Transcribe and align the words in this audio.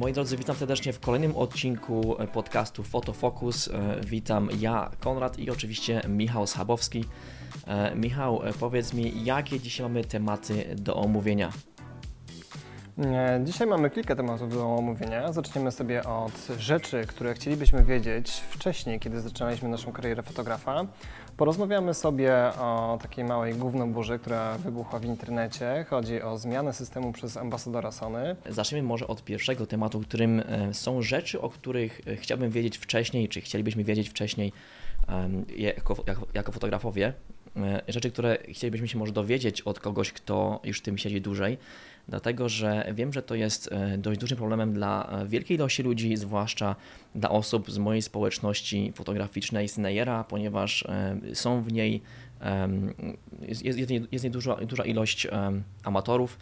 Moi 0.00 0.12
drodzy, 0.12 0.36
witam 0.36 0.56
serdecznie 0.56 0.92
w 0.92 1.00
kolejnym 1.00 1.36
odcinku 1.36 2.16
podcastu 2.32 2.82
Fotofocus. 2.82 3.68
E, 3.68 4.00
witam 4.06 4.48
ja, 4.60 4.90
Konrad 5.00 5.38
i 5.38 5.50
oczywiście 5.50 6.00
Michał 6.08 6.46
Schabowski. 6.46 7.04
E, 7.66 7.94
Michał, 7.94 8.42
e, 8.46 8.52
powiedz 8.52 8.94
mi, 8.94 9.24
jakie 9.24 9.60
dzisiaj 9.60 9.86
mamy 9.86 10.04
tematy 10.04 10.74
do 10.76 10.96
omówienia? 10.96 11.52
Dzisiaj 13.44 13.66
mamy 13.66 13.90
kilka 13.90 14.16
tematów 14.16 14.54
do 14.54 14.74
omówienia. 14.74 15.32
Zaczniemy 15.32 15.72
sobie 15.72 16.04
od 16.04 16.48
rzeczy, 16.58 17.06
które 17.06 17.34
chcielibyśmy 17.34 17.84
wiedzieć 17.84 18.30
wcześniej, 18.30 19.00
kiedy 19.00 19.20
zaczynaliśmy 19.20 19.68
naszą 19.68 19.92
karierę 19.92 20.22
fotografa. 20.22 20.86
Porozmawiamy 21.40 21.94
sobie 21.94 22.32
o 22.58 22.98
takiej 23.02 23.24
małej 23.24 23.54
burzy, 23.86 24.18
która 24.18 24.58
wybuchła 24.58 24.98
w 24.98 25.04
internecie. 25.04 25.86
Chodzi 25.90 26.22
o 26.22 26.38
zmianę 26.38 26.72
systemu 26.72 27.12
przez 27.12 27.36
ambasadora 27.36 27.92
Sony. 27.92 28.36
Zacznijmy 28.48 28.88
może 28.88 29.06
od 29.06 29.24
pierwszego 29.24 29.66
tematu, 29.66 30.00
którym 30.00 30.40
e, 30.40 30.74
są 30.74 31.02
rzeczy, 31.02 31.40
o 31.40 31.50
których 31.50 32.00
e, 32.06 32.16
chciałbym 32.16 32.50
wiedzieć 32.50 32.78
wcześniej, 32.78 33.28
czy 33.28 33.40
chcielibyśmy 33.40 33.84
wiedzieć 33.84 34.08
wcześniej 34.08 34.52
jako, 35.56 35.96
jako, 36.06 36.26
jako 36.34 36.52
fotografowie. 36.52 37.12
E, 37.56 37.82
rzeczy, 37.88 38.10
które 38.10 38.38
chcielibyśmy 38.48 38.88
się 38.88 38.98
może 38.98 39.12
dowiedzieć 39.12 39.62
od 39.62 39.80
kogoś, 39.80 40.12
kto 40.12 40.60
już 40.64 40.82
tym 40.82 40.98
siedzi 40.98 41.20
dłużej 41.20 41.58
dlatego 42.10 42.48
że 42.48 42.92
wiem, 42.94 43.12
że 43.12 43.22
to 43.22 43.34
jest 43.34 43.72
e, 43.72 43.98
dość 43.98 44.20
dużym 44.20 44.38
problemem 44.38 44.72
dla 44.72 45.08
e, 45.10 45.26
wielkiej 45.26 45.56
ilości 45.56 45.82
ludzi, 45.82 46.16
zwłaszcza 46.16 46.76
dla 47.14 47.30
osób 47.30 47.70
z 47.70 47.78
mojej 47.78 48.02
społeczności 48.02 48.92
fotograficznej 48.94 49.68
Snayera, 49.68 50.24
ponieważ 50.24 50.82
e, 50.82 51.16
są 51.34 51.62
w 51.62 51.72
niej 51.72 52.02
jest, 53.42 53.64
jest, 53.64 53.90
jest 54.12 54.28
duża, 54.28 54.84
ilość 54.84 55.26
amatorów. 55.84 56.38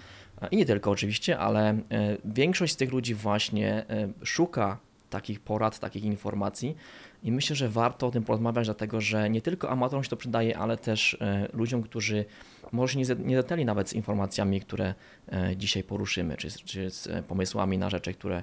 I 0.51 0.57
nie 0.57 0.67
tylko 0.67 0.91
oczywiście, 0.91 1.39
ale 1.39 1.79
większość 2.25 2.73
z 2.73 2.77
tych 2.77 2.93
ludzi 2.93 3.15
właśnie 3.15 3.85
szuka 4.25 4.79
takich 5.11 5.41
porad, 5.41 5.79
takich 5.79 6.05
informacji. 6.05 6.77
I 7.23 7.33
myślę, 7.33 7.57
że 7.57 7.69
warto 7.69 8.07
o 8.07 8.11
tym 8.11 8.25
porozmawiać, 8.25 8.67
dlatego 8.67 9.01
że 9.01 9.31
nie 9.31 9.43
tylko 9.43 9.71
amatorom 9.71 10.05
się 10.05 10.11
to 10.11 10.17
przydaje, 10.17 10.59
ale 10.59 10.77
też 10.77 11.17
ludziom, 11.53 11.83
którzy 11.83 12.25
może 12.73 12.93
się 12.93 13.15
nie 13.17 13.37
zetknęli 13.37 13.65
nawet 13.65 13.89
z 13.89 13.93
informacjami, 13.93 14.61
które 14.61 14.95
e, 15.33 15.57
dzisiaj 15.57 15.83
poruszymy, 15.83 16.37
czy, 16.37 16.51
czy 16.51 16.91
z 16.91 17.07
e, 17.07 17.23
pomysłami 17.23 17.79
na 17.79 17.91
rzeczy, 17.91 18.15
które 18.15 18.43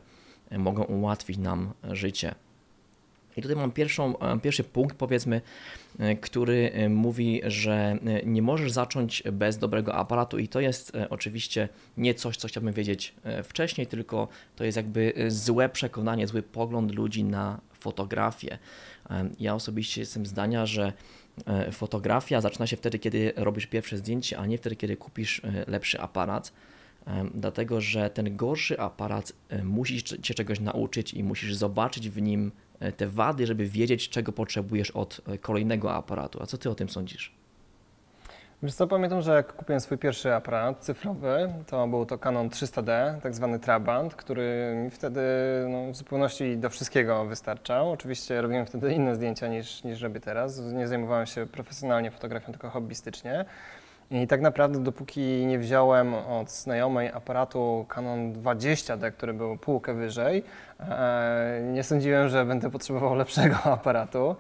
mogą 0.52 0.84
ułatwić 0.84 1.38
nam 1.38 1.74
życie. 1.92 2.36
I 3.38 3.42
tutaj 3.42 3.58
mam 3.58 3.72
pierwszą, 3.72 4.14
pierwszy 4.42 4.64
punkt, 4.64 4.98
powiedzmy, 4.98 5.42
który 6.22 6.72
mówi, 6.90 7.42
że 7.46 7.98
nie 8.26 8.42
możesz 8.42 8.72
zacząć 8.72 9.24
bez 9.32 9.58
dobrego 9.58 9.96
aparatu, 9.96 10.40
i 10.40 10.48
to 10.48 10.60
jest 10.60 10.92
oczywiście 11.10 11.70
nie 11.98 12.14
coś, 12.14 12.38
co 12.38 12.48
chciałbym 12.48 12.74
wiedzieć 12.74 13.14
wcześniej, 13.44 13.88
tylko 13.88 14.28
to 14.56 14.64
jest 14.64 14.76
jakby 14.76 15.14
złe 15.28 15.70
przekonanie, 15.70 16.28
zły 16.28 16.44
pogląd 16.44 16.92
ludzi 16.92 17.24
na 17.24 17.60
fotografię. 17.86 18.58
Ja 19.40 19.56
osobiście 19.56 20.02
jestem 20.02 20.26
zdania, 20.26 20.66
że 20.66 20.86
e, 20.86 20.94
fotografia 21.72 22.42
zaczyna 22.42 22.68
się 22.68 22.78
wtedy, 22.78 23.00
kiedy 23.00 23.34
robisz 23.36 23.66
pierwsze 23.68 23.98
zdjęcie, 23.98 24.38
a 24.38 24.46
nie 24.46 24.58
wtedy, 24.58 24.76
kiedy 24.76 24.98
kupisz 24.98 25.42
e, 25.44 25.66
lepszy 25.68 26.02
aparat. 26.02 26.54
Dlatego, 27.34 27.82
że 27.82 28.10
ten 28.10 28.36
gorszy 28.36 28.80
aparat 28.80 29.34
e, 29.50 29.64
musi 29.64 30.04
cię 30.04 30.34
czegoś 30.34 30.60
nauczyć 30.60 31.14
i 31.14 31.24
musisz 31.24 31.56
zobaczyć 31.56 32.10
w 32.10 32.22
nim 32.22 32.52
te 32.98 33.08
wady, 33.08 33.48
żeby 33.48 33.66
wiedzieć, 33.68 34.10
czego 34.10 34.32
potrzebujesz 34.32 34.92
od 34.92 35.22
kolejnego 35.42 35.94
aparatu. 35.94 36.44
A 36.44 36.46
co 36.46 36.58
ty 36.58 36.70
o 36.70 36.76
tym 36.76 36.90
sądzisz? 36.90 37.32
Wiesz 38.66 38.76
co, 38.76 38.88
pamiętam, 38.88 39.22
że 39.22 39.36
jak 39.36 39.54
kupiłem 39.54 39.82
swój 39.82 39.98
pierwszy 39.98 40.34
aparat 40.34 40.80
cyfrowy, 40.80 41.54
to 41.68 41.88
był 41.88 42.06
to 42.06 42.18
Canon 42.18 42.50
300D, 42.50 43.22
tak 43.22 43.36
zwany 43.36 43.60
Trabant, 43.60 44.16
który 44.16 44.76
mi 44.84 44.90
wtedy 44.90 45.22
no, 45.70 45.92
w 45.92 45.96
zupełności 45.96 46.58
do 46.58 46.70
wszystkiego 46.70 47.26
wystarczał. 47.26 47.92
Oczywiście 47.92 48.42
robiłem 48.42 48.66
wtedy 48.66 48.94
inne 48.94 49.16
zdjęcia 49.16 49.48
niż, 49.48 49.84
niż 49.84 50.02
robię 50.02 50.20
teraz. 50.20 50.60
Nie 50.60 50.88
zajmowałem 50.88 51.26
się 51.26 51.46
profesjonalnie 51.46 52.12
fotografią, 52.12 52.52
tylko 52.52 52.70
hobbystycznie. 52.70 53.46
I 54.12 54.28
tak 54.28 54.42
naprawdę 54.42 54.84
dopóki 54.84 55.46
nie 55.46 55.60
wziąłem 55.60 56.14
od 56.14 56.52
znajomej 56.52 57.12
aparatu 57.12 57.86
Canon 57.90 58.34
20D, 58.34 59.12
który 59.12 59.34
był 59.34 59.58
półkę 59.58 59.94
wyżej, 59.94 60.44
e, 60.80 61.62
nie 61.74 61.84
sądziłem, 61.84 62.30
że 62.30 62.46
będę 62.46 62.72
potrzebował 62.72 63.16
lepszego 63.16 63.56
aparatu. 63.80 64.36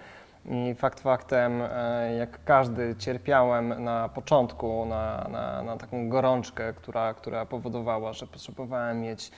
I 0.49 0.75
fakt 0.75 0.99
faktem, 0.99 1.61
e, 1.61 2.15
jak 2.15 2.43
każdy, 2.43 2.95
cierpiałem 2.99 3.83
na 3.83 4.09
początku 4.09 4.85
na, 4.85 5.27
na, 5.31 5.63
na 5.63 5.77
taką 5.77 6.09
gorączkę, 6.09 6.73
która, 6.73 7.13
która 7.13 7.45
powodowała, 7.45 8.13
że 8.13 8.27
potrzebowałem 8.27 9.01
mieć 9.01 9.31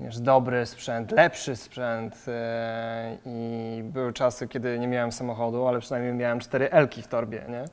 wiesz, 0.00 0.20
dobry 0.20 0.66
sprzęt, 0.66 1.12
lepszy 1.12 1.56
sprzęt 1.56 2.24
e, 2.28 3.16
i 3.26 3.82
były 3.84 4.12
czasy, 4.12 4.48
kiedy 4.48 4.78
nie 4.78 4.88
miałem 4.88 5.12
samochodu, 5.12 5.66
ale 5.66 5.80
przynajmniej 5.80 6.14
miałem 6.14 6.40
cztery 6.40 6.70
Elki 6.70 7.02
w 7.02 7.08
torbie, 7.08 7.42
nie? 7.48 7.64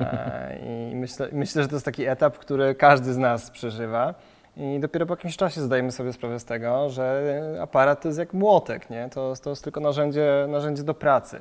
E, 0.00 0.58
I 0.92 0.96
myślę, 0.96 1.28
myślę, 1.32 1.62
że 1.62 1.68
to 1.68 1.74
jest 1.74 1.84
taki 1.84 2.06
etap, 2.06 2.38
który 2.38 2.74
każdy 2.74 3.12
z 3.12 3.18
nas 3.18 3.50
przeżywa. 3.50 4.14
I 4.56 4.80
dopiero 4.80 5.06
po 5.06 5.12
jakimś 5.12 5.36
czasie 5.36 5.60
zdajemy 5.60 5.92
sobie 5.92 6.12
sprawę 6.12 6.40
z 6.40 6.44
tego, 6.44 6.90
że 6.90 7.34
aparat 7.62 8.00
to 8.02 8.08
jest 8.08 8.18
jak 8.18 8.32
młotek, 8.32 8.90
nie? 8.90 9.08
To, 9.08 9.34
to 9.42 9.50
jest 9.50 9.64
tylko 9.64 9.80
narzędzie, 9.80 10.46
narzędzie 10.48 10.82
do 10.82 10.94
pracy. 10.94 11.40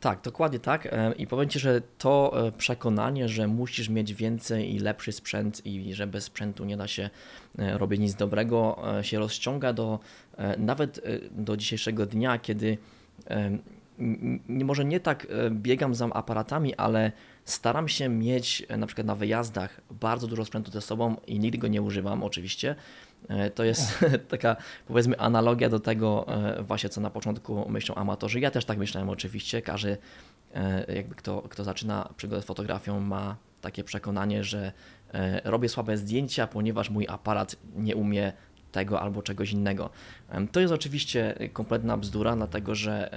Tak, 0.00 0.20
dokładnie 0.20 0.58
tak. 0.58 0.86
E, 0.86 1.12
I 1.12 1.26
powiem 1.26 1.48
Ci, 1.48 1.58
że 1.58 1.82
to 1.98 2.46
e, 2.46 2.52
przekonanie, 2.52 3.28
że 3.28 3.48
musisz 3.48 3.88
mieć 3.88 4.14
więcej 4.14 4.74
i 4.74 4.78
lepszy 4.78 5.12
sprzęt 5.12 5.66
i 5.66 5.94
że 5.94 6.06
bez 6.06 6.24
sprzętu 6.24 6.64
nie 6.64 6.76
da 6.76 6.88
się 6.88 7.10
e, 7.58 7.78
robić 7.78 8.00
nic 8.00 8.14
dobrego, 8.14 8.82
się 9.02 9.18
rozciąga 9.18 9.72
do 9.72 9.98
nawet 10.58 11.00
do 11.30 11.56
dzisiejszego 11.56 12.06
dnia, 12.06 12.38
kiedy 12.38 12.78
może 14.48 14.84
nie 14.84 15.00
tak 15.00 15.26
biegam 15.50 15.94
za 15.94 16.06
aparatami, 16.06 16.74
ale 16.74 17.12
staram 17.44 17.88
się 17.88 18.08
mieć 18.08 18.66
na 18.78 18.86
przykład 18.86 19.06
na 19.06 19.14
wyjazdach 19.14 19.80
bardzo 19.90 20.26
dużo 20.26 20.44
sprzętu 20.44 20.70
ze 20.70 20.80
sobą 20.80 21.16
i 21.26 21.38
nigdy 21.38 21.58
go 21.58 21.68
nie 21.68 21.82
używam 21.82 22.22
oczywiście, 22.22 22.74
to 23.54 23.64
jest 23.64 24.04
taka, 24.28 24.56
powiedzmy, 24.86 25.18
analogia 25.18 25.68
do 25.68 25.80
tego 25.80 26.26
e, 26.28 26.62
właśnie, 26.62 26.90
co 26.90 27.00
na 27.00 27.10
początku 27.10 27.68
myślą 27.68 27.94
amatorzy. 27.94 28.40
Ja 28.40 28.50
też 28.50 28.64
tak 28.64 28.78
myślałem 28.78 29.08
oczywiście. 29.08 29.62
Każdy, 29.62 29.98
e, 30.54 30.94
jakby 30.94 31.14
kto, 31.14 31.42
kto 31.42 31.64
zaczyna 31.64 32.08
przygodę 32.16 32.42
z 32.42 32.44
fotografią, 32.44 33.00
ma 33.00 33.36
takie 33.60 33.84
przekonanie, 33.84 34.44
że 34.44 34.72
robię 35.44 35.68
słabe 35.68 35.96
zdjęcia, 35.96 36.46
ponieważ 36.46 36.90
mój 36.90 37.06
aparat 37.08 37.56
nie 37.76 37.96
umie 37.96 38.32
tego 38.72 39.00
albo 39.00 39.22
czegoś 39.22 39.52
innego. 39.52 39.90
To 40.52 40.60
jest 40.60 40.72
oczywiście 40.72 41.34
kompletna 41.52 41.96
bzdura, 41.96 42.36
dlatego 42.36 42.74
że 42.74 43.10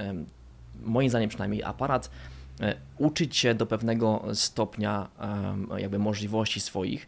moim 0.81 1.09
zdaniem 1.09 1.29
przynajmniej 1.29 1.63
aparat 1.63 2.09
uczyć 2.97 3.37
się 3.37 3.55
do 3.55 3.65
pewnego 3.65 4.25
stopnia 4.33 5.07
jakby 5.77 5.99
możliwości 5.99 6.59
swoich, 6.59 7.07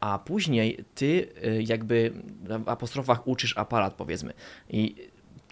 a 0.00 0.18
później 0.18 0.84
ty 0.94 1.28
e, 1.42 1.62
jakby 1.62 2.12
w 2.62 2.68
apostrofach 2.68 3.28
uczysz 3.28 3.58
aparat, 3.58 3.94
powiedzmy. 3.94 4.32
I 4.70 4.94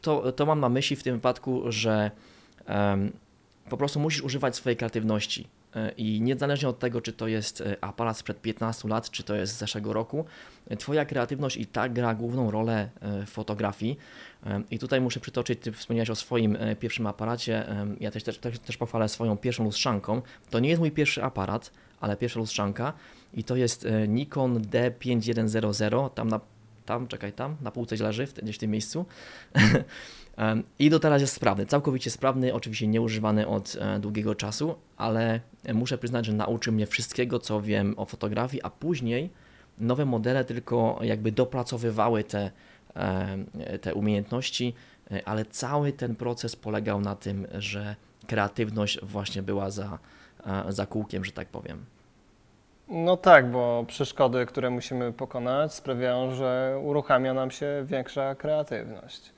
to, 0.00 0.32
to 0.32 0.46
mam 0.46 0.60
na 0.60 0.68
myśli 0.68 0.96
w 0.96 1.02
tym 1.02 1.14
wypadku, 1.14 1.62
że 1.72 2.10
um, 2.68 3.12
po 3.70 3.76
prostu 3.76 4.00
musisz 4.00 4.22
używać 4.22 4.56
swojej 4.56 4.76
kreatywności. 4.76 5.48
E, 5.76 5.90
I 5.90 6.20
niezależnie 6.20 6.68
od 6.68 6.78
tego, 6.78 7.00
czy 7.00 7.12
to 7.12 7.28
jest 7.28 7.62
aparat 7.80 8.18
sprzed 8.18 8.40
15 8.40 8.88
lat, 8.88 9.10
czy 9.10 9.22
to 9.22 9.34
jest 9.34 9.54
z 9.54 9.58
zeszłego 9.58 9.92
roku, 9.92 10.24
Twoja 10.78 11.04
kreatywność 11.04 11.56
i 11.56 11.66
tak 11.66 11.92
gra 11.92 12.14
główną 12.14 12.50
rolę 12.50 12.88
w 13.26 13.30
fotografii. 13.30 13.98
I 14.70 14.78
tutaj 14.78 15.00
muszę 15.00 15.20
przytoczyć, 15.20 15.60
Ty 15.60 15.72
wspomniałeś 15.72 16.10
o 16.10 16.14
swoim 16.14 16.58
pierwszym 16.80 17.06
aparacie. 17.06 17.66
Ja 18.00 18.10
też, 18.10 18.24
też, 18.24 18.38
też 18.58 18.76
pochwalę 18.76 19.08
swoją 19.08 19.36
pierwszą 19.36 19.64
lustrzanką. 19.64 20.22
To 20.50 20.58
nie 20.58 20.68
jest 20.68 20.80
mój 20.80 20.90
pierwszy 20.90 21.24
aparat, 21.24 21.70
ale 22.00 22.16
pierwsza 22.16 22.40
lustrzanka 22.40 22.92
i 23.34 23.44
to 23.44 23.56
jest 23.56 23.86
e, 23.86 24.08
Nikon 24.08 24.62
D5100, 24.62 26.10
tam 26.10 26.28
na, 26.28 26.40
tam, 26.86 27.08
czekaj, 27.08 27.32
tam, 27.32 27.56
na 27.60 27.70
półce 27.70 27.96
leży, 27.96 28.26
gdzieś 28.42 28.56
w 28.56 28.58
tym 28.58 28.70
miejscu. 28.70 29.06
I 30.78 30.90
do 30.90 31.00
teraz 31.00 31.20
jest 31.20 31.34
sprawny, 31.34 31.66
całkowicie 31.66 32.10
sprawny, 32.10 32.54
oczywiście 32.54 32.86
nieużywany 32.86 33.46
od 33.48 33.76
e, 33.80 33.98
długiego 33.98 34.34
czasu, 34.34 34.74
ale 34.96 35.40
muszę 35.74 35.98
przyznać, 35.98 36.26
że 36.26 36.32
nauczył 36.32 36.72
mnie 36.72 36.86
wszystkiego, 36.86 37.38
co 37.38 37.60
wiem 37.60 37.94
o 37.96 38.04
fotografii, 38.04 38.62
a 38.62 38.70
później 38.70 39.30
nowe 39.78 40.04
modele 40.04 40.44
tylko 40.44 40.98
jakby 41.02 41.32
dopracowywały 41.32 42.24
te, 42.24 42.50
te 43.80 43.94
umiejętności, 43.94 44.74
e, 45.10 45.28
ale 45.28 45.44
cały 45.44 45.92
ten 45.92 46.16
proces 46.16 46.56
polegał 46.56 47.00
na 47.00 47.16
tym, 47.16 47.46
że 47.58 47.96
kreatywność 48.26 49.00
właśnie 49.02 49.42
była 49.42 49.70
za, 49.70 49.98
za 50.68 50.86
kółkiem, 50.86 51.24
że 51.24 51.32
tak 51.32 51.48
powiem. 51.48 51.84
No 52.88 53.16
tak, 53.16 53.50
bo 53.50 53.84
przeszkody, 53.88 54.46
które 54.46 54.70
musimy 54.70 55.12
pokonać, 55.12 55.74
sprawiają, 55.74 56.34
że 56.34 56.80
uruchamia 56.82 57.34
nam 57.34 57.50
się 57.50 57.84
większa 57.88 58.34
kreatywność. 58.34 59.32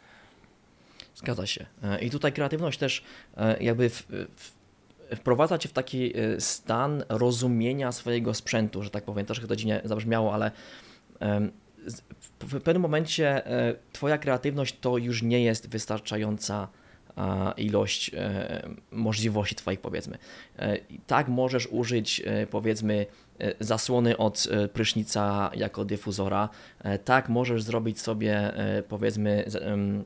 Zgadza 1.17 1.47
się. 1.47 1.67
E, 1.83 1.99
I 1.99 2.11
tutaj 2.11 2.33
kreatywność 2.33 2.79
też 2.79 3.05
e, 3.37 3.63
jakby 3.63 3.91
w, 3.91 4.07
w, 4.37 4.53
wprowadza 5.17 5.59
cię 5.59 5.69
w 5.69 5.73
taki 5.73 6.19
e, 6.19 6.41
stan 6.41 7.05
rozumienia 7.09 7.93
swojego 7.93 8.35
sprzętu, 8.35 8.83
że 8.83 8.91
tak 8.91 9.05
powiem. 9.05 9.27
Troszkę 9.27 9.47
to 9.47 9.57
dziwnie 9.57 9.81
zabrzmiało, 9.85 10.35
ale 10.35 10.51
w 12.41 12.61
pewnym 12.63 12.83
momencie 12.83 13.43
Twoja 13.93 14.19
kreatywność 14.19 14.77
to 14.81 14.99
już 14.99 15.23
nie 15.23 15.45
jest 15.45 15.69
wystarczająca 15.69 16.69
ilość 17.57 18.11
możliwości 18.91 19.55
Twoich, 19.55 19.81
powiedzmy. 19.81 20.19
Tak 21.07 21.29
możesz 21.29 21.67
użyć, 21.67 22.23
powiedzmy, 22.51 23.07
zasłony 23.61 24.17
od 24.17 24.49
prysznica 24.73 25.51
jako 25.55 25.85
dyfuzora. 25.85 26.49
Tak 27.05 27.29
możesz 27.29 27.63
zrobić 27.63 28.01
sobie, 28.01 28.53
powiedzmy, 28.89 29.45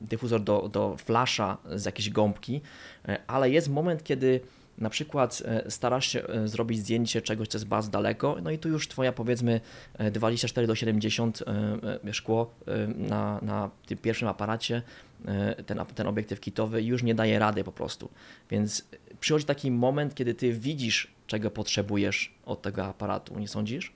dyfuzor 0.01 0.41
do, 0.41 0.69
do 0.69 0.97
flasza 0.97 1.57
z 1.75 1.85
jakiejś 1.85 2.09
gąbki, 2.09 2.61
ale 3.27 3.49
jest 3.49 3.69
moment, 3.69 4.03
kiedy 4.03 4.41
na 4.81 4.89
przykład 4.89 5.43
e, 5.45 5.71
starasz 5.71 6.07
się 6.07 6.27
e, 6.27 6.47
zrobić 6.47 6.79
zdjęcie 6.79 7.21
czegoś, 7.21 7.47
co 7.47 7.57
jest 7.57 7.67
bardzo 7.67 7.91
daleko, 7.91 8.37
no 8.43 8.51
i 8.51 8.57
tu 8.57 8.69
już 8.69 8.87
twoja 8.87 9.11
powiedzmy 9.11 9.61
24 10.11 10.65
e, 10.65 10.67
do 10.67 10.75
70 10.75 11.43
szkło 12.11 12.53
na, 12.95 13.39
na 13.41 13.69
tym 13.85 13.97
pierwszym 13.97 14.27
aparacie, 14.27 14.81
ten, 15.65 15.79
ten 15.95 16.07
obiektyw 16.07 16.39
kitowy 16.39 16.83
już 16.83 17.03
nie 17.03 17.15
daje 17.15 17.39
rady 17.39 17.63
po 17.63 17.71
prostu. 17.71 18.09
Więc 18.49 18.85
przychodzi 19.21 19.45
taki 19.45 19.71
moment, 19.71 20.15
kiedy 20.15 20.33
ty 20.33 20.53
widzisz, 20.53 21.13
czego 21.27 21.51
potrzebujesz 21.51 22.33
od 22.45 22.61
tego 22.61 22.85
aparatu, 22.85 23.39
nie 23.39 23.47
sądzisz? 23.47 23.93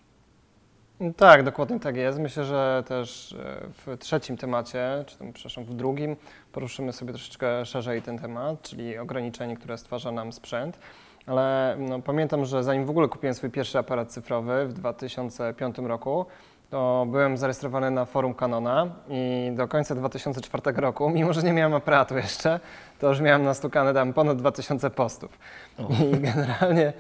Tak, 1.18 1.44
dokładnie 1.44 1.80
tak 1.80 1.96
jest. 1.96 2.20
Myślę, 2.20 2.46
że 2.46 2.84
też 2.88 3.34
e, 3.34 3.62
w 3.86 3.98
trzecim 3.98 4.38
temacie, 4.38 5.04
czy 5.08 5.18
tam, 5.18 5.34
przepraszam, 5.34 5.64
w 5.64 5.74
drugim, 5.74 6.16
poruszymy 6.52 6.94
sobie 6.94 7.14
troszeczkę 7.14 7.66
szerzej 7.66 8.02
ten 8.02 8.20
temat, 8.20 8.62
czyli 8.62 8.98
ograniczenie, 8.98 9.58
które 9.58 9.78
stwarza 9.78 10.12
nam 10.12 10.34
sprzęt. 10.34 10.80
Ale 11.26 11.76
no, 11.80 12.02
pamiętam, 12.02 12.46
że 12.46 12.64
zanim 12.64 12.86
w 12.86 12.90
ogóle 12.90 13.08
kupiłem 13.08 13.34
swój 13.34 13.50
pierwszy 13.50 13.80
aparat 13.80 14.12
cyfrowy 14.12 14.66
w 14.68 14.74
2005 14.74 15.78
roku, 15.78 16.26
to 16.70 17.06
byłem 17.10 17.38
zarejestrowany 17.38 17.92
na 17.92 18.06
forum 18.06 18.34
Canona 18.34 18.88
i 19.10 19.52
do 19.56 19.68
końca 19.68 19.96
2004 19.96 20.82
roku, 20.82 21.10
mimo 21.10 21.34
że 21.34 21.44
nie 21.44 21.54
miałem 21.54 21.74
aparatu 21.74 22.18
jeszcze, 22.18 22.60
to 23.06 23.10
już 23.10 23.22
miałem 23.22 23.44
nastukane 23.44 23.94
tam 23.94 24.14
ponad 24.14 24.38
2000 24.38 24.90
postów. 24.90 25.40
O. 25.78 25.88
I 26.04 26.20
generalnie, 26.20 26.94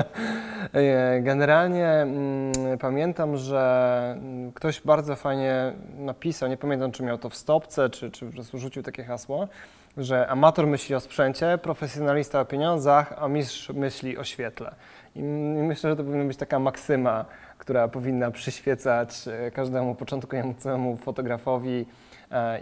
generalnie 1.30 1.86
mm, 1.88 2.78
pamiętam, 2.78 3.36
że 3.36 4.18
ktoś 4.54 4.80
bardzo 4.80 5.16
fajnie 5.16 5.72
napisał, 5.98 6.48
nie 6.48 6.56
pamiętam 6.56 6.92
czy 6.92 7.02
miał 7.02 7.18
to 7.18 7.30
w 7.30 7.36
stopce, 7.36 7.90
czy, 7.90 8.10
czy 8.10 8.30
rzucił 8.54 8.82
takie 8.82 9.04
hasło, 9.04 9.48
że 9.96 10.28
amator 10.28 10.66
myśli 10.66 10.94
o 10.94 11.00
sprzęcie, 11.00 11.58
profesjonalista 11.62 12.40
o 12.40 12.44
pieniądzach, 12.44 13.14
a 13.18 13.28
mistrz 13.28 13.70
myśli 13.70 14.18
o 14.18 14.24
świetle. 14.24 14.74
I 15.14 15.22
myślę, 15.22 15.90
że 15.90 15.96
to 15.96 16.04
powinna 16.04 16.24
być 16.24 16.36
taka 16.36 16.58
maksyma, 16.58 17.24
która 17.58 17.88
powinna 17.88 18.30
przyświecać 18.30 19.28
e, 19.28 19.50
każdemu 19.50 19.94
początkującemu 19.94 20.96
fotografowi 20.96 21.80
e, 21.80 22.05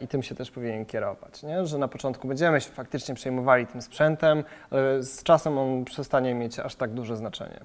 i 0.03 0.09
tym 0.09 0.23
się 0.23 0.35
też 0.35 0.51
powinien 0.51 0.87
kierować, 0.87 1.43
nie? 1.43 1.67
że 1.67 1.79
na 1.79 1.89
początku 1.89 2.29
będziemy 2.29 2.61
się 2.61 2.71
faktycznie 2.71 3.15
przejmowali 3.15 3.67
tym 3.67 3.83
sprzętem, 3.83 4.45
ale 4.71 5.03
z 5.03 5.23
czasem 5.23 5.59
on 5.59 5.85
przestanie 5.85 6.35
mieć 6.35 6.59
aż 6.59 6.75
tak 6.75 6.95
duże 6.95 7.17
znaczenie. 7.17 7.61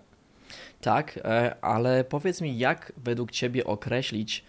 Tak, 0.82 1.20
e, 1.24 1.56
ale 1.62 2.04
powiedz 2.04 2.42
mi, 2.42 2.58
jak 2.58 2.92
według 2.98 3.32
Ciebie 3.32 3.66
określić, 3.66 4.44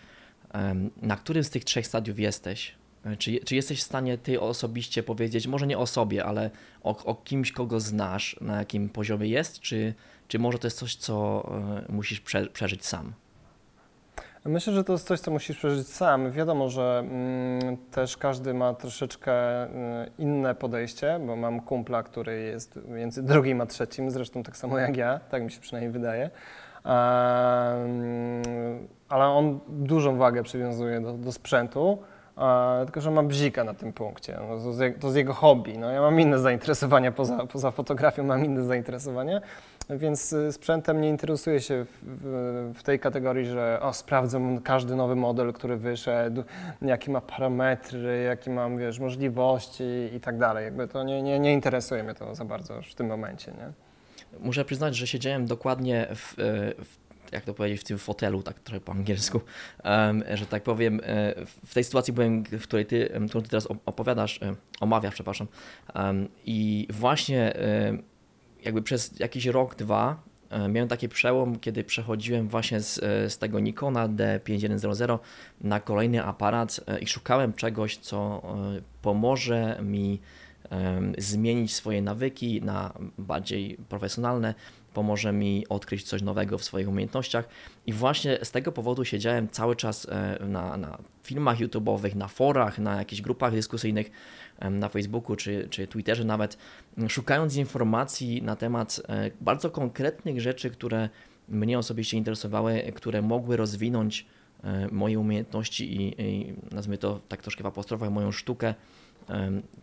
na 1.02 1.16
którym 1.16 1.44
z 1.44 1.50
tych 1.50 1.64
trzech 1.64 1.86
stadiów 1.86 2.18
jesteś? 2.18 2.74
Czy, 3.18 3.40
czy 3.44 3.54
jesteś 3.54 3.80
w 3.80 3.82
stanie 3.82 4.18
Ty 4.18 4.40
osobiście 4.40 5.02
powiedzieć, 5.02 5.46
może 5.46 5.66
nie 5.66 5.78
o 5.78 5.86
sobie, 5.86 6.24
ale 6.24 6.50
o, 6.82 7.04
o 7.04 7.14
kimś, 7.14 7.52
kogo 7.52 7.80
znasz, 7.80 8.36
na 8.40 8.58
jakim 8.58 8.88
poziomie 8.88 9.28
jest, 9.28 9.60
czy, 9.60 9.94
czy 10.28 10.38
może 10.38 10.58
to 10.58 10.66
jest 10.66 10.78
coś, 10.78 10.96
co 10.96 11.48
e, 11.88 11.92
musisz 11.92 12.20
prze, 12.20 12.46
przeżyć 12.46 12.86
sam? 12.86 13.12
Myślę, 14.44 14.72
że 14.72 14.84
to 14.84 14.92
jest 14.92 15.06
coś, 15.06 15.20
co 15.20 15.30
musisz 15.30 15.56
przeżyć 15.56 15.88
sam. 15.88 16.30
Wiadomo, 16.30 16.68
że 16.68 16.98
mm, 16.98 17.76
też 17.76 18.16
każdy 18.16 18.54
ma 18.54 18.74
troszeczkę 18.74 19.66
y, 19.66 19.68
inne 20.18 20.54
podejście, 20.54 21.20
bo 21.26 21.36
mam 21.36 21.60
kumpla, 21.60 22.02
który 22.02 22.40
jest 22.40 22.78
między 22.88 23.22
drugim 23.22 23.60
a 23.60 23.66
trzecim, 23.66 24.10
zresztą 24.10 24.42
tak 24.42 24.56
samo 24.56 24.78
jak 24.78 24.96
ja, 24.96 25.20
tak 25.30 25.42
mi 25.42 25.50
się 25.50 25.60
przynajmniej 25.60 25.92
wydaje. 25.92 26.30
Mm, 26.84 28.88
ale 29.08 29.24
on 29.24 29.60
dużą 29.68 30.16
wagę 30.16 30.42
przywiązuje 30.42 31.00
do, 31.00 31.12
do 31.12 31.32
sprzętu 31.32 31.98
tylko 32.84 33.00
że 33.00 33.10
ma 33.10 33.22
bzika 33.22 33.64
na 33.64 33.74
tym 33.74 33.92
punkcie. 33.92 34.38
No, 34.40 34.72
to, 35.00 35.06
jest 35.06 35.16
jego 35.16 35.34
hobby. 35.34 35.78
No, 35.78 35.90
ja 35.90 36.00
mam 36.00 36.20
inne 36.20 36.38
zainteresowania 36.38 37.12
poza, 37.12 37.46
poza 37.46 37.70
fotografią, 37.70 38.24
mam 38.24 38.44
inne 38.44 38.64
zainteresowania, 38.64 39.40
więc 39.98 40.32
y, 40.32 40.52
sprzętem 40.52 41.00
nie 41.00 41.08
interesuję 41.08 41.60
się 41.60 41.86
w, 42.02 42.72
w, 42.74 42.82
tej 42.82 42.98
kategorii, 42.98 43.46
że 43.46 43.78
o, 43.82 43.92
sprawdzam 43.92 44.60
każdy 44.60 44.96
nowy 44.96 45.16
model, 45.16 45.52
który 45.52 45.76
wyszedł, 45.76 46.42
jakie 46.82 47.10
ma 47.10 47.20
parametry, 47.20 48.22
jakie 48.22 48.50
mam, 48.50 48.78
wiesz, 48.78 48.98
możliwości 48.98 49.84
i 50.16 50.20
tak 50.20 50.38
dalej. 50.38 50.64
Jakby 50.64 50.88
to 50.88 51.02
nie, 51.02 51.22
nie, 51.22 51.38
nie 51.38 51.52
interesuje 51.52 52.02
mnie 52.02 52.14
to 52.14 52.34
za 52.34 52.44
bardzo 52.44 52.74
już 52.74 52.90
w 52.90 52.94
tym 52.94 53.06
momencie, 53.06 53.52
nie? 53.52 53.72
Muszę 54.40 54.64
przyznać, 54.64 54.96
że 54.96 55.06
siedziałem 55.06 55.46
dokładnie 55.46 56.08
w, 56.14 56.38
y, 56.38 56.84
w 56.84 57.00
jak 57.32 57.44
to 57.44 57.54
powiedzieć, 57.54 57.80
w 57.80 57.84
tym 57.84 57.98
fotelu, 57.98 58.42
tak 58.42 58.58
trochę 58.58 58.80
po 58.80 58.92
angielsku, 58.92 59.40
że 60.34 60.46
tak 60.46 60.62
powiem, 60.62 61.00
e, 61.04 61.34
w 61.66 61.74
tej 61.74 61.84
sytuacji 61.84 62.12
byłem, 62.12 62.44
w 62.44 62.62
której 62.62 62.86
ty, 62.86 63.10
którą 63.28 63.42
ty 63.42 63.48
teraz 63.48 63.68
opowiadasz, 63.86 64.42
e, 64.42 64.54
omawiasz, 64.80 65.14
przepraszam, 65.14 65.46
i 66.46 66.88
właśnie 66.90 67.54
jakby 68.64 68.82
przez 68.82 69.20
jakiś 69.20 69.46
rok, 69.46 69.74
dwa 69.74 70.22
miałem 70.68 70.88
taki 70.88 71.08
przełom, 71.08 71.58
kiedy 71.58 71.84
przechodziłem 71.84 72.48
właśnie 72.48 72.80
z, 72.80 72.94
z 73.32 73.38
tego 73.38 73.60
Nikona 73.60 74.08
D5100 74.08 75.18
na 75.60 75.80
kolejny 75.80 76.24
aparat 76.24 76.80
i 77.00 77.06
szukałem 77.06 77.52
czegoś, 77.52 77.96
co 77.96 78.42
pomoże 79.02 79.78
mi 79.82 80.20
zmienić 81.18 81.74
swoje 81.74 82.02
nawyki 82.02 82.62
na 82.62 82.92
bardziej 83.18 83.76
profesjonalne, 83.88 84.54
pomoże 84.94 85.32
mi 85.32 85.68
odkryć 85.68 86.02
coś 86.02 86.22
nowego 86.22 86.58
w 86.58 86.64
swoich 86.64 86.88
umiejętnościach. 86.88 87.48
I 87.86 87.92
właśnie 87.92 88.38
z 88.42 88.50
tego 88.50 88.72
powodu 88.72 89.04
siedziałem 89.04 89.48
cały 89.48 89.76
czas 89.76 90.06
e, 90.10 90.38
na, 90.46 90.76
na 90.76 90.98
filmach 91.22 91.58
YouTube'owych, 91.58 92.16
na 92.16 92.28
forach, 92.28 92.78
na 92.78 92.96
jakichś 92.96 93.22
grupach 93.22 93.52
dyskusyjnych 93.52 94.10
na 94.70 94.88
Facebooku 94.88 95.36
czy, 95.36 95.68
czy 95.70 95.86
Twitterze 95.86 96.24
nawet, 96.24 96.58
szukając 97.08 97.56
informacji 97.56 98.42
na 98.42 98.56
temat 98.56 99.00
e, 99.08 99.30
bardzo 99.40 99.70
konkretnych 99.70 100.40
rzeczy, 100.40 100.70
które 100.70 101.08
mnie 101.48 101.78
osobiście 101.78 102.16
interesowały, 102.16 102.92
które 102.94 103.22
mogły 103.22 103.56
rozwinąć 103.56 104.26
e, 104.64 104.88
moje 104.92 105.18
umiejętności 105.18 105.96
i, 105.96 106.22
i 106.22 106.54
nazwijmy 106.72 106.98
to 106.98 107.20
tak 107.28 107.42
troszkę 107.42 107.62
w 107.62 107.66
apostrofach, 107.66 108.10
moją 108.10 108.32
sztukę. 108.32 108.74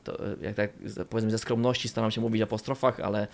To, 0.03 0.17
jak 0.41 0.55
tak 0.55 0.71
powiedzmy 1.09 1.31
ze 1.31 1.37
skromności 1.37 1.87
staram 1.87 2.11
się 2.11 2.21
mówić 2.21 2.41
w 2.41 2.43
apostrofach, 2.43 2.99
ale 2.99 3.27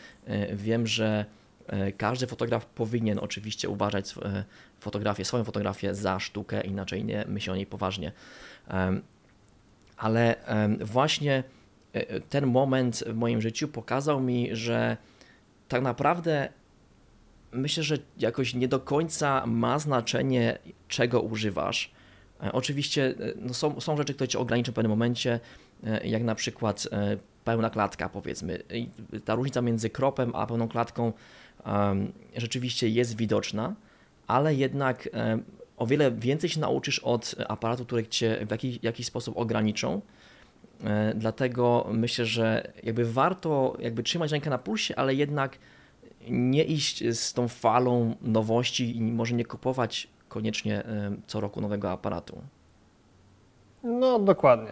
wiem, 0.54 0.88
że 0.88 1.26
E, 1.68 1.92
każdy 1.92 2.28
fotograf 2.28 2.66
powinien 2.66 3.20
oczywiście 3.20 3.70
uważać 3.70 4.14
e, 4.22 4.44
fotografię, 4.80 5.26
swoją 5.26 5.44
fotografię 5.44 5.96
za 5.96 6.20
sztukę, 6.20 6.62
inaczej 6.62 7.06
nie 7.06 7.26
myśli 7.28 7.52
o 7.52 7.56
niej 7.56 7.66
poważnie. 7.66 8.12
Ale 10.04 10.36
właśnie 10.82 11.44
e, 11.94 12.20
ten 12.20 12.48
moment 12.48 13.04
w 13.08 13.16
moim 13.16 13.42
życiu 13.42 13.68
pokazał 13.68 14.22
mi, 14.22 14.50
że 14.56 14.98
tak 15.68 15.82
naprawdę 15.82 16.50
myślę, 17.52 17.84
że 17.84 17.98
jakoś 18.20 18.54
nie 18.54 18.68
do 18.68 18.80
końca 18.80 19.46
ma 19.46 19.80
znaczenie, 19.80 20.60
czego 20.88 21.22
używasz. 21.22 21.92
Oczywiście 22.54 23.16
no 23.36 23.54
są, 23.54 23.82
są 23.82 23.98
rzeczy, 23.98 24.14
które 24.14 24.28
cię 24.28 24.40
ograniczą 24.40 24.72
w 24.72 24.76
pewnym 24.76 24.90
momencie, 24.90 25.40
jak 26.04 26.24
na 26.24 26.36
przykład 26.36 26.88
pełna 27.44 27.70
klatka, 27.70 28.10
powiedzmy. 28.10 28.64
I 28.74 28.90
ta 29.26 29.36
różnica 29.36 29.62
między 29.62 29.90
kropem 29.90 30.36
a 30.36 30.48
pełną 30.48 30.68
klatką 30.68 31.14
rzeczywiście 32.36 32.90
jest 32.90 33.18
widoczna, 33.18 33.76
ale 34.28 34.56
jednak 34.56 35.10
o 35.84 35.88
wiele 35.88 36.12
więcej 36.12 36.50
się 36.50 36.60
nauczysz 36.60 37.00
od 37.00 37.36
aparatu, 37.48 37.86
które 37.86 38.08
cię 38.08 38.46
w 38.48 38.52
jakiś, 38.52 38.80
jakiś 38.82 39.06
sposób 39.06 39.38
ograniczą. 39.38 40.02
E, 40.84 41.14
dlatego 41.16 41.88
myślę, 41.92 42.26
że 42.26 42.74
jakby 42.84 43.06
warto 43.06 43.78
jakby 43.80 44.04
trzymać 44.04 44.32
rękę 44.32 44.50
na 44.50 44.58
pulsie, 44.58 44.96
ale 44.96 45.16
jednak 45.16 45.58
nie 46.30 46.64
iść 46.64 47.04
z 47.18 47.34
tą 47.34 47.48
falą 47.48 48.16
nowości 48.22 48.98
i 48.98 49.02
może 49.02 49.36
nie 49.36 49.46
kupować 49.46 50.08
koniecznie 50.30 50.84
co 51.28 51.40
roku 51.40 51.62
nowego 51.62 51.92
aparatu. 51.92 52.42
No, 53.84 54.20
dokładnie. 54.20 54.72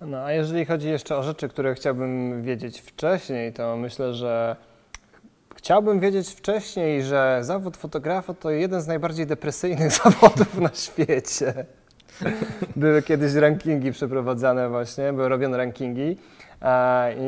No, 0.00 0.18
a 0.24 0.32
jeżeli 0.32 0.64
chodzi 0.64 0.88
jeszcze 0.88 1.16
o 1.16 1.22
rzeczy, 1.22 1.48
które 1.48 1.74
chciałbym 1.74 2.42
wiedzieć 2.42 2.80
wcześniej, 2.80 3.52
to 3.52 3.76
myślę, 3.76 4.14
że 4.14 4.56
Chciałbym 5.58 6.00
wiedzieć 6.00 6.28
wcześniej, 6.30 7.02
że 7.02 7.38
zawód 7.42 7.76
fotografa 7.76 8.34
to 8.34 8.50
jeden 8.50 8.80
z 8.80 8.86
najbardziej 8.86 9.26
depresyjnych 9.26 9.92
zawodów 10.02 10.60
na 10.60 10.70
świecie. 10.74 11.54
Były 12.76 13.02
kiedyś 13.02 13.34
rankingi 13.34 13.92
przeprowadzane 13.92 14.68
właśnie, 14.68 15.12
były 15.12 15.28
robione 15.28 15.56
rankingi 15.56 16.16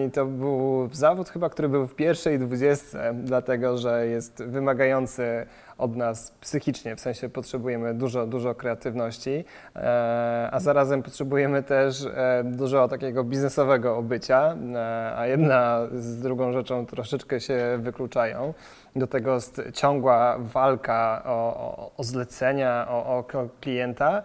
I 0.06 0.10
to 0.10 0.26
był 0.26 0.88
zawód 0.92 1.28
chyba, 1.28 1.50
który 1.50 1.68
był 1.68 1.86
w 1.86 1.94
pierwszej 1.94 2.38
dwudziestce, 2.38 3.14
dlatego 3.24 3.78
że 3.78 4.06
jest 4.06 4.44
wymagający 4.44 5.46
od 5.80 5.96
nas 5.96 6.30
psychicznie, 6.40 6.96
w 6.96 7.00
sensie 7.00 7.28
potrzebujemy 7.28 7.94
dużo, 7.94 8.26
dużo 8.26 8.54
kreatywności, 8.54 9.44
e, 9.76 10.48
a 10.52 10.60
zarazem 10.60 11.02
potrzebujemy 11.02 11.62
też 11.62 12.04
e, 12.04 12.42
dużo 12.44 12.88
takiego 12.88 13.24
biznesowego 13.24 13.96
obycia, 13.96 14.56
e, 14.74 15.12
a 15.16 15.26
jedna 15.26 15.80
z 15.92 16.18
drugą 16.18 16.52
rzeczą 16.52 16.86
troszeczkę 16.86 17.40
się 17.40 17.78
wykluczają. 17.78 18.54
Do 18.96 19.06
tego 19.06 19.34
jest 19.34 19.62
ciągła 19.74 20.36
walka 20.38 21.22
o, 21.26 21.30
o, 21.30 21.90
o 21.96 22.04
zlecenia, 22.04 22.86
o, 22.88 23.18
o 23.18 23.24
klienta. 23.60 24.22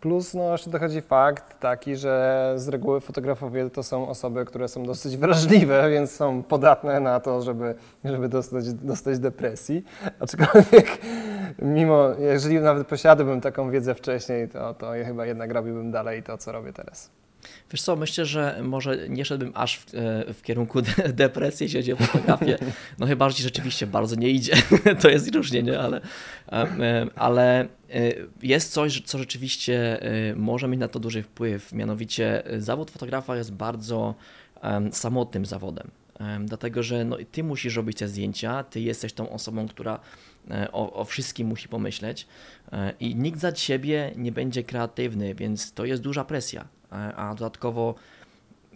Plus 0.00 0.34
no, 0.34 0.52
jeszcze 0.52 0.70
dochodzi 0.70 1.00
fakt 1.00 1.60
taki, 1.60 1.96
że 1.96 2.52
z 2.56 2.68
reguły 2.68 3.00
fotografowie 3.00 3.70
to 3.70 3.82
są 3.82 4.08
osoby, 4.08 4.44
które 4.44 4.68
są 4.68 4.84
dosyć 4.84 5.16
wrażliwe, 5.16 5.90
więc 5.90 6.10
są 6.10 6.42
podatne 6.42 7.00
na 7.00 7.20
to, 7.20 7.42
żeby, 7.42 7.74
żeby 8.04 8.28
dostać, 8.28 8.72
dostać 8.72 9.18
depresji. 9.18 9.84
Aczkolwiek 10.20 10.98
mimo, 11.58 12.08
jeżeli 12.18 12.60
nawet 12.60 12.86
posiadłbym 12.86 13.40
taką 13.40 13.70
wiedzę 13.70 13.94
wcześniej, 13.94 14.48
to, 14.48 14.74
to 14.74 14.94
ja 14.94 15.04
chyba 15.04 15.26
jednak 15.26 15.52
robiłbym 15.52 15.90
dalej 15.90 16.22
to, 16.22 16.38
co 16.38 16.52
robię 16.52 16.72
teraz. 16.72 17.10
Wiesz 17.72 17.82
co, 17.82 17.96
myślę, 17.96 18.26
że 18.26 18.60
może 18.62 19.08
nie 19.08 19.24
szedłbym 19.24 19.52
aż 19.54 19.78
w, 19.78 19.94
e, 19.94 20.34
w 20.34 20.42
kierunku 20.42 20.82
de 20.82 21.12
depresji, 21.12 21.64
jeśli 21.64 21.78
chodzi 21.78 21.92
o 21.92 21.96
fotografię. 21.96 22.58
No 22.98 23.06
chyba, 23.06 23.30
że 23.30 23.36
ci 23.36 23.42
rzeczywiście 23.42 23.86
bardzo 23.86 24.16
nie 24.16 24.30
idzie. 24.30 24.52
to 25.02 25.08
jest 25.08 25.34
różnie, 25.34 25.62
nie? 25.62 25.80
Ale, 25.80 26.00
e, 26.48 26.52
e, 26.52 27.06
ale 27.16 27.68
jest 28.42 28.72
coś, 28.72 29.00
co 29.00 29.18
rzeczywiście 29.18 30.00
może 30.36 30.68
mieć 30.68 30.80
na 30.80 30.88
to 30.88 30.98
duży 30.98 31.22
wpływ. 31.22 31.72
Mianowicie 31.72 32.42
zawód 32.58 32.90
fotografa 32.90 33.36
jest 33.36 33.52
bardzo 33.52 34.14
samotnym 34.92 35.46
zawodem. 35.46 35.90
Dlatego, 36.40 36.82
że 36.82 37.04
no, 37.04 37.16
ty 37.32 37.44
musisz 37.44 37.76
robić 37.76 37.98
te 37.98 38.08
zdjęcia, 38.08 38.64
ty 38.64 38.80
jesteś 38.80 39.12
tą 39.12 39.30
osobą, 39.30 39.68
która 39.68 40.00
o, 40.72 40.92
o 40.92 41.04
wszystkim 41.04 41.48
musi 41.48 41.68
pomyśleć 41.68 42.26
i 43.00 43.16
nikt 43.16 43.40
za 43.40 43.52
ciebie 43.52 44.12
nie 44.16 44.32
będzie 44.32 44.62
kreatywny, 44.62 45.34
więc 45.34 45.72
to 45.72 45.84
jest 45.84 46.02
duża 46.02 46.24
presja. 46.24 46.68
E, 46.92 47.16
a 47.16 47.34
dodatkowo 47.34 47.94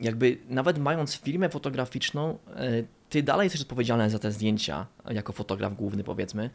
jakby 0.00 0.38
nawet 0.48 0.78
mając 0.78 1.14
firmę 1.14 1.48
fotograficzną, 1.48 2.38
e, 2.56 2.70
ty 3.10 3.22
dalej 3.22 3.44
jesteś 3.44 3.62
odpowiedzialny 3.62 4.10
za 4.10 4.18
te 4.18 4.32
zdjęcia 4.32 4.86
jako 5.10 5.32
fotograf 5.32 5.74
główny 5.74 6.04
powiedzmy. 6.04 6.50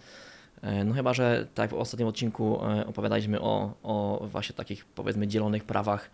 E, 0.61 0.83
no 0.83 0.93
chyba, 0.93 1.13
że 1.13 1.47
tak 1.55 1.69
w 1.69 1.73
ostatnim 1.73 2.07
odcinku 2.07 2.59
opowiadaliśmy 2.85 3.41
o, 3.41 3.73
o 3.83 4.27
właśnie 4.31 4.55
takich 4.55 4.85
powiedzmy 4.85 5.27
dzielonych 5.27 5.63
prawach 5.63 6.11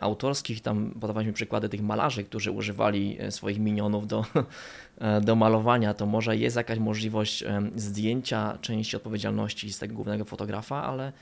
autorskich. 0.00 0.60
Tam 0.60 0.90
podawaliśmy 1.00 1.32
przykłady 1.32 1.68
tych 1.68 1.82
malarzy, 1.82 2.24
którzy 2.24 2.50
używali 2.50 3.18
swoich 3.30 3.58
minionów 3.58 4.06
do, 4.06 4.24
do 5.26 5.36
malowania. 5.36 5.94
To 5.94 6.06
może 6.06 6.36
jest 6.36 6.56
jakaś 6.56 6.78
możliwość 6.78 7.44
zdjęcia 7.76 8.58
części 8.60 8.96
odpowiedzialności 8.96 9.72
z 9.72 9.78
tego 9.78 9.94
głównego 9.94 10.24
fotografa, 10.24 10.82
ale 10.82 11.12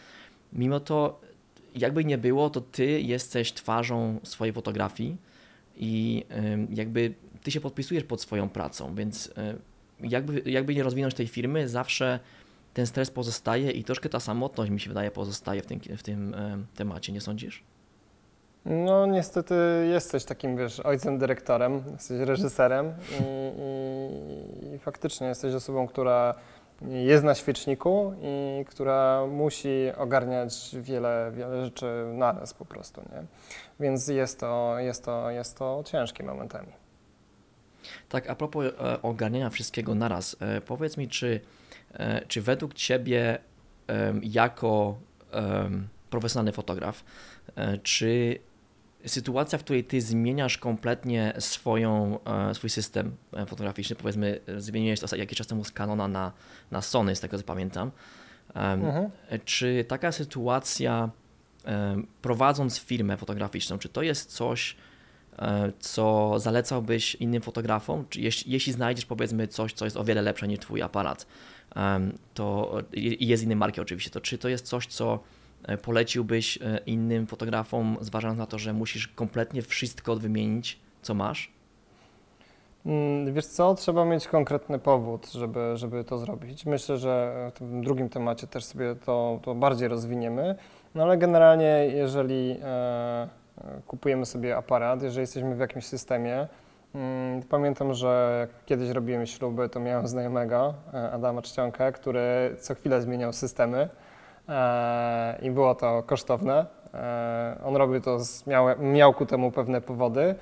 mimo 0.53 0.81
to 0.81 1.21
jakby 1.75 2.05
nie 2.05 2.19
było, 2.19 2.51
to 2.51 2.61
ty 2.61 3.01
jesteś 3.01 3.53
twarzą 3.53 4.21
swojej 4.23 4.53
fotografii 4.53 5.17
i 5.77 6.25
jakby 6.71 7.15
ty 7.43 7.51
się 7.51 7.61
podpisujesz 7.61 8.05
pod 8.05 8.21
swoją 8.21 8.49
pracą, 8.49 8.95
więc 8.95 9.33
jakby, 10.01 10.51
jakby 10.51 10.75
nie 10.75 10.83
rozwinąć 10.83 11.15
tej 11.15 11.27
firmy, 11.27 11.69
zawsze 11.69 12.21
ten 12.75 12.87
stres 12.87 13.11
pozostaje 13.11 13.71
i 13.71 13.85
troszkę 13.85 14.09
ta 14.09 14.21
samotność 14.21 14.71
mi 14.71 14.81
się 14.81 14.89
wydaje 14.89 15.11
pozostaje 15.11 15.63
w 15.63 15.67
tym, 15.67 15.81
w 15.81 16.03
tym 16.03 16.35
temacie, 16.75 17.13
nie 17.13 17.21
sądzisz? 17.21 17.63
No 18.65 19.07
niestety 19.07 19.55
jesteś 19.91 20.25
takim, 20.25 20.57
wiesz, 20.57 20.81
ojcem 20.81 21.19
dyrektorem, 21.19 21.83
jesteś 21.93 22.21
reżyserem 22.21 22.93
i, 23.21 23.23
i, 24.73 24.75
i 24.75 24.79
faktycznie 24.79 25.27
jesteś 25.27 25.55
osobą, 25.55 25.87
która 25.87 26.35
jest 26.89 27.25
na 27.25 27.35
świeczniku 27.35 28.15
i 28.23 28.65
która 28.65 29.27
musi 29.27 29.93
ogarniać 29.97 30.77
wiele, 30.81 31.33
wiele 31.35 31.65
rzeczy 31.65 31.87
naraz 32.15 32.55
po 32.55 32.65
prostu, 32.65 33.01
nie? 33.01 33.25
Więc 33.81 34.09
jest 34.09 34.41
to, 34.41 34.79
jest 34.79 35.05
to, 35.05 35.31
jest 35.31 35.59
to 35.59 35.83
ciężkie 35.87 36.25
momentami. 36.25 36.73
Tak, 38.09 38.31
a 38.31 38.35
propos 38.35 38.65
e, 38.67 39.03
ogarniania 39.03 39.51
wszystkiego 39.51 39.95
naraz, 39.95 40.37
e, 40.41 40.61
powiedz 40.61 40.97
mi, 40.97 41.09
czy, 41.09 41.41
e, 41.93 42.27
czy 42.27 42.43
według 42.43 42.75
Ciebie 42.75 43.39
jako 44.23 44.99
profesjonalny 46.11 46.53
fotograf, 46.53 47.05
czy 47.83 48.39
sytuacja, 49.07 49.59
w 49.59 49.65
której 49.65 49.85
ty 49.85 50.01
zmieniasz 50.01 50.59
kompletnie 50.59 51.33
swoją, 51.39 52.19
e, 52.25 52.55
swój 52.55 52.71
system 52.71 53.17
e, 53.33 53.47
fotograficzny, 53.47 53.97
powiedzmy, 53.97 54.41
zmieniłeś 54.59 55.01
to 55.01 55.17
jakiś 55.17 55.39
czas 55.39 55.47
temu 55.47 55.65
z 55.65 55.73
Canona 55.73 56.09
na, 56.09 56.33
na 56.71 56.83
Sony, 56.83 57.17
z 57.17 57.21
tego 57.21 57.39
co 57.39 57.45
pamiętam. 57.45 57.91
Mhm. 58.55 59.11
Czy 59.45 59.85
taka 59.89 60.13
sytuacja, 60.13 61.11
prowadząc 62.23 62.79
firmę 62.79 63.17
fotograficzną, 63.17 63.79
czy 63.79 63.89
to 63.89 64.03
jest 64.03 64.33
coś, 64.33 64.77
e, 65.39 65.73
co 65.79 66.35
zalecałbyś 66.39 67.15
innym 67.15 67.43
fotografom? 67.43 68.05
Czy 68.09 68.21
jeśli, 68.21 68.53
jeśli 68.53 68.73
znajdziesz, 68.73 69.07
powiedzmy, 69.07 69.49
coś, 69.49 69.73
co 69.73 69.85
jest 69.85 69.97
o 69.97 70.05
wiele 70.05 70.23
lepsze 70.23 70.49
niż 70.49 70.59
Twój 70.59 70.83
aparat, 70.83 71.27
to 72.35 72.79
i 72.93 73.27
jest 73.27 73.43
innej 73.43 73.57
marki 73.57 73.81
oczywiście, 73.81 74.11
to 74.11 74.21
czy 74.21 74.39
to 74.39 74.49
jest 74.49 74.67
coś, 74.67 74.87
co 74.87 75.21
poleciłbyś 75.83 76.59
e, 76.63 76.79
innym 76.87 77.27
fotografom, 77.27 77.97
zważając 78.01 78.39
na 78.39 78.47
to, 78.47 78.59
że 78.59 78.73
musisz 78.73 79.09
kompletnie 79.09 79.63
wszystko 79.63 80.17
wymienić, 80.17 80.81
co 81.03 81.15
masz? 81.15 81.53
Mm, 82.87 83.35
wiesz 83.35 83.47
co, 83.47 83.75
trzeba 83.75 84.05
mieć 84.05 84.29
konkretny 84.29 84.79
powód, 84.79 85.33
żeby, 85.33 85.77
żeby 85.77 86.05
to 86.05 86.19
zrobić. 86.19 86.67
Myślę, 86.67 86.97
że 86.97 87.51
w 87.55 87.59
tym 87.59 87.85
drugim 87.85 88.09
temacie 88.09 88.47
też 88.47 88.65
sobie 88.65 88.95
to, 88.95 89.41
to 89.43 89.55
bardziej 89.55 89.89
rozwiniemy, 89.89 90.55
no 90.95 91.03
ale 91.03 91.19
generalnie 91.19 91.87
jeżeli 91.95 92.57
e, 92.63 92.67
e 92.67 93.29
kupujemy 93.87 94.27
sobie 94.27 94.57
aparat, 94.57 95.03
jeżeli 95.03 95.21
jesteśmy 95.21 95.55
w 95.57 95.59
jakimś 95.59 95.87
systemie, 95.87 96.49
mm, 96.95 97.43
Pamiętam, 97.43 97.95
że 97.95 98.37
jak 98.41 98.65
kiedyś 98.65 98.91
robiłem 98.91 99.27
śluby, 99.27 99.69
to 99.69 99.81
miałem 99.81 100.09
znajomego, 100.09 100.75
Adama 101.13 101.43
Czcionka, 101.43 101.93
który 101.93 102.57
co 102.61 102.75
chwilę 102.75 103.03
zmieniał 103.03 103.33
systemy. 103.33 103.89
E, 104.51 105.39
i 105.43 105.51
było 105.51 105.75
to 105.75 106.03
kosztowne. 106.03 106.67
E, 106.95 107.57
on 107.65 107.77
robił 107.77 108.01
to, 108.01 108.21
z, 108.21 108.47
miał, 108.47 108.67
miał 108.79 109.13
ku 109.15 109.27
temu 109.27 109.51
pewne 109.51 109.81
powody. 109.81 110.35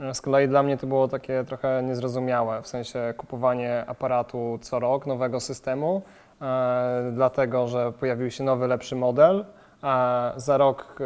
E, 0.00 0.14
z 0.14 0.20
kolei 0.20 0.48
dla 0.48 0.62
mnie 0.62 0.76
to 0.76 0.86
było 0.86 1.08
takie 1.08 1.44
trochę 1.44 1.82
niezrozumiałe, 1.82 2.62
w 2.62 2.68
sensie 2.68 3.14
kupowanie 3.16 3.84
aparatu 3.86 4.58
co 4.62 4.78
rok, 4.78 5.06
nowego 5.06 5.40
systemu, 5.40 6.02
dlatego 7.12 7.68
że 7.68 7.92
pojawił 7.92 8.30
się 8.30 8.44
nowy, 8.44 8.66
lepszy 8.66 8.96
model, 8.96 9.44
a 9.82 10.32
za 10.36 10.56
rok, 10.56 10.98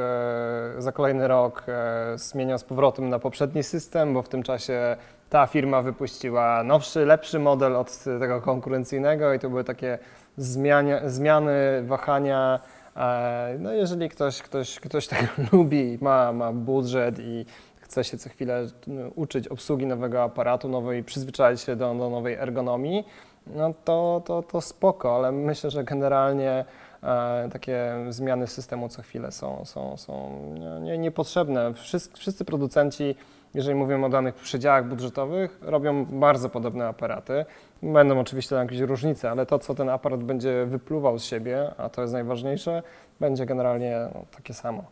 za 0.79 0.93
kolejny 0.93 1.29
rok 1.29 1.67
zmieniał 2.15 2.59
z 2.59 2.65
powrotem 2.65 3.09
na 3.09 3.19
poprzedni 3.19 3.63
system, 3.63 4.15
bo 4.15 4.23
w 4.23 4.29
tym 4.29 4.43
czasie 4.43 4.97
ta 5.31 5.47
firma 5.47 5.83
wypuściła 5.83 6.63
nowszy, 6.63 7.07
lepszy 7.07 7.39
model 7.39 7.77
od 7.77 7.99
tego 8.05 8.41
konkurencyjnego 8.41 9.35
i 9.35 9.39
to 9.39 9.51
były 9.51 9.65
takie 9.65 9.99
zmiany, 10.41 11.01
zmiany 11.11 11.83
wahania. 11.83 12.61
E, 12.97 13.57
no 13.59 13.73
jeżeli 13.73 14.09
ktoś, 14.09 14.43
ktoś, 14.43 14.81
ktoś 14.81 15.07
tego 15.07 15.27
lubi, 15.53 15.99
ma, 16.01 16.33
ma 16.33 16.53
budżet 16.53 17.19
i 17.19 17.47
chce 17.81 18.05
się 18.05 18.19
co 18.19 18.29
chwilę 18.29 18.67
uczyć 19.15 19.49
obsługi 19.49 19.87
nowego 19.87 20.23
aparatu, 20.23 20.69
nowej, 20.69 21.05
przyzwyczaić 21.05 21.61
się 21.61 21.77
do, 21.77 21.95
do 21.95 22.11
nowej 22.11 22.35
ergonomii, 22.35 23.05
no 23.47 23.75
to, 23.85 24.23
to, 24.25 24.43
to 24.43 24.61
spoko, 24.61 25.17
ale 25.17 25.33
myślę, 25.33 25.71
że 25.71 25.85
generalnie 25.85 26.65
e, 27.03 27.49
takie 27.53 27.95
zmiany 28.09 28.47
systemu 28.47 28.89
co 28.89 29.03
chwilę 29.03 29.33
są, 29.33 29.65
są, 29.65 29.97
są 29.97 30.41
nie, 30.81 30.99
niepotrzebne. 30.99 31.75
Wszyscy, 31.75 32.17
wszyscy 32.17 32.45
producenci 32.45 33.15
jeżeli 33.55 33.75
mówimy 33.75 34.07
o 34.07 34.09
danych 34.09 34.35
przedziałach 34.35 34.89
budżetowych, 34.89 35.59
robią 35.63 36.05
bardzo 36.05 36.49
podobne 36.49 36.89
aparaty. 36.89 37.45
Będą 37.83 38.21
oczywiście 38.21 38.57
jakieś 38.57 38.81
różnice, 38.81 39.31
ale 39.31 39.47
to, 39.47 39.59
co 39.59 39.75
ten 39.75 39.89
aparat 39.89 40.25
będzie 40.25 40.67
wypluwał 40.67 41.19
z 41.19 41.25
siebie, 41.25 41.71
a 41.79 41.89
to 41.89 42.01
jest 42.01 42.13
najważniejsze, 42.13 42.83
będzie 43.21 43.47
generalnie 43.47 43.99
takie 44.37 44.55
samo. 44.55 44.85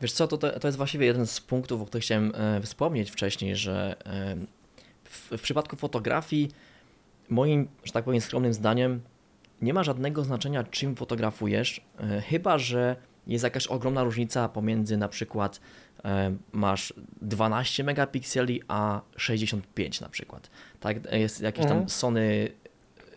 Wiesz 0.00 0.12
co, 0.12 0.28
to, 0.28 0.38
to 0.38 0.68
jest 0.68 0.78
właściwie 0.78 1.06
jeden 1.06 1.26
z 1.26 1.40
punktów, 1.40 1.82
o 1.82 1.86
których 1.86 2.04
chciałem 2.04 2.32
e, 2.34 2.60
wspomnieć 2.60 3.10
wcześniej, 3.10 3.56
że 3.56 3.96
e, 4.06 4.36
w, 5.04 5.38
w 5.38 5.42
przypadku 5.42 5.76
fotografii, 5.76 6.50
moim, 7.28 7.68
że 7.84 7.92
tak 7.92 8.04
powiem, 8.04 8.20
skromnym 8.20 8.54
zdaniem, 8.54 9.00
nie 9.62 9.74
ma 9.74 9.82
żadnego 9.82 10.24
znaczenia, 10.24 10.64
czym 10.64 10.96
fotografujesz, 10.96 11.86
e, 12.00 12.20
chyba 12.20 12.58
że 12.58 12.96
jest 13.26 13.44
jakaś 13.44 13.66
ogromna 13.66 14.04
różnica 14.04 14.48
pomiędzy 14.48 14.96
na 14.96 15.08
przykład 15.08 15.60
masz 16.52 16.94
12 17.22 17.84
megapikseli, 17.84 18.62
a 18.68 19.00
65 19.16 20.00
na 20.00 20.08
przykład. 20.08 20.50
Tak, 20.80 21.12
jest 21.12 21.40
jakiś 21.40 21.62
tam 21.62 21.72
mhm. 21.72 21.88
Sony 21.88 22.50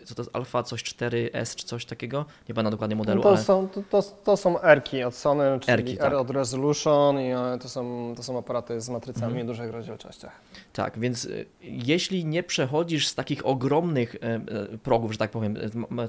co 0.10 0.16
to 0.16 0.22
jest 0.22 0.36
Alpha, 0.36 0.64
coś 0.64 0.84
4S 0.84 1.56
czy 1.56 1.66
coś 1.66 1.86
takiego, 1.86 2.26
nie 2.50 2.56
pamiętam 2.56 2.72
dokładnie 2.72 2.96
modelu, 2.96 3.22
to, 3.22 3.30
ale 3.30 3.38
są, 3.38 3.68
to, 3.68 3.82
to, 3.90 4.02
to 4.02 4.38
są 4.38 4.62
R-ki 4.62 5.04
od 5.04 5.16
Sony, 5.16 5.60
czyli 5.60 5.74
R-ki, 5.74 5.92
R 5.92 6.00
tak. 6.00 6.14
od 6.14 6.30
Resolution 6.30 7.20
i 7.20 7.32
e, 7.32 7.58
to 7.62 7.70
są, 7.70 8.14
to 8.18 8.24
są 8.24 8.38
aparaty 8.38 8.82
z 8.82 8.90
matrycami 8.90 9.26
Mhm. 9.26 9.46
w 9.46 9.48
dużych 9.48 9.72
rozdzielczościach. 9.72 10.32
tak, 10.74 11.00
więc 11.00 11.28
jeśli 11.62 12.26
nie 12.26 12.44
przechodzisz 12.44 13.08
z 13.08 13.16
takich 13.16 13.46
ogromnych 13.46 14.16
e, 14.16 14.20
e, 14.20 14.42
progów, 14.78 15.12
że 15.12 15.18
tak 15.18 15.32
powiem, 15.32 15.58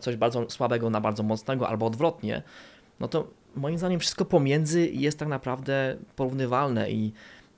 coś 0.01 0.17
bardzo 0.17 0.51
słabego 0.51 0.91
na 0.91 1.01
bardzo 1.01 1.23
mocnego 1.23 1.69
albo 1.69 1.87
odwrotnie, 1.87 2.43
no 3.01 3.09
to 3.09 3.27
moim 3.57 3.79
zdaniem 3.79 4.01
wszystko 4.01 4.25
pomiędzy 4.25 4.91
jest 4.91 5.19
tak 5.19 5.29
naprawdę 5.29 5.97
porównywalne 6.17 6.91
i 6.91 7.13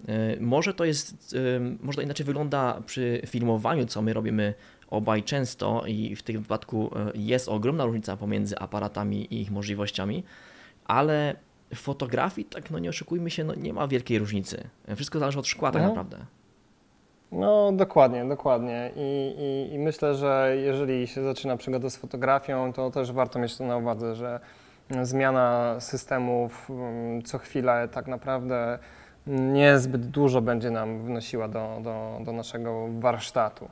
y, 0.09 0.39
może 0.41 0.75
to 0.75 0.85
jest, 0.85 1.33
y, 1.33 1.61
może 1.83 1.97
to 1.97 2.03
inaczej 2.03 2.27
wygląda 2.27 2.81
przy 2.87 3.23
filmowaniu, 3.27 3.87
co 3.87 4.03
my 4.03 4.13
robimy 4.13 4.55
obaj 4.91 5.23
często 5.23 5.83
i 5.87 6.17
w 6.17 6.23
tym 6.23 6.43
wypadku 6.43 6.91
y, 7.15 7.19
jest 7.19 7.49
ogromna 7.49 7.85
różnica 7.85 8.17
pomiędzy 8.17 8.59
aparatami 8.59 9.35
i 9.35 9.41
ich 9.41 9.51
możliwościami, 9.51 10.25
ale 10.85 11.37
w 11.75 11.79
fotografii, 11.79 12.45
tak 12.45 12.71
no 12.71 12.79
nie 12.79 12.89
oszukujmy 12.89 13.31
się, 13.31 13.45
no 13.45 13.55
nie 13.55 13.73
ma 13.73 13.89
wielkiej 13.89 14.19
różnicy. 14.19 14.65
Wszystko 14.97 15.19
zależy 15.19 15.39
od 15.39 15.47
szkła 15.47 15.71
tak 15.71 15.83
Mhm. 15.83 15.97
naprawdę. 15.97 16.27
No 17.33 17.73
dokładnie, 17.73 18.25
dokładnie. 18.25 18.91
I, 18.97 19.35
i, 19.39 19.75
I 19.75 19.79
myślę, 19.79 20.15
że 20.15 20.55
jeżeli 20.57 21.07
się 21.07 21.23
zaczyna 21.23 21.57
przygoda 21.57 21.91
z 21.91 21.97
fotografią, 21.97 22.73
to 22.73 22.91
też 22.91 23.13
warto 23.13 23.39
mieć 23.39 23.57
to 23.57 23.65
na 23.65 23.77
uwadze, 23.77 24.15
że 24.15 24.41
zmiana 25.03 25.77
systemów 25.81 26.71
mm, 26.71 27.23
co 27.23 27.39
chwilę 27.39 27.89
tak 27.93 28.07
naprawdę 28.07 28.79
niezbyt 29.27 30.07
dużo 30.07 30.41
będzie 30.41 30.71
nam 30.71 31.05
wnosiła 31.05 31.49
do, 31.49 31.79
do, 31.83 32.19
do 32.25 32.33
naszego 32.33 32.89
warsztatu. 32.99 33.69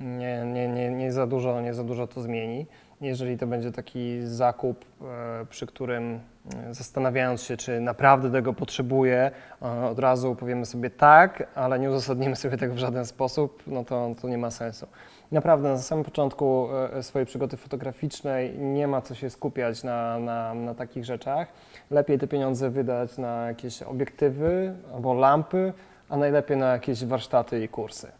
Nie, 0.00 0.44
nie, 0.44 0.68
nie, 0.68 0.90
nie, 0.90 1.12
za 1.12 1.26
dużo, 1.26 1.60
nie 1.60 1.74
za 1.74 1.84
dużo 1.84 2.06
to 2.06 2.20
zmieni. 2.20 2.66
Jeżeli 3.00 3.38
to 3.38 3.46
będzie 3.46 3.72
taki 3.72 4.26
zakup, 4.26 4.84
e, 5.02 5.46
przy 5.46 5.66
którym 5.66 6.20
e, 6.54 6.74
zastanawiając 6.74 7.42
się, 7.42 7.56
czy 7.56 7.80
naprawdę 7.80 8.30
tego 8.30 8.52
potrzebuję, 8.52 9.30
e, 9.62 9.86
od 9.86 9.98
razu 9.98 10.34
powiemy 10.34 10.66
sobie 10.66 10.90
tak, 10.90 11.48
ale 11.54 11.78
nie 11.78 11.90
uzasadnimy 11.90 12.36
sobie 12.42 12.56
tego 12.56 12.74
w 12.74 12.78
żaden 12.78 13.06
sposób, 13.06 13.62
no 13.66 13.84
to, 13.84 14.14
to 14.22 14.28
nie 14.28 14.38
ma 14.38 14.50
sensu. 14.50 14.86
Naprawdę 15.32 15.68
na 15.68 15.78
samym 15.78 16.04
początku 16.04 16.68
e, 16.92 17.02
swojej 17.02 17.26
przygody 17.26 17.56
fotograficznej 17.56 18.58
nie 18.58 18.88
ma 18.88 19.00
co 19.00 19.14
się 19.14 19.30
skupiać 19.30 19.84
na, 19.84 20.18
na, 20.18 20.54
na 20.54 20.74
takich 20.74 21.04
rzeczach. 21.04 21.48
Lepiej 21.90 22.18
te 22.18 22.26
pieniądze 22.26 22.70
wydać 22.70 23.18
na 23.18 23.46
jakieś 23.46 23.82
obiektywy 23.82 24.74
albo 24.94 25.14
lampy, 25.14 25.72
a 26.08 26.16
najlepiej 26.16 26.56
na 26.56 26.66
jakieś 26.72 27.04
warsztaty 27.04 27.64
i 27.64 27.68
kursy. 27.68 28.12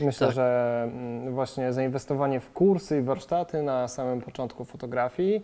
Myślę, 0.00 0.26
Tak. 0.26 0.36
że 0.36 0.82
mm, 0.92 1.34
właśnie 1.34 1.72
zainwestowanie 1.72 2.40
w 2.40 2.52
kursy 2.52 2.98
i 2.98 3.02
warsztaty 3.02 3.62
na 3.62 3.88
samym 3.88 4.20
początku 4.20 4.64
fotografii, 4.64 5.42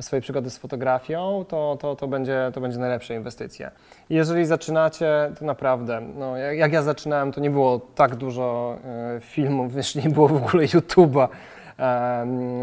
swojej 0.00 0.22
przygody 0.22 0.50
z 0.50 0.58
fotografią, 0.58 1.44
to, 1.48 1.78
to, 1.80 1.96
to, 1.96 2.08
będzie, 2.08 2.50
to 2.54 2.60
będzie 2.60 2.78
najlepsza 2.78 3.14
inwestycja. 3.14 3.70
Jeżeli 4.10 4.46
zaczynacie, 4.46 5.32
to 5.38 5.44
naprawdę, 5.44 6.00
no, 6.00 6.36
jak, 6.36 6.58
jak 6.58 6.72
ja 6.72 6.82
zaczynałem, 6.82 7.32
to 7.32 7.40
nie 7.40 7.50
było 7.50 7.80
tak 7.94 8.16
dużo 8.16 8.76
e, 9.16 9.20
filmów, 9.20 9.74
wiesz, 9.74 9.94
nie 9.94 10.10
było 10.10 10.28
w 10.28 10.36
ogóle 10.36 10.64
YouTube'a. 10.64 11.28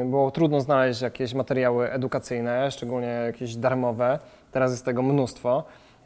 Było 0.06 0.32
trudno 0.32 0.62
znaleźć 0.62 1.02
jakieś 1.02 1.34
materiały 1.34 1.92
edukacyjne, 1.92 2.72
szczególnie 2.72 3.08
jakieś 3.08 3.56
darmowe. 3.56 4.20
Teraz 4.52 4.72
jest 4.72 4.86
tego 4.86 5.02
mnóstwo. 5.02 5.64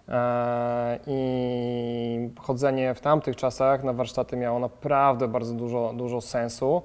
E, 0.10 1.00
I 1.08 2.30
chodzenie 2.40 2.94
w 2.94 3.02
tamtych 3.02 3.36
czasach 3.36 3.84
na 3.84 3.94
warsztaty 3.94 4.38
miało 4.38 4.60
naprawdę 4.60 5.28
bardzo 5.28 5.54
dużo, 5.54 5.94
dużo 5.96 6.22
sensu, 6.22 6.82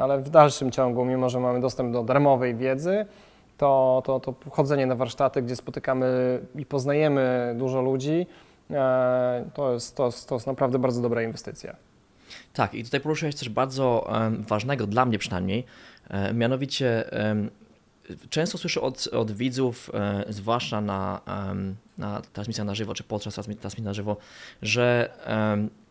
ale 0.00 0.18
w 0.18 0.30
dalszym 0.30 0.70
ciągu, 0.70 1.04
mimo 1.04 1.28
że 1.28 1.40
mamy 1.40 1.60
dostęp 1.60 1.92
do 1.92 2.02
darmowej 2.02 2.54
wiedzy, 2.54 3.06
to, 3.58 4.02
to, 4.06 4.20
to 4.20 4.34
chodzenie 4.50 4.86
na 4.86 4.94
warsztaty, 4.94 5.42
gdzie 5.42 5.56
spotykamy 5.56 6.40
i 6.54 6.66
poznajemy 6.66 7.54
dużo 7.58 7.80
ludzi, 7.80 8.26
e, 8.70 9.44
to 9.54 9.72
jest, 9.72 9.96
to, 9.96 10.06
jest, 10.06 10.28
to 10.28 10.34
jest 10.34 10.46
naprawdę 10.46 10.78
bardzo 10.78 11.02
dobra 11.02 11.22
inwestycja. 11.22 11.76
Tak, 12.52 12.74
i 12.74 12.84
tutaj 12.84 13.00
poruszyłeś 13.00 13.34
coś 13.34 13.48
bardzo 13.48 14.10
ważnego, 14.48 14.86
dla 14.86 15.04
mnie 15.04 15.18
przynajmniej, 15.18 15.64
e, 16.10 16.34
mianowicie 16.34 17.10
często 18.30 18.58
słyszę 18.58 18.80
od, 18.80 19.06
od 19.06 19.32
widzów, 19.32 19.90
e, 19.94 20.24
zwłaszcza 20.28 20.80
na, 20.80 21.20
na 21.98 22.22
transmisjach 22.32 22.66
na 22.66 22.74
żywo, 22.74 22.94
czy 22.94 23.04
podczas 23.04 23.34
transmi- 23.34 23.56
transmisji 23.56 23.84
na 23.84 23.94
żywo, 23.94 24.16
że 24.62 25.10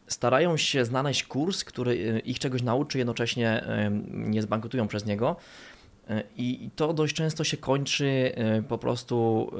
starają 0.10 0.58
się 0.58 0.86
znaleźć 0.86 1.24
kurs, 1.24 1.63
który 1.63 1.91
e, 1.91 2.19
ich 2.19 2.39
czegoś 2.39 2.62
nauczy, 2.62 2.98
jednocześnie 2.98 3.63
em, 3.63 4.32
nie 4.32 4.41
zbankrutują 4.41 4.88
przez 4.88 5.06
niego. 5.06 5.36
E, 6.10 6.24
I 6.38 6.69
to 6.76 6.93
dość 6.93 7.15
często 7.15 7.43
się 7.43 7.58
kończy 7.58 8.32
po 8.67 8.78
prostu 8.78 9.52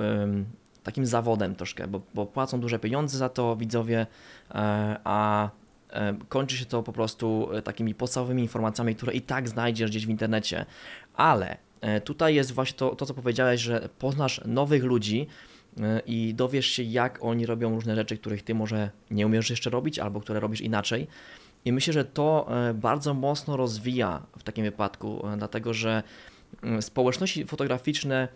takim 0.83 1.05
zawodem 1.05 1.55
troszkę, 1.55 1.88
bo, 1.88 2.01
bo 2.13 2.25
płacą 2.25 2.59
duże 2.59 2.79
pieniądze 2.79 3.17
za 3.17 3.29
to 3.29 3.55
widzowie, 3.55 4.07
a 5.03 5.49
kończy 6.29 6.57
się 6.57 6.65
to 6.65 6.83
po 6.83 6.93
prostu 6.93 7.49
takimi 7.63 7.95
podstawowymi 7.95 8.41
informacjami, 8.41 8.95
które 8.95 9.13
i 9.13 9.21
tak 9.21 9.49
znajdziesz 9.49 9.89
gdzieś 9.89 10.05
w 10.05 10.09
internecie. 10.09 10.65
Ale 11.13 11.57
tutaj 12.03 12.35
jest 12.35 12.51
właśnie 12.51 12.77
to, 12.77 12.95
to 12.95 13.05
co 13.05 13.13
powiedziałeś, 13.13 13.62
że 13.62 13.89
poznasz 13.99 14.41
nowych 14.45 14.83
ludzi 14.83 15.27
i 16.05 16.33
dowiesz 16.33 16.65
się, 16.65 16.83
jak 16.83 17.19
oni 17.21 17.45
robią 17.45 17.75
różne 17.75 17.95
rzeczy, 17.95 18.17
których 18.17 18.43
ty 18.43 18.55
może 18.55 18.89
nie 19.11 19.25
umiesz 19.25 19.49
jeszcze 19.49 19.69
robić, 19.69 19.99
albo 19.99 20.21
które 20.21 20.39
robisz 20.39 20.61
inaczej. 20.61 21.07
I 21.65 21.71
myślę, 21.71 21.93
że 21.93 22.05
to 22.05 22.47
e, 22.69 22.73
bardzo 22.73 23.13
mocno 23.13 23.57
rozwija 23.57 24.21
w 24.37 24.43
takim 24.43 24.63
wypadku, 24.63 25.27
e, 25.27 25.37
dlatego 25.37 25.73
że 25.73 26.03
mm, 26.63 26.81
społeczności 26.81 27.45
fotograficzne 27.45 28.27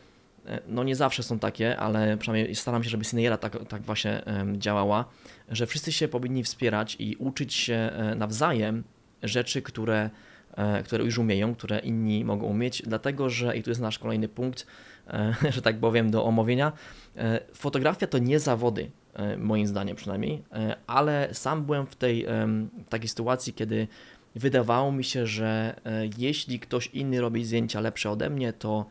e, 0.46 0.60
no 0.68 0.84
nie 0.84 0.96
zawsze 0.96 1.24
są 1.24 1.40
takie, 1.40 1.78
ale 1.78 2.18
przynajmniej 2.18 2.56
staram 2.56 2.84
się, 2.84 2.90
żeby 2.90 3.06
Cineiera 3.06 3.38
tak, 3.38 3.68
tak 3.68 3.82
właśnie 3.82 4.24
działała, 4.58 5.06
że 5.50 5.68
wszyscy 5.68 5.92
się 5.92 6.08
powinni 6.08 6.44
wspierać 6.44 6.96
i 7.00 7.16
uczyć 7.16 7.54
się 7.54 7.74
e, 7.76 8.16
nawzajem 8.16 8.84
rzeczy, 9.24 9.62
które, 9.62 10.10
e, 10.56 10.84
które 10.84 11.04
już 11.04 11.18
umieją, 11.18 11.56
które 11.56 11.80
inni 11.80 12.26
mogą 12.26 12.46
umieć, 12.46 12.84
dlatego 12.86 13.30
że, 13.30 13.58
i 13.58 13.64
tu 13.64 13.72
jest 13.72 13.82
nasz 13.82 14.00
kolejny 14.00 14.28
punkt, 14.28 14.62
e, 14.64 14.66
że 15.56 15.62
tak 15.62 15.80
powiem, 15.80 16.12
do 16.12 16.26
omówienia, 16.26 16.72
e, 17.18 17.40
fotografia 17.54 18.08
to 18.08 18.18
nie 18.18 18.40
zawody, 18.40 18.92
e, 19.14 19.38
moim 19.38 19.68
zdaniem 19.68 19.96
przynajmniej, 19.96 20.44
e, 20.52 20.76
ale 20.88 21.30
sam 21.34 21.66
byłem 21.66 21.86
w 21.86 21.96
tej 21.96 22.26
em, 22.26 22.70
takiej 22.90 23.10
sytuacji, 23.10 23.54
kiedy 23.54 23.88
wydawało 24.36 24.92
mi 24.92 25.04
się, 25.04 25.28
że 25.28 25.76
e, 25.86 26.10
jeśli 26.18 26.60
ktoś 26.60 26.88
inny 26.88 27.22
robi 27.22 27.46
zdjęcia 27.46 27.82
lepsze 27.82 28.10
ode 28.10 28.30
mnie, 28.30 28.54
to, 28.54 28.86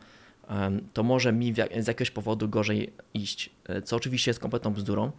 to 0.93 1.03
może 1.03 1.33
mi 1.33 1.53
w 1.53 1.55
z 1.55 1.87
jakiegoś 1.87 2.11
powodu 2.11 2.49
gorzej 2.49 2.93
iść, 3.13 3.49
e, 3.65 3.81
co 3.81 3.95
oczywiście 3.95 4.29
jest 4.29 4.39
kompletną 4.39 4.73
bzdurą, 4.73 5.11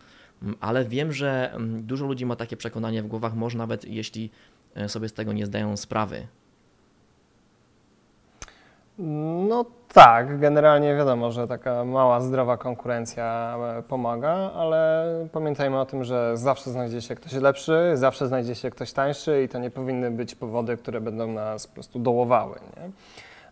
ale 0.61 0.85
wiem, 0.85 1.13
że 1.13 1.57
dużo 1.79 2.07
ludzi 2.07 2.27
ma 2.27 2.37
takie 2.37 2.57
przekonanie 2.57 3.03
w 3.03 3.07
głowach, 3.07 3.35
może 3.35 3.59
nawet 3.59 3.85
jeśli 3.85 4.31
e, 4.75 4.89
sobie 4.89 5.09
z 5.09 5.13
tego 5.13 5.33
nie 5.33 5.47
zdają 5.47 5.77
sprawy. 5.77 6.27
No 8.99 9.65
tak, 9.93 10.39
generalnie 10.39 10.97
wiadomo, 10.97 11.33
że 11.33 11.49
taka 11.49 11.85
mała, 11.85 12.21
zdrowa 12.21 12.57
konkurencja 12.57 13.57
e, 13.79 13.83
pomaga, 13.83 14.33
ale 14.33 15.07
pamiętajmy 15.33 15.81
o 15.81 15.87
tym, 15.87 16.05
że 16.05 16.37
zawsze 16.37 16.71
znajdzie 16.71 17.03
się 17.03 17.15
ktoś 17.15 17.33
lepszy, 17.33 17.93
zawsze 17.95 18.27
znajdzie 18.27 18.55
się 18.55 18.71
ktoś 18.71 18.93
tańszy 18.93 19.43
i 19.43 19.49
to 19.49 19.59
nie 19.59 19.71
powinny 19.71 20.11
być 20.11 20.35
powody, 20.35 20.77
które 20.77 21.01
będą 21.01 21.27
nas 21.27 21.67
po 21.67 21.75
prostu 21.75 21.99
dołowały. 21.99 22.55
Nie? 22.77 22.91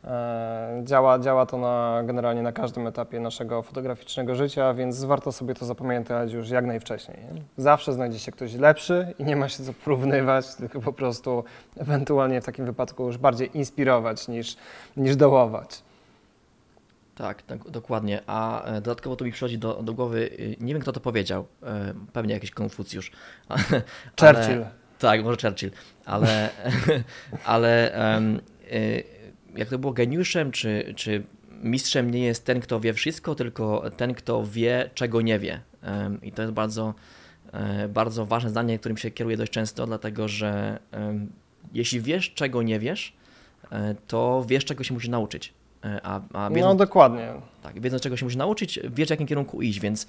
E, 0.04 0.82
Działa, 0.84 1.18
działa 1.18 1.46
to 1.46 1.58
na, 1.58 2.02
generalnie 2.04 2.42
na 2.42 2.52
każdym 2.52 2.86
etapie 2.86 3.20
naszego 3.20 3.62
fotograficznego 3.62 4.34
życia, 4.34 4.74
więc 4.74 5.04
warto 5.04 5.32
sobie 5.32 5.54
to 5.54 5.66
zapamiętać 5.66 6.32
już 6.32 6.50
jak 6.50 6.66
najwcześniej. 6.66 7.18
Nie? 7.34 7.42
Zawsze 7.56 7.92
znajdzie 7.92 8.18
się 8.18 8.32
ktoś 8.32 8.54
lepszy 8.54 9.14
i 9.18 9.24
nie 9.24 9.36
ma 9.36 9.48
się 9.48 9.64
co 9.64 9.72
porównywać, 9.72 10.54
tylko 10.54 10.80
po 10.80 10.92
prostu 10.92 11.44
ewentualnie 11.76 12.40
w 12.40 12.44
takim 12.44 12.66
wypadku 12.66 13.06
już 13.06 13.18
bardziej 13.18 13.56
inspirować 13.56 14.28
niż, 14.28 14.56
niż 14.96 15.16
dołować. 15.16 15.82
Tak, 17.14 17.42
tak, 17.42 17.70
dokładnie. 17.70 18.22
A 18.26 18.64
e, 18.64 18.80
dodatkowo 18.80 19.16
tu 19.16 19.24
mi 19.24 19.32
przychodzi 19.32 19.58
do, 19.58 19.82
do 19.82 19.94
głowy, 19.94 20.18
y, 20.18 20.56
nie 20.60 20.74
wiem 20.74 20.82
kto 20.82 20.92
to 20.92 21.00
powiedział, 21.00 21.46
e, 21.62 21.94
pewnie 22.12 22.34
jakiś 22.34 22.50
Konfucjusz. 22.50 23.12
ale- 23.48 23.82
Churchill. 24.20 24.64
Tak, 24.98 25.24
może 25.24 25.36
Churchill, 25.36 25.70
ale, 26.04 26.48
ale 27.44 27.92
em, 27.92 28.40
y, 28.72 29.11
jak 29.56 29.68
to 29.68 29.78
było 29.78 29.92
geniuszem, 29.92 30.52
czy, 30.52 30.92
czy 30.96 31.22
mistrzem 31.62 32.10
nie 32.10 32.24
jest 32.24 32.44
ten, 32.44 32.60
kto 32.60 32.80
wie 32.80 32.92
wszystko, 32.92 33.34
tylko 33.34 33.90
ten, 33.96 34.14
kto 34.14 34.46
wie, 34.46 34.90
czego 34.94 35.20
nie 35.20 35.38
wie. 35.38 35.60
I 36.22 36.32
to 36.32 36.42
jest 36.42 36.54
bardzo, 36.54 36.94
e, 37.52 37.88
bardzo 37.88 38.26
ważne 38.26 38.50
zdanie, 38.50 38.78
którym 38.78 38.96
się 38.96 39.10
kieruję 39.10 39.36
dość 39.36 39.52
często, 39.52 39.86
dlatego 39.86 40.28
że 40.28 40.78
jeśli 41.74 42.00
wiesz, 42.00 42.34
czego 42.34 42.62
nie 42.62 42.78
wiesz, 42.78 43.12
e, 43.72 43.94
to 44.06 44.44
wiesz, 44.48 44.64
czego 44.64 44.84
się 44.84 44.94
musisz 44.94 45.08
nauczyć. 45.08 45.52
E, 45.84 46.00
A, 46.02 46.20
a 46.32 46.50
No 46.50 46.56
wiedząc, 46.56 46.78
dokładnie. 46.78 47.28
tak, 47.62 47.80
wiedząc, 47.80 48.02
czego 48.02 48.16
się 48.16 48.26
musisz 48.26 48.36
nauczyć, 48.36 48.80
wiesz, 48.94 49.08
w 49.08 49.10
jakim 49.10 49.26
kierunku 49.26 49.62
iść, 49.62 49.80
więc 49.80 50.06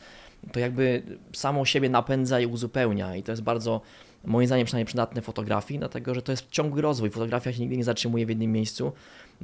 to 0.52 0.60
jakby 0.60 1.04
samo 1.34 1.66
siebie 1.66 1.90
napędza 1.90 2.40
i 2.40 2.46
uzupełnia. 2.46 3.16
I 3.16 3.24
to 3.24 3.32
jest 3.32 3.42
bardzo 3.42 3.82
moim 4.26 4.48
zdaniem 4.48 4.66
przynajmniej 4.66 4.86
przydatne 4.86 5.22
fotografii, 5.22 5.80
dlatego 5.80 6.16
że 6.16 6.22
to 6.22 6.32
jest 6.32 6.50
ciągły 6.50 6.82
rozwój. 6.82 7.10
Fotografia 7.10 7.54
się 7.54 7.60
nigdy 7.60 7.78
nie 7.78 7.84
zatrzymuje 7.84 8.26
w 8.26 8.30
jednym 8.30 8.52
miejscu. 8.52 8.92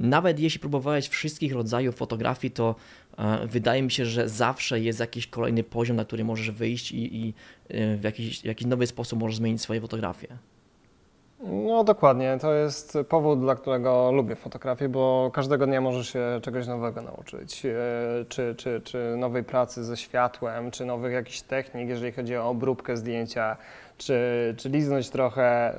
Nawet 0.00 0.40
jeśli 0.40 0.60
próbowałeś 0.60 1.08
wszystkich 1.08 1.52
rodzajów 1.52 1.96
fotografii, 1.96 2.50
to 2.50 2.74
e, 3.18 3.46
wydaje 3.46 3.82
mi 3.82 3.90
się, 3.90 4.06
że 4.06 4.28
zawsze 4.28 4.80
jest 4.80 5.00
jakiś 5.00 5.26
kolejny 5.26 5.64
poziom, 5.64 5.96
na 5.96 6.04
który 6.04 6.24
możesz 6.24 6.50
wyjść 6.50 6.92
i, 6.92 7.16
i 7.16 7.34
e, 7.68 7.96
w, 7.96 8.04
jakiś, 8.04 8.40
w 8.40 8.44
jakiś 8.44 8.66
nowy 8.66 8.86
sposób 8.86 9.18
możesz 9.18 9.36
zmienić 9.36 9.62
swoje 9.62 9.80
fotografie. 9.80 10.28
No 11.42 11.84
dokładnie, 11.84 12.38
to 12.40 12.54
jest 12.54 12.98
powód, 13.08 13.40
dla 13.40 13.54
którego 13.54 14.12
lubię 14.12 14.36
fotografię, 14.36 14.88
bo 14.88 15.30
każdego 15.34 15.66
dnia 15.66 15.80
możesz 15.80 16.12
się 16.12 16.40
czegoś 16.42 16.66
nowego 16.66 17.02
nauczyć, 17.02 17.66
e, 17.66 17.74
czy, 18.28 18.54
czy, 18.58 18.80
czy 18.84 19.14
nowej 19.16 19.44
pracy 19.44 19.84
ze 19.84 19.96
światłem, 19.96 20.70
czy 20.70 20.84
nowych 20.84 21.12
jakichś 21.12 21.40
technik, 21.40 21.88
jeżeli 21.88 22.12
chodzi 22.12 22.36
o 22.36 22.48
obróbkę 22.48 22.96
zdjęcia, 22.96 23.56
czy, 23.98 24.54
czy 24.58 24.68
liznąć 24.68 25.10
trochę 25.10 25.74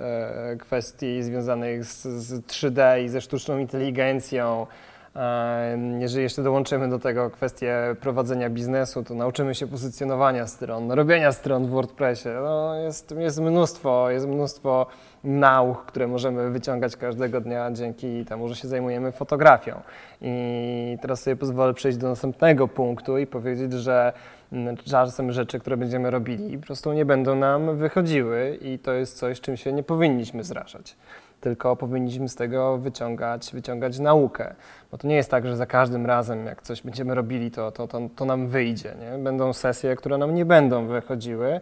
e, 0.51 0.55
kwestii 0.55 1.23
związanych 1.23 1.85
z, 1.85 2.03
z 2.03 2.45
3D 2.45 3.03
i 3.03 3.09
ze 3.09 3.21
sztuczną 3.21 3.57
inteligencją. 3.57 4.67
E, 5.15 5.77
jeżeli 5.99 6.23
jeszcze 6.23 6.43
dołączymy 6.43 6.89
do 6.89 6.99
tego 6.99 7.29
kwestię 7.29 7.95
prowadzenia 8.01 8.49
biznesu, 8.49 9.03
to 9.03 9.13
nauczymy 9.13 9.55
się 9.55 9.67
pozycjonowania 9.67 10.47
stron, 10.47 10.91
robienia 10.91 11.31
stron 11.31 11.65
w 11.65 11.69
WordPressie. 11.69 12.29
No, 12.43 12.75
jest, 12.75 13.11
jest 13.17 13.41
mnóstwo, 13.41 14.09
jest 14.09 14.27
mnóstwo 14.27 14.85
nauk, 15.23 15.85
które 15.85 16.07
możemy 16.07 16.51
wyciągać 16.51 16.95
każdego 16.95 17.41
dnia 17.41 17.71
dzięki 17.71 18.25
temu, 18.25 18.47
że 18.47 18.55
się 18.55 18.67
zajmujemy 18.67 19.11
fotografią. 19.11 19.81
I 20.21 20.97
teraz 21.01 21.23
sobie 21.23 21.35
pozwolę 21.35 21.73
przejść 21.73 21.97
do 21.97 22.09
następnego 22.09 22.67
punktu 22.67 23.17
i 23.17 23.27
powiedzieć, 23.27 23.73
że 23.73 24.13
mm, 24.51 24.77
czasem 24.77 25.31
rzeczy, 25.31 25.59
które 25.59 25.77
będziemy 25.77 26.11
robili, 26.11 26.57
po 26.57 26.65
prostu 26.65 26.93
nie 26.93 27.05
będą 27.05 27.35
nam 27.35 27.77
wychodziły 27.77 28.59
i 28.61 28.79
to 28.79 28.93
jest 28.93 29.17
coś, 29.17 29.41
czym 29.41 29.57
się 29.57 29.73
nie 29.73 29.83
powinniśmy 29.83 30.43
zrażać 30.43 30.95
tylko 31.41 31.75
powinniśmy 31.75 32.29
z 32.29 32.35
tego 32.35 32.77
wyciągać, 32.77 33.51
wyciągać 33.53 33.99
naukę. 33.99 34.55
Bo 34.91 34.97
to 34.97 35.07
nie 35.07 35.15
jest 35.15 35.31
tak, 35.31 35.47
że 35.47 35.57
za 35.57 35.65
każdym 35.65 36.05
razem, 36.05 36.45
jak 36.45 36.61
coś 36.61 36.81
będziemy 36.81 37.15
robili, 37.15 37.51
to, 37.51 37.71
to, 37.71 37.87
to, 37.87 37.99
to 38.15 38.25
nam 38.25 38.47
wyjdzie. 38.47 38.95
Nie? 38.99 39.23
Będą 39.23 39.53
sesje, 39.53 39.95
które 39.95 40.17
nam 40.17 40.35
nie 40.35 40.45
będą 40.45 40.87
wychodziły, 40.87 41.61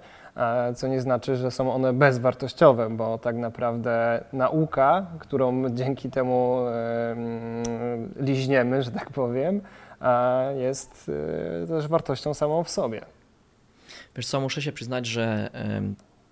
co 0.76 0.88
nie 0.88 1.02
znaczy, 1.02 1.36
że 1.36 1.52
są 1.52 1.74
one 1.74 1.94
bezwartościowe, 1.94 2.90
bo 2.90 3.18
tak 3.18 3.36
naprawdę 3.36 4.24
nauka, 4.34 5.06
którą 5.20 5.70
dzięki 5.70 6.10
temu 6.10 6.66
liźniemy, 8.16 8.84
że 8.84 8.92
tak 8.92 9.10
powiem, 9.10 9.62
jest 10.58 11.12
e, 11.64 11.68
też 11.68 11.88
wartością 11.88 12.34
samą 12.34 12.64
w 12.64 12.70
sobie. 12.70 13.02
Wiesz 14.16 14.28
co, 14.28 14.42
muszę 14.42 14.62
się 14.62 14.72
przyznać, 14.72 15.06
że 15.06 15.50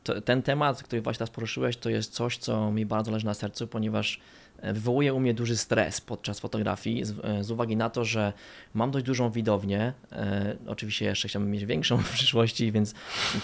to, 0.08 0.22
ten 0.22 0.41
temat, 0.41 0.84
który 0.84 1.02
właśnie 1.02 1.17
teraz 1.17 1.30
poruszyłeś, 1.30 1.78
to 1.78 1.89
jest 1.89 2.13
coś, 2.13 2.38
co 2.38 2.72
mi 2.72 2.86
bardzo 2.86 3.12
leży 3.12 3.26
na 3.26 3.34
sercu, 3.34 3.67
ponieważ 3.67 4.20
e, 4.62 4.74
wywołuje 4.74 5.13
u 5.13 5.20
mnie 5.20 5.34
duży 5.34 5.58
stres 5.58 6.02
podczas 6.02 6.39
fotografii 6.39 7.06
z, 7.06 7.13
e, 7.24 7.43
z 7.43 7.52
uwagi 7.52 7.78
na 7.78 7.89
to, 7.89 8.06
że 8.06 8.34
mam 8.74 8.91
dość 8.91 9.06
dużą 9.06 9.32
widownię. 9.32 9.93
E, 10.12 10.56
oczywiście 10.67 11.06
jeszcze 11.06 11.28
chciałbym 11.28 11.52
mieć 11.52 11.65
większą 11.65 11.98
w 11.98 12.12
przyszłości, 12.13 12.72
więc 12.72 12.93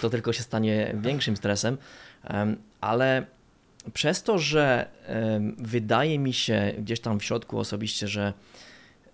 to 0.02 0.10
tylko 0.10 0.34
się 0.34 0.43
stanie 0.43 0.95
większym 1.02 1.38
stresem, 1.38 1.78
e, 2.23 2.56
ale 2.82 3.26
przez 3.93 4.23
to, 4.23 4.39
że 4.39 4.88
e, 5.08 5.39
wydaje 5.58 6.19
mi 6.19 6.34
się 6.34 6.73
gdzieś 6.78 6.99
tam 6.99 7.19
w 7.19 7.23
środku 7.23 7.60
osobiście, 7.60 8.08
że, 8.08 8.34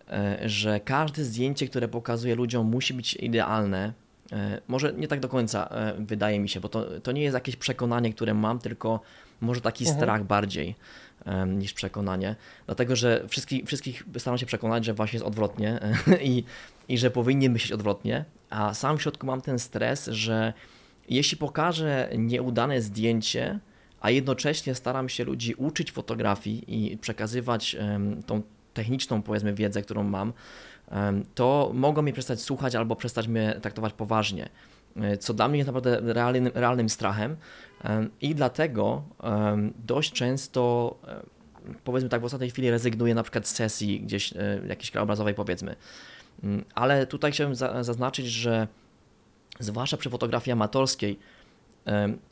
e, 0.10 0.50
że 0.50 0.80
każde 0.80 1.24
zdjęcie, 1.24 1.68
które 1.68 1.88
pokazuje 1.88 2.36
ludziom, 2.36 2.68
musi 2.68 2.94
być 2.94 3.14
idealne, 3.14 3.94
może 4.68 4.94
nie 4.94 5.08
tak 5.08 5.20
do 5.20 5.30
końca 5.30 5.68
e, 5.68 5.94
wydaje 6.00 6.40
mi 6.40 6.50
się, 6.50 6.60
bo 6.60 6.70
to, 6.70 7.00
to 7.00 7.12
nie 7.12 7.22
jest 7.22 7.34
jakieś 7.34 7.56
przekonanie, 7.56 8.14
które 8.14 8.34
mam, 8.34 8.60
tylko 8.60 9.00
może 9.42 9.62
taki 9.62 9.84
mhm. 9.84 10.00
strach 10.00 10.24
bardziej 10.24 10.76
niż 11.48 11.74
przekonanie. 11.74 12.36
Dlatego, 12.66 12.96
że 12.96 13.26
wszystkich, 13.28 13.66
wszystkich 13.66 14.04
staram 14.18 14.38
się 14.38 14.46
przekonać, 14.46 14.86
że 14.86 14.94
właśnie 14.94 15.18
jest 15.18 15.28
odwrotnie 15.28 15.80
i, 16.22 16.44
i 16.88 16.98
że 16.98 17.12
powinien 17.12 17.52
myśleć 17.52 17.72
odwrotnie, 17.72 18.26
a 18.50 18.74
sam 18.74 18.98
w 18.98 19.02
środku 19.02 19.28
mam 19.28 19.42
ten 19.42 19.60
stres, 19.60 20.08
że 20.08 20.54
jeśli 21.10 21.38
pokażę 21.38 22.10
nieudane 22.18 22.82
zdjęcie, 22.82 23.60
a 24.02 24.10
jednocześnie 24.10 24.76
staram 24.76 25.10
się 25.10 25.24
ludzi 25.24 25.54
uczyć 25.54 25.92
fotografii 25.92 26.92
i 26.92 26.98
przekazywać 26.98 27.78
tą 28.26 28.42
techniczną, 28.74 29.22
powiedzmy, 29.22 29.54
wiedzę, 29.54 29.82
którą 29.82 30.04
mam, 30.04 30.34
to 31.36 31.72
mogą 31.74 32.02
mnie 32.02 32.14
przestać 32.14 32.42
słuchać 32.42 32.76
albo 32.76 32.96
przestać 32.96 33.28
mnie 33.28 33.60
traktować 33.62 33.94
poważnie. 33.94 34.50
E, 34.96 35.18
co 35.18 35.34
dla 35.34 35.48
mnie 35.48 35.58
jest 35.58 35.68
naprawdę 35.68 36.14
realnym, 36.14 36.52
realnym 36.54 36.90
strachem 36.90 37.36
i 38.22 38.36
dlatego 38.36 39.04
dość 39.86 40.14
często, 40.14 40.96
powiedzmy 41.84 42.10
tak, 42.10 42.22
w 42.22 42.26
ostatniej 42.26 42.50
chwili 42.50 42.72
rezygnuję 42.72 43.16
na 43.16 43.24
przykład 43.24 43.48
z 43.48 43.56
sesji 43.56 44.02
gdzieś 44.02 44.34
e, 44.34 44.62
jakiejś 44.68 44.92
krajobrazowej, 44.92 45.34
powiedzmy. 45.34 45.76
Mm, 46.44 46.66
ale 46.76 47.08
tutaj 47.08 47.32
chciałbym 47.32 47.56
zaznaczyć, 47.56 48.26
że 48.28 48.68
zwłaszcza 49.60 49.98
przy 49.98 50.10
fotografii 50.10 50.54
amatorskiej, 50.54 51.20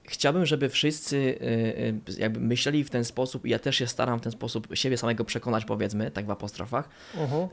Chciałbym, 0.03 0.45
żeby 0.45 0.69
wszyscy 0.69 1.37
e, 1.41 2.17
e, 2.17 2.21
jakby 2.21 2.39
myśleli 2.39 2.83
w 2.83 2.89
ten 2.89 3.05
sposób, 3.05 3.45
i 3.45 3.49
ja 3.49 3.59
też 3.59 3.75
się 3.75 3.87
staram 3.87 4.19
w 4.19 4.21
ten 4.21 4.31
sposób 4.31 4.67
siebie 4.73 4.97
samego 4.97 5.25
przekonać, 5.25 5.65
powiedzmy, 5.65 6.11
tak 6.11 6.25
w 6.25 6.31
apostrofach, 6.31 6.89
uh-huh. 7.15 7.47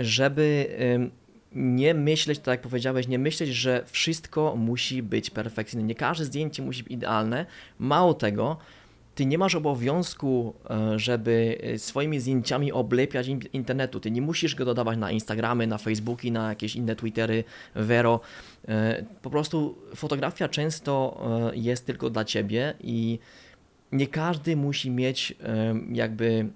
żeby 0.00 0.66
nie 1.54 1.94
myśleć, 1.94 2.38
tak 2.38 2.46
jak 2.46 2.60
powiedziałeś, 2.60 3.08
nie 3.08 3.18
myśleć, 3.18 3.50
że 3.50 3.84
wszystko 3.86 4.56
musi 4.56 5.02
być 5.02 5.30
perfekcyjne. 5.30 5.82
Nie 5.82 5.94
każde 5.94 6.24
zdjęcie 6.24 6.62
musi 6.62 6.82
być 6.82 6.92
idealne. 6.92 7.46
Mało 7.78 8.14
tego, 8.14 8.56
ty 9.14 9.26
nie 9.26 9.38
masz 9.38 9.54
obowiązku, 9.54 10.54
e, 10.70 10.98
żeby 10.98 11.58
e, 11.62 11.78
swoimi 11.78 12.20
zdjęciami 12.20 12.72
oblepiać 12.72 13.28
internetu. 13.52 14.00
Ty 14.00 14.10
nie 14.10 14.22
musisz 14.22 14.54
go 14.54 14.64
dodawać 14.64 14.98
na 14.98 15.10
Instagramy, 15.10 15.66
na 15.66 15.78
Facebooki, 15.78 16.32
na 16.32 16.48
jakieś 16.48 16.76
inne 16.76 16.96
Twittery, 16.96 17.44
Vero. 17.74 18.20
E, 18.68 19.04
po 19.22 19.30
prostu 19.30 19.78
fotografia 19.94 20.48
często 20.48 20.94
jest 21.54 21.86
tylko 21.86 22.10
dla 22.10 22.24
ciebie 22.24 22.74
i 22.80 23.18
nie 23.92 24.06
każdy 24.06 24.56
musi 24.56 24.90
mieć 24.90 25.34
jakby 25.92 26.48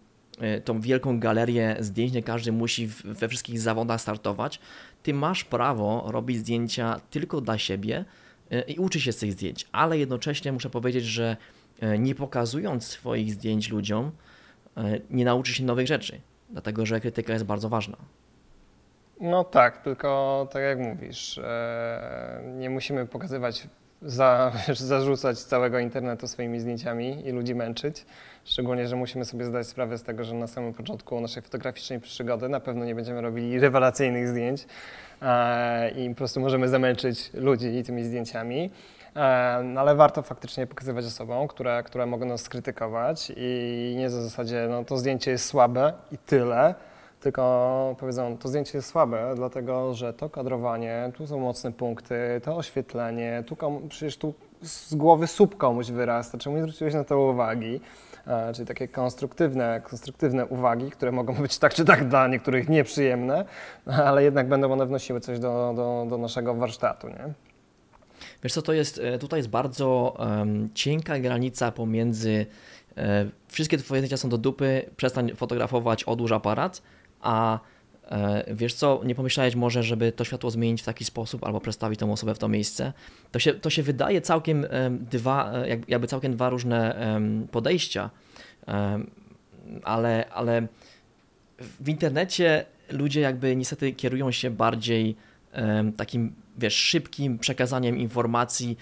tą 0.64 0.81
wielką 0.81 1.21
galerię 1.21 1.77
zdjęć, 1.81 2.12
nie 2.12 2.23
każdy 2.23 2.53
musi 2.53 2.87
we 3.05 3.29
wszystkich 3.29 3.61
zawodach 3.61 4.01
startować. 4.01 4.61
Ty 5.03 5.14
masz 5.14 5.44
prawo 5.44 6.05
robić 6.07 6.38
zdjęcia 6.38 7.01
tylko 7.11 7.40
dla 7.40 7.59
siebie 7.59 8.05
i 8.68 8.79
uczyć 8.79 9.03
się 9.03 9.12
z 9.12 9.16
tych 9.16 9.33
zdjęć, 9.33 9.66
ale 9.73 9.99
jednocześnie 9.99 10.53
muszę 10.53 10.71
powiedzieć, 10.71 11.05
że 11.05 11.37
nie 11.98 12.14
pokazując 12.14 12.86
swoich 12.86 13.32
zdjęć 13.32 13.70
ludziom, 13.70 14.10
e, 14.76 14.82
nie 15.10 15.24
nauczy 15.24 15.54
się 15.54 15.64
nowych 15.64 15.86
rzeczy, 15.86 16.20
dlatego 16.50 16.86
że 16.86 17.00
krytyka 17.00 17.32
jest 17.32 17.44
bardzo 17.44 17.68
ważna. 17.68 17.96
No 19.20 19.44
tak, 19.44 19.82
tylko 19.82 20.48
tak 20.52 20.62
jak 20.62 20.78
mówisz, 20.78 21.38
e, 21.38 22.42
nie 22.58 22.70
musimy 22.70 23.06
pokazywać, 23.06 23.68
za, 24.02 24.52
zarzucać 24.74 25.38
całego 25.38 25.78
internetu 25.78 26.28
swoimi 26.28 26.60
zdjęciami 26.60 27.26
i 27.26 27.32
ludzi 27.32 27.54
męczyć. 27.54 28.06
Szczególnie, 28.44 28.88
że 28.88 28.96
musimy 28.96 29.24
sobie 29.24 29.44
zdać 29.44 29.66
sprawę 29.66 29.98
z 29.98 30.02
tego, 30.02 30.24
że 30.24 30.34
na 30.34 30.46
samym 30.46 30.74
początku 30.74 31.20
naszej 31.20 31.42
fotograficznej 31.42 32.00
przygody 32.00 32.48
na 32.48 32.60
pewno 32.60 32.84
nie 32.84 32.94
będziemy 32.94 33.20
robili 33.20 33.60
rewelacyjnych 33.60 34.28
zdjęć 34.28 34.66
i 35.96 36.08
po 36.10 36.14
prostu 36.14 36.40
możemy 36.40 36.68
zamęczyć 36.68 37.30
ludzi 37.34 37.82
tymi 37.82 38.04
zdjęciami. 38.04 38.70
No 39.64 39.81
ale 39.81 39.94
warto 39.94 40.22
faktycznie 40.22 40.66
pokazywać 40.66 41.04
osobom, 41.04 41.48
które, 41.48 41.83
które 41.83 42.07
mogą 42.07 42.26
nas 42.26 42.40
skrytykować 42.40 43.33
i 43.37 43.94
nie 43.98 44.11
za 44.11 44.22
zasadzie, 44.22 44.66
no 44.70 44.85
to 44.85 44.96
zdjęcie 44.98 45.31
jest 45.31 45.44
słabe 45.44 45.92
i 46.12 46.18
tyle, 46.18 46.74
tylko 47.20 47.96
powiedzą, 48.00 48.37
to 48.38 48.48
zdjęcie 48.48 48.78
jest 48.78 48.88
słabe, 48.88 49.33
dlatego 49.37 49.94
że 49.94 50.12
to 50.12 50.31
kadrowanie, 50.31 51.12
tu 51.16 51.26
są 51.26 51.40
mocne 51.40 51.72
punkty, 51.72 52.40
to 52.44 52.57
oświetlenie, 52.57 53.44
tu 53.46 53.57
komu, 53.57 53.81
przecież 53.88 54.16
tu 54.16 54.35
z 54.62 54.94
głowy 54.94 55.26
słup 55.26 55.57
komuś 55.57 55.90
wyrasta, 55.90 56.38
czemu 56.38 56.57
nie 56.57 56.62
zwróciłeś 56.62 56.94
na 56.94 57.04
to 57.04 57.18
uwagi? 57.18 57.81
E, 58.26 58.52
czyli 58.52 58.66
takie 58.66 58.88
konstruktywne, 58.88 59.81
konstruktywne 59.85 60.46
uwagi, 60.46 60.90
które 60.90 61.12
mogą 61.12 61.35
być 61.35 61.59
tak 61.59 61.74
czy 61.74 61.85
tak 61.85 62.09
dla 62.09 62.28
niektórych 62.28 62.68
nieprzyjemne, 62.68 63.44
ale 63.87 64.24
jednak 64.24 64.48
będą 64.48 64.72
one 64.72 64.87
wnosiły 64.87 65.20
coś 65.20 65.38
do, 65.38 65.72
do, 65.76 66.07
do 66.11 66.18
naszego 66.18 66.54
warsztatu. 66.54 67.09
Nie? 67.09 67.47
Wiesz 68.42 68.52
co, 68.52 68.62
to 68.62 68.72
jest, 68.72 68.98
e, 68.98 69.18
tutaj 69.18 69.38
jest 69.38 69.48
bardzo 69.48 70.16
um, 70.18 70.68
cienka 70.74 71.18
granica 71.18 71.72
pomiędzy 71.72 72.46
e, 72.96 73.28
wszystkie 73.48 73.78
twoje 73.78 74.00
zdjęcia 74.00 74.16
są 74.16 74.28
do 74.28 74.38
dupy, 74.38 74.90
przestań 74.96 75.33
fotografować, 75.37 76.04
odłóż 76.04 76.33
aparat, 76.33 76.83
a 77.20 77.59
e, 78.11 78.54
wiesz 78.54 78.74
co, 78.74 79.00
nie 79.04 79.14
pomyślałeś 79.14 79.54
może, 79.54 79.83
żeby 79.83 80.12
to 80.12 80.24
światło 80.24 80.50
zmienić 80.50 80.83
w 80.83 80.85
taki 80.85 81.04
sposób 81.04 81.44
albo 81.44 81.61
przestawić 81.61 82.00
tą 82.00 82.12
osobę 82.12 82.35
w 82.35 82.38
to 82.38 82.48
miejsce. 82.48 82.92
To 83.33 83.38
się, 83.38 83.54
to 83.54 83.70
się 83.70 83.83
wydaje 83.83 84.20
całkiem 84.20 84.66
dwa, 84.90 85.52
jakby 85.88 86.07
całkiem 86.07 86.33
dwa 86.33 86.50
różne 86.50 86.96
podejścia, 87.50 88.11
ale, 89.83 90.28
ale 90.31 90.66
w 91.81 91.88
internecie 91.88 92.64
ludzie 92.90 93.20
jakby 93.20 93.57
niestety 93.57 93.92
kierują 93.92 94.31
się 94.31 94.50
bardziej 94.50 95.16
takim 95.96 96.33
wiesz, 96.59 96.75
szybkim 96.75 97.38
przekazaniem 97.38 97.99
informacji 97.99 98.77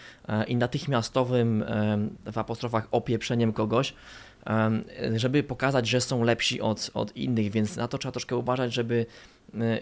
i 0.46 0.56
natychmiastowym 0.56 1.64
w 2.32 2.38
apostrofach 2.38 2.88
opieprzeniem 2.90 3.52
kogoś, 3.52 3.94
żeby 5.16 5.42
pokazać, 5.42 5.88
że 5.88 6.00
są 6.00 6.22
lepsi 6.22 6.60
od, 6.60 6.90
od 6.94 7.16
innych, 7.16 7.50
więc 7.50 7.76
na 7.76 7.88
to 7.88 7.98
trzeba 7.98 8.12
troszkę 8.12 8.36
uważać, 8.36 8.74
żeby 8.74 9.06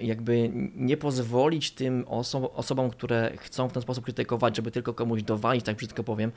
jakby 0.01 0.51
nie 0.77 0.97
pozwolić 0.97 1.71
tym 1.71 2.05
oso 2.09 2.53
osobom, 2.53 2.91
które 2.91 3.33
chcą 3.39 3.69
w 3.69 3.73
ten 3.73 3.83
sposób 3.83 4.05
krytykować, 4.05 4.57
żeby 4.57 4.71
tylko 4.71 4.95
komuś 4.95 5.23
dowalić, 5.23 5.65
tak 5.65 5.77
brzydko 5.77 6.05
powiem, 6.05 6.33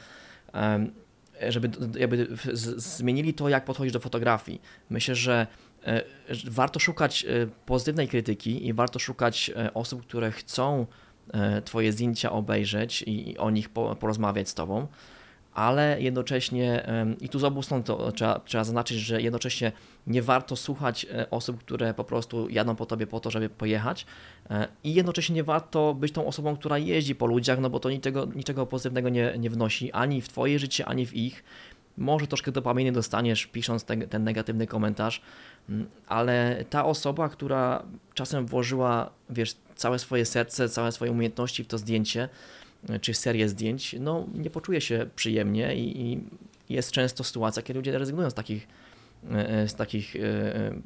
żeby 1.50 1.70
jakby 2.00 2.28
zmienili 2.76 3.34
to, 3.34 3.50
jak 3.50 3.66
podchodzić 3.66 3.94
do 3.94 4.00
fotografii. 4.00 4.62
Myślę, 4.90 5.16
że 5.16 5.48
e, 5.84 6.04
warto 6.46 6.80
szukać 6.80 7.26
e, 7.26 7.48
pozytywnej 7.66 8.08
krytyki 8.08 8.68
i 8.68 8.74
warto 8.74 9.00
szukać 9.00 9.52
e, 9.56 9.74
osób, 9.74 10.02
które 10.02 10.32
chcą 10.32 10.86
Twoje 11.66 11.92
zdjęcia 11.92 12.32
obejrzeć 12.32 13.04
i 13.08 13.38
o 13.38 13.50
nich 13.50 13.70
porozmawiać 14.00 14.50
z 14.50 14.54
Tobą 14.54 14.88
ale 15.58 16.02
jednocześnie, 16.02 16.88
i 17.22 17.30
tu 17.30 17.40
z 17.40 17.44
obu 17.44 17.62
stron 17.62 17.84
to 17.84 18.12
trzeba, 18.12 18.40
trzeba 18.40 18.64
zaznaczyć, 18.64 18.98
że 18.98 19.22
jednocześnie 19.22 19.72
nie 20.08 20.22
warto 20.22 20.56
słuchać 20.56 21.06
e, 21.12 21.30
osób, 21.30 21.58
które 21.58 21.94
po 21.94 22.04
prostu 22.04 22.50
jadą 22.50 22.76
po 22.76 22.86
tobie 22.86 23.08
po 23.08 23.20
to, 23.20 23.32
żeby 23.32 23.50
pojechać 23.50 24.06
e, 24.50 24.68
i 24.84 24.94
jednocześnie 24.94 25.36
nie 25.36 25.44
warto 25.44 25.94
być 25.94 26.12
tą 26.12 26.26
osobą, 26.26 26.56
która 26.56 26.78
jeździ 26.78 27.16
po 27.16 27.26
ludziach, 27.26 27.60
no 27.60 27.70
bo 27.70 27.80
to 27.80 27.90
niczego, 27.90 28.26
niczego 28.36 28.66
pozytywnego 28.66 29.10
nie, 29.10 29.34
nie 29.40 29.50
wnosi 29.50 29.92
ani 29.92 30.22
w 30.22 30.30
twoje 30.30 30.60
życie, 30.60 30.86
ani 30.86 31.06
w 31.06 31.14
ich. 31.14 31.44
Może 31.98 32.28
troszkę 32.28 32.52
dopaminy 32.52 32.92
dostaniesz 32.92 33.46
pisząc 33.46 33.84
ten, 33.84 34.08
ten 34.08 34.24
negatywny 34.24 34.68
komentarz, 34.68 35.22
mm, 35.70 35.88
ale 36.08 36.66
ta 36.70 36.86
osoba, 36.86 37.30
która 37.30 37.84
czasem 38.14 38.46
włożyła, 38.46 39.10
wiesz, 39.30 39.56
całe 39.76 40.00
swoje 40.00 40.26
serce, 40.26 40.70
całe 40.70 40.92
swoje 40.92 41.12
umiejętności 41.12 41.64
w 41.64 41.68
to 41.68 41.78
zdjęcie, 41.78 42.30
czy 43.02 43.14
serię 43.14 43.50
zdjęć, 43.50 43.96
no 44.00 44.26
nie 44.34 44.50
poczuje 44.50 44.82
się 44.82 45.10
przyjemnie 45.16 45.76
i, 45.76 46.02
i 46.02 46.20
jest 46.70 46.92
często 46.92 47.24
sytuacja, 47.24 47.64
kiedy 47.64 47.80
ludzie 47.80 47.98
rezygnują 47.98 48.30
z 48.30 48.34
takich, 48.34 48.68
e, 49.32 49.68
z 49.68 49.76
takich 49.76 50.16
e, 50.16 50.20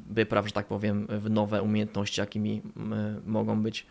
wypraw, 0.10 0.48
że 0.48 0.54
tak 0.54 0.66
powiem, 0.66 1.08
w 1.10 1.30
nowe 1.30 1.62
umiejętności, 1.62 2.22
jakimi 2.22 2.62
mogą 3.26 3.62
być 3.62 3.86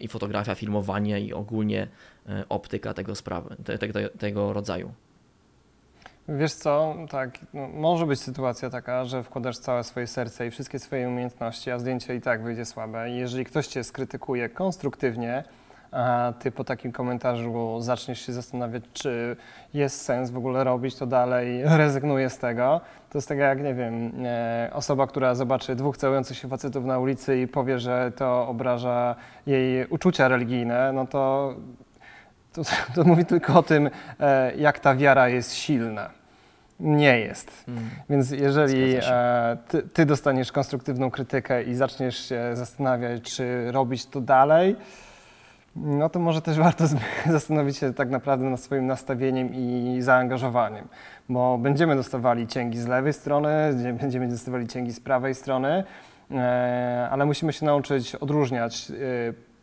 i 0.00 0.08
fotografia, 0.08 0.54
filmowanie 0.54 1.20
i 1.20 1.32
ogólnie 1.32 1.88
e, 2.28 2.44
optyka 2.48 2.94
tego 2.94 3.14
sprawy, 3.14 3.56
te, 3.64 3.78
te, 3.78 4.08
tego 4.08 4.52
rodzaju. 4.52 4.92
Wiesz 6.28 6.54
co, 6.54 6.94
tak, 7.10 7.38
no, 7.54 7.68
może 7.68 8.06
być 8.06 8.20
sytuacja 8.20 8.70
taka, 8.70 9.04
że 9.04 9.22
wkładasz 9.22 9.58
całe 9.58 9.84
swoje 9.84 10.06
serce 10.06 10.46
i 10.46 10.50
wszystkie 10.50 10.78
swoje 10.78 11.08
umiejętności, 11.08 11.70
a 11.70 11.78
zdjęcie 11.78 12.14
i 12.14 12.20
tak 12.20 12.42
wyjdzie 12.42 12.64
słabe. 12.64 13.10
I 13.10 13.16
jeżeli 13.16 13.44
ktoś 13.44 13.66
cię 13.66 13.84
skrytykuje 13.84 14.48
konstruktywnie, 14.48 15.44
a 15.92 16.32
ty 16.38 16.50
po 16.50 16.64
takim 16.64 16.92
komentarzu 16.92 17.80
zaczniesz 17.80 18.26
się 18.26 18.32
zastanawiać, 18.32 18.84
czy 18.92 19.36
jest 19.74 20.00
sens 20.00 20.30
w 20.30 20.36
ogóle 20.36 20.64
robić 20.64 20.96
to 20.96 21.06
dalej, 21.06 21.62
rezygnuję 21.82 22.30
z 22.30 22.38
tego. 22.38 22.80
To 23.10 23.18
jest 23.18 23.28
tak 23.28 23.38
jak, 23.38 23.62
nie 23.62 23.74
wiem, 23.74 24.12
e, 24.24 24.70
osoba, 24.72 25.06
która 25.06 25.34
zobaczy 25.34 25.74
dwóch 25.74 25.96
całujących 25.96 26.36
się 26.36 26.48
facetów 26.48 26.84
na 26.84 26.98
ulicy 26.98 27.40
i 27.40 27.48
powie, 27.48 27.78
że 27.78 28.12
to 28.16 28.48
obraża 28.48 29.14
jej 29.46 29.86
uczucia 29.86 30.28
religijne, 30.28 30.92
no 30.92 31.06
to, 31.06 31.54
to, 32.54 32.62
to 32.94 33.04
mówi 33.04 33.24
tylko 33.24 33.58
o 33.58 33.62
tym, 33.62 33.90
e, 34.20 34.56
jak 34.56 34.78
ta 34.78 34.94
wiara 34.94 35.28
jest 35.28 35.54
silna 35.54 36.10
nie 36.80 37.20
jest. 37.20 37.64
Mm. 37.68 37.90
Więc 38.10 38.30
jeżeli 38.30 38.96
e, 39.02 39.56
ty, 39.68 39.82
ty, 39.82 40.06
dostaniesz 40.06 40.52
konstruktywną 40.52 41.10
krytykę 41.10 41.62
i 41.62 41.74
zaczniesz 41.74 42.28
się 42.28 42.50
zastanawiać, 42.52 43.22
czy 43.22 43.72
robić 43.72 44.06
to 44.06 44.20
dalej, 44.20 44.76
no 45.76 46.08
to 46.08 46.18
może 46.18 46.42
też 46.42 46.58
warto 46.68 46.84
zastanowić 47.26 47.76
się 47.76 47.94
tak 47.94 48.10
naprawdę 48.10 48.46
nad 48.50 48.60
swoim 48.60 48.86
nastawieniem 48.86 49.54
i 49.54 49.96
zaangażowaniem, 50.00 50.88
bo 51.28 51.58
będziemy 51.58 51.96
dostawali 51.96 52.46
cięgi 52.46 52.78
z 52.78 52.86
lewej 52.86 53.12
strony, 53.12 53.50
będziemy 54.00 54.28
dostawali 54.28 54.68
cięgi 54.68 54.92
z 54.92 55.00
prawej 55.00 55.34
strony, 55.34 55.84
e, 56.30 57.08
ale 57.10 57.26
musimy 57.26 57.52
się 57.52 57.66
nauczyć 57.66 58.14
odróżniać 58.14 58.92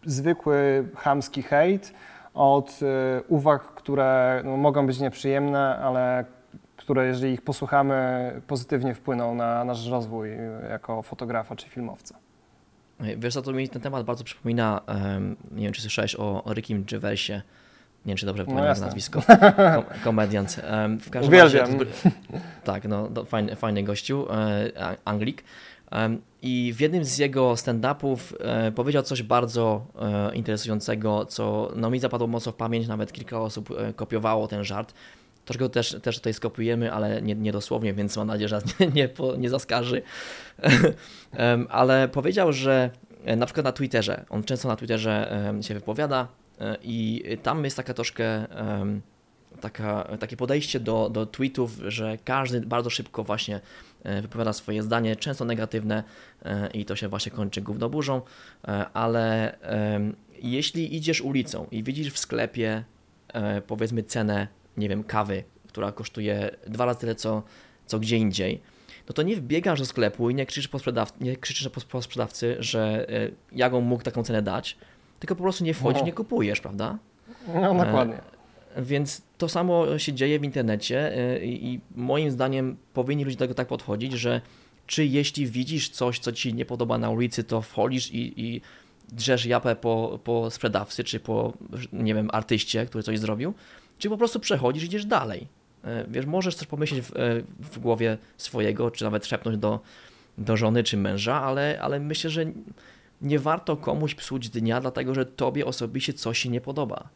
zwykły 0.06 0.88
chamski 0.96 1.44
hejt 1.44 1.94
od 2.34 2.80
e, 2.82 3.22
uwag, 3.28 3.62
które 3.62 4.42
no, 4.46 4.58
mogą 4.58 4.88
być 4.88 5.00
nieprzyjemne, 5.00 5.78
ale 5.78 6.26
które 6.78 7.08
jeżeli 7.08 7.34
ich 7.34 7.42
posłuchamy, 7.42 8.32
pozytywnie 8.48 8.96
wpłyną 8.96 9.36
na 9.36 9.64
nasz 9.64 9.88
rozwój 9.88 10.30
jako 10.70 11.02
fotografa 11.02 11.56
czy 11.56 11.70
filmowca. 11.70 12.16
Wiesz 13.18 13.34
co, 13.34 13.42
to 13.42 13.52
mi 13.52 13.70
ten 13.70 13.82
temat 13.82 14.06
bardzo 14.06 14.24
przypomina, 14.24 14.82
nie 15.52 15.64
wiem 15.64 15.74
czy 15.74 15.82
słyszałeś 15.82 16.16
o 16.16 16.44
Rickim 16.54 16.84
Gervaisie, 16.84 17.34
nie 17.34 17.42
wiem 18.06 18.18
czy 18.18 18.26
dobrze 18.26 18.44
wypowiadam 18.44 18.78
no 18.80 18.86
nazwisko, 18.86 19.22
Kom 19.76 19.84
komediant. 20.04 20.62
W 21.02 21.10
każdym 21.10 21.30
Uwielbiam. 21.30 21.72
razie, 21.72 21.86
tak, 22.64 22.88
no, 22.88 23.10
fajny, 23.26 23.56
fajny 23.56 23.84
gościu, 23.84 24.28
e, 24.32 24.98
Anglik. 25.06 25.44
I 26.42 26.74
w 26.74 26.80
jednym 26.80 27.06
z 27.06 27.18
jego 27.18 27.54
stand-upów 27.54 28.18
e, 28.40 28.72
powiedział 28.72 29.04
coś 29.04 29.24
bardzo 29.24 29.86
e, 30.00 30.36
interesującego, 30.36 31.26
co 31.26 31.72
no, 31.76 31.90
mi 31.90 32.00
zapadło 32.00 32.28
mocno 32.28 32.52
w 32.52 32.56
pamięć, 32.56 32.88
nawet 32.88 33.12
kilka 33.12 33.42
osób 33.42 33.72
e, 33.72 33.94
kopiowało 33.94 34.48
ten 34.48 34.64
żart. 34.64 34.94
Troszkę 35.46 35.70
też, 35.70 35.98
też 36.02 36.16
tutaj 36.18 36.34
skopiujemy, 36.34 36.94
ale 36.94 37.22
nie, 37.22 37.36
nie 37.36 37.52
dosłownie, 37.52 37.94
więc 37.94 38.18
mam 38.18 38.28
nadzieję, 38.28 38.48
że 38.48 38.62
nie, 38.80 38.88
nie, 38.88 39.10
nie 39.38 39.50
zaskaży. 39.50 40.02
ale 41.70 42.08
powiedział, 42.08 42.54
że 42.54 42.90
na 43.38 43.46
przykład 43.46 43.64
na 43.64 43.72
Twitterze, 43.72 44.26
on 44.30 44.44
często 44.44 44.68
na 44.68 44.76
Twitterze 44.76 45.44
się 45.62 45.74
wypowiada 45.74 46.28
i 46.84 47.24
tam 47.44 47.64
jest 47.64 47.78
taka 47.78 47.94
troszkę 47.94 48.46
taka, 49.62 50.08
takie 50.20 50.38
podejście 50.38 50.80
do, 50.80 51.10
do 51.10 51.26
tweetów, 51.26 51.72
że 51.88 52.18
każdy 52.24 52.62
bardzo 52.62 52.90
szybko 52.90 53.24
właśnie 53.24 53.62
wypowiada 54.22 54.54
swoje 54.54 54.84
zdanie, 54.84 55.16
często 55.16 55.46
negatywne 55.46 56.04
i 56.74 56.86
to 56.86 56.96
się 56.96 57.08
właśnie 57.08 57.32
kończy 57.32 57.62
gównoburzą, 57.62 58.22
ale 58.94 59.58
jeśli 60.42 60.96
idziesz 60.96 61.22
ulicą 61.22 61.68
i 61.72 61.84
widzisz 61.84 62.14
w 62.14 62.20
sklepie 62.20 62.84
powiedzmy 63.68 64.04
cenę 64.04 64.48
nie 64.78 64.90
wiem, 64.90 65.04
kawy, 65.04 65.44
która 65.68 65.92
kosztuje 65.92 66.56
dwa 66.68 66.86
razy 66.86 67.00
tyle, 67.00 67.16
co, 67.16 67.44
co 67.86 68.00
gdzie 68.00 68.18
indziej, 68.18 68.62
no 69.08 69.14
to 69.14 69.24
nie 69.24 69.36
wbiegasz 69.36 69.80
do 69.80 69.86
sklepu 69.86 70.30
i 70.30 70.36
nie 70.36 70.46
krzyczysz 70.46 70.68
po, 70.68 70.80
sprzedaw 70.80 71.20
nie 71.20 71.38
krzyczysz 71.38 71.70
po, 71.90 72.02
sprzedawcy, 72.02 72.56
że 72.60 73.08
jak 73.52 73.74
on 73.74 73.84
mógł 73.84 74.04
taką 74.04 74.24
cenę 74.24 74.42
dać, 74.42 74.78
tylko 75.20 75.36
po 75.36 75.44
prostu 75.44 75.64
nie 75.64 75.74
wchodzisz, 75.74 76.02
no. 76.02 76.06
nie 76.06 76.14
kupujesz, 76.14 76.62
prawda? 76.62 76.98
No, 77.48 77.86
dokładnie. 77.86 78.18
Więc 78.78 79.22
to 79.38 79.50
samo 79.50 80.00
się 80.00 80.14
dzieje 80.14 80.40
w 80.40 80.44
internecie 80.44 81.18
y, 81.18 81.46
i 81.46 81.80
moim 81.96 82.32
zdaniem 82.32 82.78
powinni 82.94 83.24
ludzie 83.24 83.38
do 83.38 83.40
tego 83.40 83.54
tak 83.54 83.68
podchodzić, 83.68 84.14
że 84.14 84.42
czy 84.88 85.06
jeśli 85.06 85.48
widzisz 85.48 85.90
coś, 85.90 86.20
co 86.20 86.32
ci 86.32 86.54
nie 86.54 86.66
podoba 86.66 86.98
na 86.98 87.10
ulicy, 87.10 87.44
to 87.44 87.62
wchodzisz 87.62 88.12
i, 88.12 88.34
i 88.42 88.62
drzesz 89.12 89.46
japę 89.46 89.76
po, 89.76 90.20
po 90.24 90.52
sprzedawcy, 90.52 91.04
czy 91.04 91.20
po, 91.20 91.54
nie 91.94 92.16
wiem, 92.16 92.30
artyście, 92.34 92.86
który 92.86 93.04
coś 93.04 93.20
zrobił, 93.20 93.54
czy 93.98 94.10
po 94.10 94.18
prostu 94.18 94.40
przechodzisz 94.40 94.84
i 94.84 94.86
idziesz 94.86 95.06
dalej. 95.06 95.48
E, 95.84 96.06
wiesz, 96.08 96.26
możesz 96.26 96.56
coś 96.56 96.68
pomyśleć 96.68 97.02
w, 97.02 97.16
e, 97.16 97.42
w 97.60 97.80
głowie 97.80 98.18
swojego, 98.38 98.92
czy 98.92 99.04
nawet 99.04 99.26
szepnąć 99.26 99.58
do, 99.58 99.80
do 100.38 100.58
żony 100.58 100.84
czy 100.84 100.98
męża, 100.98 101.42
ale, 101.42 101.82
ale 101.82 102.00
myślę, 102.00 102.30
że 102.30 102.46
nie 103.22 103.40
warto 103.40 103.78
komuś 103.78 104.16
psuć 104.16 104.50
dnia, 104.50 104.82
dlatego 104.82 105.16
że 105.16 105.26
tobie 105.26 105.66
osobiście 105.66 106.14
coś 106.14 106.40
się 106.40 106.50
nie 106.50 106.62
podoba. 106.62 107.10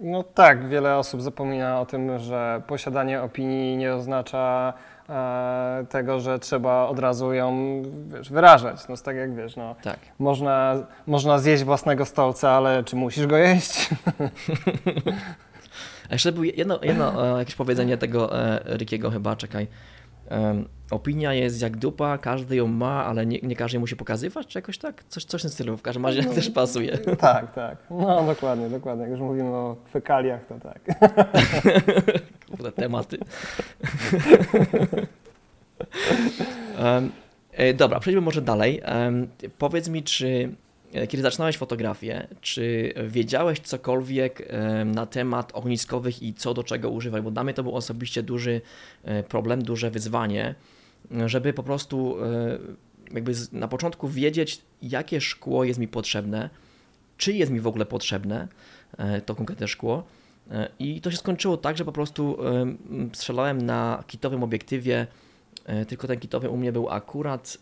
No 0.00 0.22
tak, 0.22 0.68
wiele 0.68 0.96
osób 0.96 1.22
zapomina 1.22 1.80
o 1.80 1.86
tym, 1.86 2.18
że 2.18 2.62
posiadanie 2.66 3.22
opinii 3.22 3.76
nie 3.76 3.94
oznacza 3.94 4.72
e, 5.08 5.86
tego, 5.88 6.20
że 6.20 6.38
trzeba 6.38 6.86
od 6.86 6.98
razu 6.98 7.32
ją 7.32 7.82
wiesz, 8.08 8.30
wyrażać. 8.30 8.88
No 8.88 8.96
tak 8.96 9.16
jak 9.16 9.34
wiesz, 9.34 9.56
no, 9.56 9.74
tak. 9.82 9.98
można, 10.18 10.76
można 11.06 11.38
zjeść 11.38 11.64
własnego 11.64 12.04
stolca, 12.04 12.50
ale 12.50 12.84
czy 12.84 12.96
musisz 12.96 13.26
go 13.26 13.36
jeść? 13.36 13.88
A 16.10 16.14
jeszcze 16.14 16.32
był 16.32 16.44
jedno, 16.44 16.78
jedno 16.82 17.36
e, 17.36 17.38
jakieś 17.38 17.54
powiedzenie 17.54 17.98
tego 17.98 18.38
e, 18.38 18.60
Rikiego 18.76 19.10
chyba, 19.10 19.36
czekaj. 19.36 19.66
Opinia 20.90 21.34
jest 21.34 21.62
jak 21.62 21.76
dupa, 21.76 22.18
każdy 22.18 22.56
ją 22.56 22.66
ma, 22.66 23.04
ale 23.04 23.26
nie, 23.26 23.38
nie 23.42 23.56
każdy 23.56 23.78
musi 23.78 23.96
pokazywać, 23.96 24.46
czy 24.46 24.58
jakoś 24.58 24.78
tak? 24.78 25.04
Coś, 25.08 25.24
coś 25.24 25.40
w 25.40 25.42
tym 25.42 25.50
stylu, 25.50 25.76
w 25.76 25.82
każdym 25.82 26.06
razie 26.06 26.22
no, 26.22 26.34
też 26.34 26.50
pasuje. 26.50 26.98
Tak, 27.18 27.54
tak. 27.54 27.78
No 27.90 28.22
dokładnie, 28.26 28.68
dokładnie. 28.68 29.02
Jak 29.02 29.10
już 29.10 29.20
mówimy 29.20 29.48
o 29.48 29.76
fekaliach, 29.90 30.46
to 30.46 30.54
tak. 30.60 30.80
Kurde, 32.50 32.72
tematy. 32.72 33.18
um, 36.84 37.12
dobra, 37.74 38.00
przejdźmy 38.00 38.20
może 38.20 38.42
dalej. 38.42 38.82
Um, 38.86 39.28
powiedz 39.58 39.88
mi, 39.88 40.02
czy 40.02 40.48
E, 40.48 40.67
kiedy 41.08 41.22
zaczynałeś 41.22 41.56
fotografię, 41.56 42.28
czy 42.40 42.94
wiedziałeś 43.08 43.60
cokolwiek 43.60 44.48
na 44.84 45.06
temat 45.06 45.50
ogniskowych 45.54 46.22
i 46.22 46.34
co 46.34 46.54
do 46.54 46.64
czego 46.64 46.90
używać? 46.90 47.22
Bo 47.22 47.30
dla 47.30 47.44
mnie 47.44 47.54
to 47.54 47.62
był 47.62 47.76
osobiście 47.76 48.22
duży 48.22 48.60
e, 49.04 49.22
problem, 49.22 49.62
duże 49.62 49.90
wyzwanie, 49.90 50.54
żeby 51.26 51.52
po 51.52 51.62
prostu 51.62 52.16
e, 52.24 52.58
jakby 53.14 53.32
na 53.52 53.68
początku 53.68 54.08
wiedzieć, 54.08 54.60
jakie 54.82 55.20
szkło 55.20 55.64
jest 55.64 55.80
mi 55.80 55.88
potrzebne, 55.88 56.50
czy 57.16 57.32
jest 57.32 57.52
mi 57.52 57.60
w 57.60 57.66
ogóle 57.66 57.86
potrzebne 57.86 58.48
to 59.26 59.34
konkretne 59.34 59.68
szkło. 59.68 60.04
I 60.78 61.00
to 61.00 61.10
się 61.10 61.16
skończyło 61.16 61.56
tak, 61.56 61.78
że 61.78 61.84
po 61.84 61.92
prostu 61.92 62.38
strzelałem 63.12 63.62
na 63.62 64.04
kitowym 64.06 64.42
obiektywie, 64.42 65.06
tylko 65.88 66.06
ten 66.06 66.20
kitowy 66.20 66.50
u 66.50 66.56
mnie 66.56 66.72
był 66.72 66.90
akurat 66.90 67.58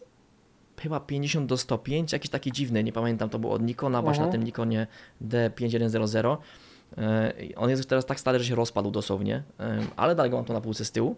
chyba 0.81 1.01
50 1.01 1.47
do 1.47 1.57
105, 1.57 2.13
jakiś 2.13 2.31
taki 2.31 2.53
dziwny, 2.53 2.85
nie 2.85 2.93
pamiętam, 2.93 3.29
to 3.29 3.39
był 3.39 3.53
od 3.53 3.63
Nikona, 3.63 4.03
właśnie 4.03 4.21
na 4.21 4.27
mhm. 4.27 4.41
tym 4.41 4.47
Nikonie 4.47 4.87
D5100. 5.29 6.37
E, 6.99 7.33
on 7.57 7.71
jest 7.71 7.89
teraz 7.89 8.07
tak 8.07 8.21
stary, 8.21 8.39
że 8.39 8.45
się 8.45 8.55
rozpadł 8.55 8.91
dosłownie, 8.91 9.43
e, 9.61 9.79
ale 9.97 10.15
dalej 10.15 10.31
go 10.31 10.37
mam 10.37 10.47
tu 10.47 10.53
na 10.53 10.61
półce 10.61 10.85
z 10.85 10.93
tyłu. 10.93 11.17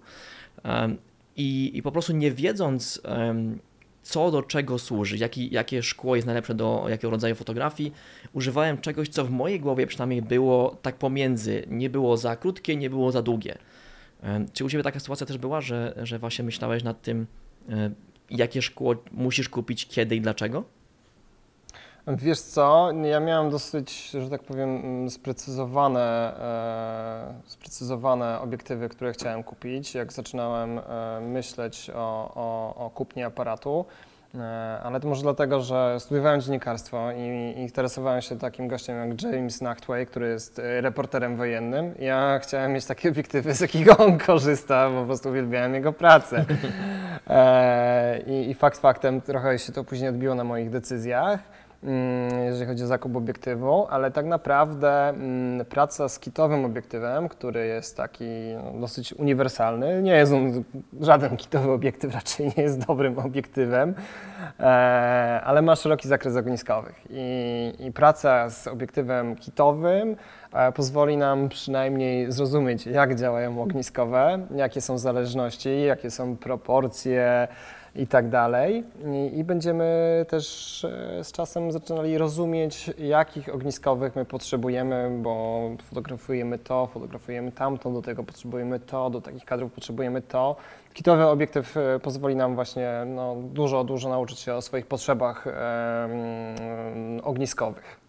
E, 0.64 0.94
I, 1.36 1.70
i 1.74 1.82
po 1.82 1.92
prostu 1.92 2.12
nie 2.12 2.32
wiedząc, 2.32 3.02
co 4.02 4.30
do 4.30 4.42
czego 4.42 4.78
służy, 4.78 5.16
jaki, 5.16 5.54
jakie 5.54 5.82
szkło 5.82 6.16
jest 6.16 6.26
najlepsze 6.26 6.54
do 6.54 6.86
jakiego 6.88 7.10
rodzaju 7.10 7.34
fotografii, 7.34 7.92
używałem 8.32 8.78
czegoś, 8.78 9.08
co 9.08 9.24
w 9.24 9.30
mojej 9.30 9.60
głowie 9.60 9.86
przynajmniej 9.86 10.22
było 10.22 10.76
tak 10.82 10.96
pomiędzy. 10.96 11.64
Nie 11.70 11.90
było 11.90 12.16
za 12.16 12.36
krótkie, 12.36 12.76
nie 12.76 12.90
było 12.90 13.12
za 13.12 13.22
długie. 13.22 13.58
Czy 14.52 14.64
u 14.64 14.68
Ciebie 14.68 14.84
taka 14.84 15.00
sytuacja 15.00 15.26
też 15.26 15.38
była, 15.38 15.60
że, 15.60 15.94
że 16.02 16.18
właśnie 16.18 16.44
myślałeś 16.44 16.82
nad 16.82 17.02
tym, 17.02 17.26
jakie 18.30 18.62
szkło 18.62 18.94
musisz 19.12 19.48
kupić, 19.48 19.86
kiedy 19.86 20.16
i 20.16 20.20
dlaczego? 20.20 20.64
Wiesz 22.16 22.40
co, 22.40 22.92
ja 23.02 23.20
miałem 23.20 23.50
dosyć, 23.50 24.10
że 24.10 24.30
tak 24.30 24.42
powiem, 24.42 25.10
sprecyzowane, 25.10 26.34
e, 27.44 27.50
sprecyzowane 27.50 28.40
obiektywy, 28.40 28.88
które 28.88 29.12
chciałem 29.12 29.42
kupić, 29.42 29.94
jak 29.94 30.12
zaczynałem 30.12 30.78
e, 30.78 31.20
myśleć 31.20 31.90
o, 31.94 32.32
o, 32.34 32.74
o 32.86 32.90
kupnie 32.90 33.26
aparatu. 33.26 33.84
E, 34.34 34.80
ale 34.82 35.00
to 35.00 35.08
może 35.08 35.22
dlatego, 35.22 35.60
że 35.60 36.00
studiowałem 36.00 36.40
dziennikarstwo 36.40 37.12
i 37.12 37.54
interesowałem 37.56 38.22
się 38.22 38.38
takim 38.38 38.68
gościem 38.68 39.08
jak 39.08 39.22
James 39.22 39.60
Nachtway, 39.60 40.06
który 40.06 40.28
jest 40.28 40.58
e, 40.58 40.80
reporterem 40.80 41.36
wojennym. 41.36 41.94
Ja 41.98 42.38
chciałem 42.42 42.72
mieć 42.72 42.84
takie 42.84 43.08
obiektywy, 43.08 43.54
z 43.54 43.60
jakiego 43.60 43.96
on 43.96 44.18
korzysta, 44.18 44.90
bo 44.90 45.00
po 45.00 45.06
prostu 45.06 45.28
uwielbiałem 45.28 45.74
jego 45.74 45.92
pracę. 45.92 46.44
E, 47.30 48.20
I, 48.26 48.50
I 48.50 48.54
fakt 48.54 48.78
faktem 48.78 49.20
trochę 49.20 49.58
się 49.58 49.72
to 49.72 49.84
później 49.84 50.10
odbiło 50.10 50.34
na 50.34 50.44
moich 50.44 50.70
decyzjach. 50.70 51.40
Mm, 51.82 52.44
jeżeli 52.44 52.66
chodzi 52.66 52.84
o 52.84 52.86
zakup 52.86 53.16
obiektywu, 53.16 53.86
ale 53.90 54.10
tak 54.10 54.26
naprawdę 54.26 55.08
mm, 55.08 55.66
praca 55.66 56.08
z 56.08 56.18
kitowym 56.18 56.64
obiektywem, 56.64 57.28
który 57.28 57.66
jest 57.66 57.96
taki 57.96 58.24
no, 58.64 58.80
dosyć 58.80 59.12
uniwersalny, 59.12 60.02
nie 60.02 60.12
jest 60.12 60.32
on, 60.32 60.64
żaden 61.00 61.36
kitowy 61.36 61.70
obiektyw 61.70 62.14
raczej 62.14 62.52
nie 62.56 62.62
jest 62.62 62.86
dobrym 62.86 63.18
obiektywem, 63.18 63.94
e, 64.60 64.64
ale 65.44 65.62
ma 65.62 65.76
szeroki 65.76 66.08
zakres 66.08 66.36
ogniskowych. 66.36 67.02
I, 67.10 67.72
i 67.78 67.92
praca 67.92 68.50
z 68.50 68.66
obiektywem 68.66 69.36
kitowym 69.36 70.16
e, 70.52 70.72
pozwoli 70.72 71.16
nam 71.16 71.48
przynajmniej 71.48 72.32
zrozumieć, 72.32 72.86
jak 72.86 73.14
działają 73.14 73.62
ogniskowe, 73.62 74.46
jakie 74.56 74.80
są 74.80 74.98
zależności, 74.98 75.82
jakie 75.82 76.10
są 76.10 76.36
proporcje, 76.36 77.48
i 77.98 78.06
tak 78.06 78.28
dalej. 78.28 78.84
I, 79.32 79.38
I, 79.38 79.44
będziemy 79.44 80.26
też 80.28 80.84
e, 80.84 81.24
z 81.24 81.32
czasem 81.32 81.72
zaczynali 81.72 82.18
rozumieć, 82.18 82.90
jakich 82.98 83.54
ogniskowych 83.54 84.16
my 84.16 84.24
potrzebujemy, 84.24 85.18
bo 85.22 85.60
fotografujemy 85.82 86.58
to, 86.58 86.86
fotografujemy 86.86 87.52
tamto, 87.52 87.90
do 87.90 88.02
tego 88.02 88.24
potrzebujemy 88.24 88.80
to, 88.80 89.10
do 89.10 89.20
takich 89.20 89.44
kadrów 89.44 89.72
potrzebujemy 89.72 90.22
to. 90.22 90.56
Kitowy 90.94 91.26
obiektyw 91.26 91.76
e, 91.76 91.98
pozwoli 91.98 92.36
nam 92.36 92.54
właśnie 92.54 92.88
no, 93.06 93.36
dużo, 93.36 93.84
dużo 93.84 94.08
nauczyć 94.08 94.38
się 94.38 94.54
o 94.54 94.62
swoich 94.62 94.86
potrzebach 94.86 95.46
e, 95.46 96.08
ogniskowych. 97.22 98.00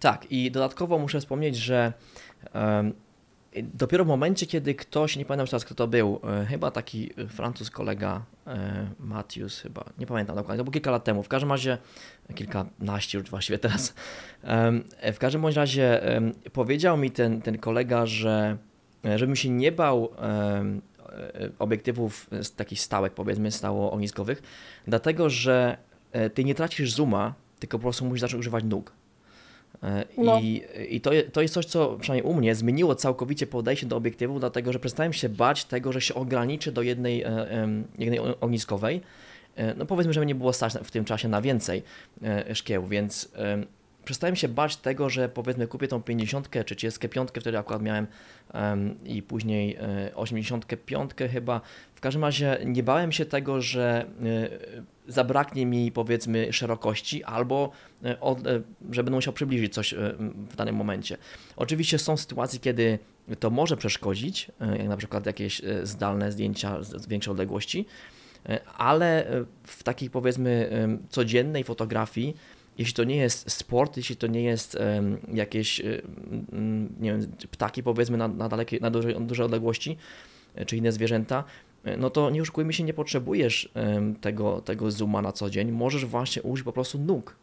Tak, 0.00 0.32
i 0.32 0.50
dodatkowo 0.50 0.98
muszę 0.98 1.20
wspomnieć, 1.20 1.56
że 1.56 1.92
Dopiero 3.62 4.04
w 4.04 4.08
momencie, 4.08 4.46
kiedy 4.46 4.74
ktoś, 4.74 5.16
nie 5.16 5.24
pamiętam 5.24 5.46
teraz 5.46 5.64
kto 5.64 5.74
to 5.74 5.88
był, 5.88 6.20
e, 6.42 6.46
chyba 6.46 6.70
taki 6.70 7.10
Francuz 7.28 7.70
kolega 7.70 8.24
e, 8.46 8.86
Matthews 8.98 9.60
chyba, 9.60 9.84
nie 9.98 10.06
pamiętam 10.06 10.36
dokładnie, 10.36 10.58
to 10.58 10.64
było 10.64 10.72
kilka 10.72 10.90
lat 10.90 11.04
temu, 11.04 11.22
w 11.22 11.28
każdym 11.28 11.50
razie, 11.50 11.78
kilkanaście 12.34 13.18
już 13.18 13.30
właściwie 13.30 13.58
teraz, 13.58 13.94
w 15.12 15.18
każdym 15.18 15.42
bądź 15.42 15.56
razie 15.56 16.00
powiedział 16.52 16.96
mi 16.96 17.10
ten, 17.10 17.42
ten 17.42 17.58
kolega, 17.58 18.06
że 18.06 18.56
żebym 19.16 19.36
się 19.36 19.50
nie 19.50 19.72
bał 19.72 20.10
obiektywów 21.58 22.30
takich 22.56 22.80
stałek, 22.80 23.14
powiedzmy 23.14 23.50
stało 23.50 23.92
ogniskowych, 23.92 24.42
dlatego, 24.86 25.30
że 25.30 25.76
e, 26.12 26.30
ty 26.30 26.44
nie 26.44 26.54
tracisz 26.54 26.92
zooma, 26.92 27.34
tylko 27.58 27.78
po 27.78 27.82
prostu 27.82 28.04
musisz 28.04 28.20
zacząć 28.20 28.40
używać 28.40 28.64
nóg. 28.64 28.92
E, 29.82 30.04
no. 30.18 30.40
I, 30.40 30.62
i 30.88 31.00
to, 31.00 31.10
to 31.32 31.42
jest 31.42 31.54
coś, 31.54 31.66
co 31.66 31.96
przynajmniej 32.00 32.32
u 32.32 32.34
mnie 32.34 32.54
zmieniło 32.54 32.94
całkowicie 32.94 33.46
podejście 33.46 33.86
do 33.86 33.96
obiektywu, 33.96 34.40
dlatego 34.40 34.72
że 34.72 34.78
przestałem 34.78 35.12
się 35.12 35.28
bać 35.28 35.64
tego, 35.64 35.92
że 35.92 36.00
się 36.00 36.14
ograniczy 36.14 36.72
do 36.72 36.82
jednej, 36.82 37.22
e, 37.22 37.68
jednej 37.98 38.18
ogniskowej. 38.40 39.00
E, 39.56 39.74
no 39.74 39.86
powiedzmy, 39.86 40.12
że 40.12 40.26
nie 40.26 40.34
było 40.34 40.52
stać 40.52 40.72
w 40.84 40.90
tym 40.90 41.04
czasie 41.04 41.28
na 41.28 41.42
więcej 41.42 41.82
szkieł, 42.54 42.86
więc 42.86 43.32
przestałem 44.04 44.36
się 44.36 44.48
bać 44.48 44.76
tego, 44.76 45.10
że 45.10 45.28
powiedzmy 45.28 45.66
kupię 45.66 45.88
tą 45.88 46.02
50 46.02 46.50
czy 46.64 46.76
35, 46.76 47.28
wtedy 47.40 47.58
akurat 47.58 47.82
miałem 47.82 48.06
i 49.04 49.22
później 49.22 49.78
85 50.14 51.10
chyba. 51.32 51.60
W 51.94 52.00
każdym 52.00 52.24
razie 52.24 52.58
nie 52.64 52.82
bałem 52.82 53.12
się 53.12 53.24
tego, 53.24 53.60
że 53.60 54.06
zabraknie 55.08 55.66
mi 55.66 55.92
powiedzmy 55.92 56.52
szerokości 56.52 57.24
albo 57.24 57.70
e, 58.04 58.08
e, 58.08 58.16
że 58.90 59.04
będę 59.04 59.16
musiał 59.16 59.32
przybliżyć 59.32 59.74
coś 59.74 59.92
e, 59.92 59.96
w 60.50 60.56
danym 60.56 60.74
momencie. 60.74 61.16
Oczywiście 61.56 61.98
są 61.98 62.16
sytuacje, 62.16 62.60
kiedy 62.60 62.98
to 63.40 63.50
może 63.50 63.76
przeszkodzić, 63.76 64.50
jak 64.78 64.88
na 64.88 64.96
przykład 64.96 65.26
jakieś 65.26 65.62
zdalne 65.82 66.32
zdjęcia 66.32 66.82
z 66.82 67.06
większej 67.06 67.30
odległości, 67.30 67.86
ale 68.76 69.26
w 69.62 69.82
takiej 69.82 70.10
powiedzmy 70.10 70.70
codziennej 71.10 71.64
fotografii, 71.64 72.36
jeśli 72.78 72.94
to 72.94 73.04
nie 73.04 73.16
jest 73.16 73.52
sport, 73.52 73.96
jeśli 73.96 74.16
to 74.16 74.26
nie 74.26 74.42
jest 74.42 74.78
jakieś 75.32 75.82
nie 77.00 77.12
wiem, 77.12 77.32
ptaki 77.50 77.82
powiedzmy 77.82 78.16
na, 78.16 78.28
na, 78.28 78.48
dalekie, 78.48 78.78
na 78.80 78.90
duże, 78.90 79.20
duże 79.20 79.44
odległości, 79.44 79.96
czy 80.66 80.76
inne 80.76 80.92
zwierzęta, 80.92 81.44
no 81.98 82.10
to 82.10 82.30
nie 82.30 82.42
oszukujmy 82.42 82.72
się, 82.72 82.84
nie 82.84 82.94
potrzebujesz 82.94 83.72
tego, 84.20 84.60
tego 84.60 84.90
zooma 84.90 85.22
na 85.22 85.32
co 85.32 85.50
dzień. 85.50 85.72
Możesz 85.72 86.06
właśnie 86.06 86.42
użyć 86.42 86.64
po 86.64 86.72
prostu 86.72 86.98
nóg. 86.98 87.36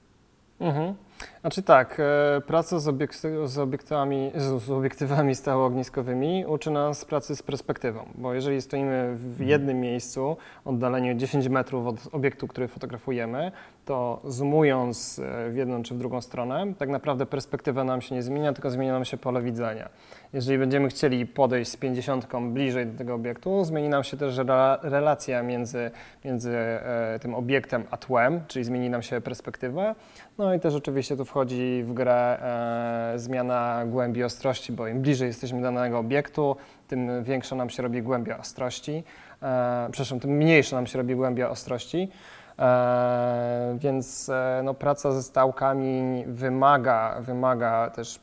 Mhm. 0.59 0.93
Znaczy 1.41 1.63
tak, 1.63 1.99
e, 1.99 2.41
praca 2.41 2.79
z, 2.79 2.87
obiekty, 2.87 3.47
z, 3.47 3.57
obiektywami, 3.57 4.31
z, 4.35 4.69
obiektywami 4.69 5.35
stałoogniskowymi 5.35 6.45
uczy 6.47 6.71
nas 6.71 7.05
pracy 7.05 7.35
z 7.35 7.43
perspektywą, 7.43 8.05
bo 8.15 8.33
jeżeli 8.33 8.61
stoimy 8.61 9.15
w 9.15 9.25
mhm. 9.25 9.49
jednym 9.49 9.79
miejscu, 9.79 10.37
oddaleniu 10.65 11.13
10 11.13 11.47
metrów 11.47 11.87
od 11.87 11.95
obiektu, 12.11 12.47
który 12.47 12.67
fotografujemy, 12.67 13.51
to 13.85 14.21
zoomując 14.25 15.19
e, 15.19 15.49
w 15.49 15.55
jedną 15.55 15.83
czy 15.83 15.93
w 15.93 15.97
drugą 15.97 16.21
stronę, 16.21 16.73
tak 16.77 16.89
naprawdę 16.89 17.25
perspektywa 17.25 17.83
nam 17.83 18.01
się 18.01 18.15
nie 18.15 18.23
zmienia, 18.23 18.53
tylko 18.53 18.69
zmienia 18.69 18.93
nam 18.93 19.05
się 19.05 19.17
pole 19.17 19.41
widzenia. 19.41 19.89
Jeżeli 20.33 20.57
będziemy 20.57 20.89
chcieli 20.89 21.25
podejść 21.25 21.71
z 21.71 21.77
50 21.77 22.27
bliżej 22.53 22.87
do 22.87 22.97
tego 22.97 23.13
obiektu, 23.13 23.63
zmieni 23.63 23.89
nam 23.89 24.03
się 24.03 24.17
też 24.17 24.37
relacja 24.81 25.43
między, 25.43 25.91
między 26.25 26.57
e, 26.57 27.19
tym 27.21 27.35
obiektem 27.35 27.83
a 27.91 27.97
tłem, 27.97 28.41
czyli 28.47 28.65
zmieni 28.65 28.89
nam 28.89 29.01
się 29.01 29.21
perspektywa. 29.21 29.95
No 30.37 30.53
i 30.53 30.59
też 30.59 30.75
oczywiście 30.75 31.10
tu 31.17 31.25
wchodzi 31.25 31.83
w 31.85 31.93
grę 31.93 32.39
e, 33.13 33.19
zmiana 33.19 33.83
głębi 33.85 34.23
ostrości, 34.23 34.73
bo 34.73 34.87
im 34.87 35.01
bliżej 35.01 35.27
jesteśmy 35.27 35.61
danego 35.61 35.99
obiektu, 35.99 36.55
tym 36.87 37.23
większa 37.23 37.55
nam 37.55 37.69
się 37.69 37.83
robi 37.83 38.01
głębia 38.01 38.37
ostrości. 38.37 39.03
E, 39.43 39.87
przepraszam, 39.91 40.19
tym 40.19 40.31
mniejsza 40.31 40.75
nam 40.75 40.87
się 40.87 40.97
robi 40.97 41.15
głębia 41.15 41.49
ostrości. 41.49 42.09
E, 42.59 43.77
więc 43.79 44.29
e, 44.29 44.61
no, 44.63 44.73
praca 44.73 45.11
ze 45.11 45.23
stałkami 45.23 46.23
wymaga, 46.27 47.21
wymaga 47.21 47.89
też 47.89 48.19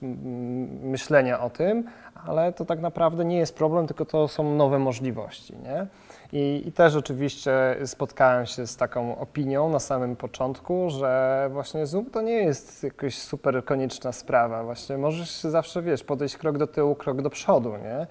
myślenia 0.83 1.41
o 1.41 1.51
tym, 1.51 1.85
ale 2.27 2.53
to 2.53 2.65
tak 2.65 2.81
naprawdę 2.81 3.25
nie 3.25 3.39
jest 3.39 3.55
problem, 3.57 3.87
tylko 3.87 4.05
to 4.05 4.29
są 4.29 4.55
nowe 4.55 4.79
możliwości. 4.79 5.57
Nie? 5.57 5.87
I, 6.33 6.63
I, 6.67 6.73
też 6.73 6.97
oczywiście 6.97 7.77
spotkałem 7.85 8.47
się 8.47 8.67
z 8.67 8.77
taką 8.77 9.19
opinią 9.19 9.69
na 9.71 9.79
samym 9.79 10.17
początku, 10.17 10.91
że 10.91 11.49
właśnie 11.53 11.87
Zoom 11.87 12.11
to 12.11 12.23
nie 12.23 12.33
jest 12.33 12.85
jakaś 12.85 13.19
super 13.19 13.65
konieczna 13.65 14.13
sprawa. 14.13 14.65
Właśnie 14.65 14.99
możesz 14.99 15.41
zawsze, 15.41 15.83
wiesz, 15.83 16.05
podejść 16.05 16.37
krok 16.37 16.59
do 16.59 16.67
tyłu, 16.67 16.95
krok 16.95 17.23
do 17.23 17.31
przodu, 17.31 17.73
nie? 17.77 18.07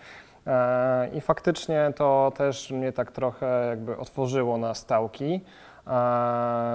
E, 0.53 1.09
I 1.13 1.21
faktycznie 1.21 1.93
to 1.95 2.31
też 2.37 2.71
mnie 2.71 2.91
tak 2.91 3.11
trochę 3.11 3.67
jakby 3.69 3.97
otworzyło 3.97 4.57
na 4.57 4.73
stałki. 4.73 5.41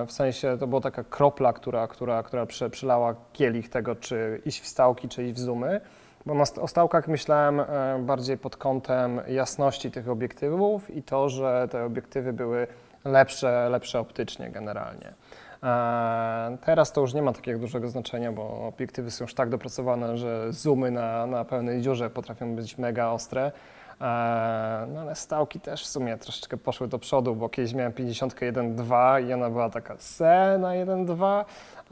W 0.06 0.12
sensie 0.12 0.56
to 0.60 0.66
była 0.66 0.80
taka 0.80 1.04
kropla, 1.04 1.52
która, 1.52 1.88
która, 1.88 2.22
która 2.22 2.46
przelała 2.70 3.14
kielich 3.32 3.68
tego, 3.68 3.96
czy 3.96 4.42
iść 4.44 4.60
w 4.60 4.66
stałki, 4.66 5.08
czy 5.08 5.24
iść 5.24 5.34
w 5.34 5.38
zoomy. 5.38 5.80
Bo 6.26 6.34
na, 6.34 6.44
o 6.60 6.68
stałkach 6.68 7.08
myślałem 7.08 7.60
e, 7.60 7.98
bardziej 8.00 8.38
pod 8.38 8.56
kątem 8.56 9.20
jasności 9.28 9.90
tych 9.90 10.08
obiektywów 10.08 10.90
i 10.90 11.02
to, 11.02 11.28
że 11.28 11.68
te 11.70 11.84
obiektywy 11.84 12.32
były 12.32 12.66
lepsze, 13.04 13.68
lepsze 13.70 14.00
optycznie 14.00 14.50
generalnie. 14.50 15.12
E, 15.62 16.56
teraz 16.64 16.92
to 16.92 17.00
już 17.00 17.14
nie 17.14 17.22
ma 17.22 17.32
takiego 17.32 17.58
dużego 17.58 17.88
znaczenia, 17.88 18.32
bo 18.32 18.66
obiektywy 18.66 19.10
są 19.10 19.24
już 19.24 19.34
tak 19.34 19.48
dopracowane, 19.48 20.16
że 20.16 20.52
zoomy 20.52 20.90
na, 20.90 21.26
na 21.26 21.44
pełnej 21.44 21.82
dziurze 21.82 22.10
potrafią 22.10 22.56
być 22.56 22.78
mega 22.78 23.08
ostre. 23.10 23.52
E, 24.00 24.86
no 24.94 25.00
ale 25.00 25.14
stałki 25.14 25.60
też 25.60 25.84
w 25.84 25.86
sumie 25.86 26.16
troszeczkę 26.16 26.56
poszły 26.56 26.88
do 26.88 26.98
przodu, 26.98 27.36
bo 27.36 27.48
kiedyś 27.48 27.74
miałem 27.74 27.92
51.2 27.92 29.28
i 29.28 29.32
ona 29.32 29.50
była 29.50 29.70
taka 29.70 29.96
se 29.98 30.58
na 30.60 30.68
1.2, 30.68 31.44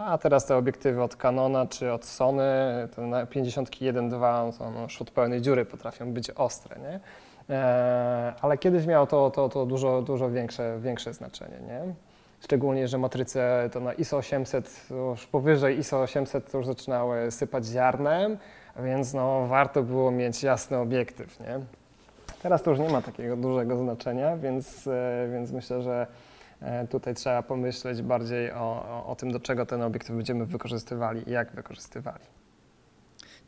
a 0.07 0.19
teraz 0.19 0.47
te 0.47 0.57
obiektywy 0.57 1.03
od 1.03 1.17
Canona 1.17 1.67
czy 1.67 1.93
od 1.93 2.05
Sony, 2.05 2.43
te 2.97 3.03
51.2 3.03 4.53
są 4.53 4.71
no, 4.71 4.87
od 5.01 5.11
pełnej 5.11 5.41
dziury 5.41 5.65
potrafią 5.65 6.13
być 6.13 6.31
ostre, 6.31 6.77
nie? 6.81 7.01
E, 7.57 8.35
ale 8.41 8.59
kiedyś 8.59 8.87
miało 8.87 9.07
to, 9.07 9.31
to, 9.31 9.49
to 9.49 9.67
dużo, 9.67 10.03
dużo 10.03 10.31
większe, 10.31 10.79
większe 10.81 11.15
znaczenie, 11.15 11.61
nie? 11.67 11.95
Szczególnie, 12.45 12.89
że 12.89 12.99
matryce 12.99 13.71
to 13.73 13.81
na 13.81 13.93
ISO 13.93 14.17
800, 14.17 14.87
już 14.91 15.27
powyżej 15.27 15.79
ISO 15.79 16.01
800 16.01 16.53
to 16.53 16.59
już 16.59 16.67
zaczynały 16.67 17.31
sypać 17.31 17.67
ziarnem, 17.67 18.39
więc 18.85 19.15
no, 19.15 19.47
warto 19.47 19.83
było 19.83 20.11
mieć 20.11 20.43
jasny 20.43 20.79
obiektyw, 20.79 21.41
nie? 21.41 21.61
Teraz 22.43 22.63
to 22.63 22.71
już 22.71 22.81
nie 22.81 22.89
ma 22.89 23.03
takiego 23.03 23.37
dużego 23.37 23.77
znaczenia, 23.77 24.37
więc, 24.37 24.87
e, 24.87 25.29
więc 25.33 25.53
myślę, 25.53 25.83
że 25.83 26.07
tutaj 26.91 27.15
trzeba 27.15 27.43
pomyśleć 27.43 28.03
bardziej 28.03 28.53
o, 28.53 28.57
o, 28.57 29.07
o 29.07 29.17
tym, 29.17 29.33
do 29.33 29.41
czego 29.41 29.67
ten 29.67 29.83
obiektyw 29.83 30.17
będziemy 30.17 30.47
wykorzystywali 30.47 31.29
i 31.29 31.33
jak 31.33 31.53
wykorzystywali. 31.53 32.25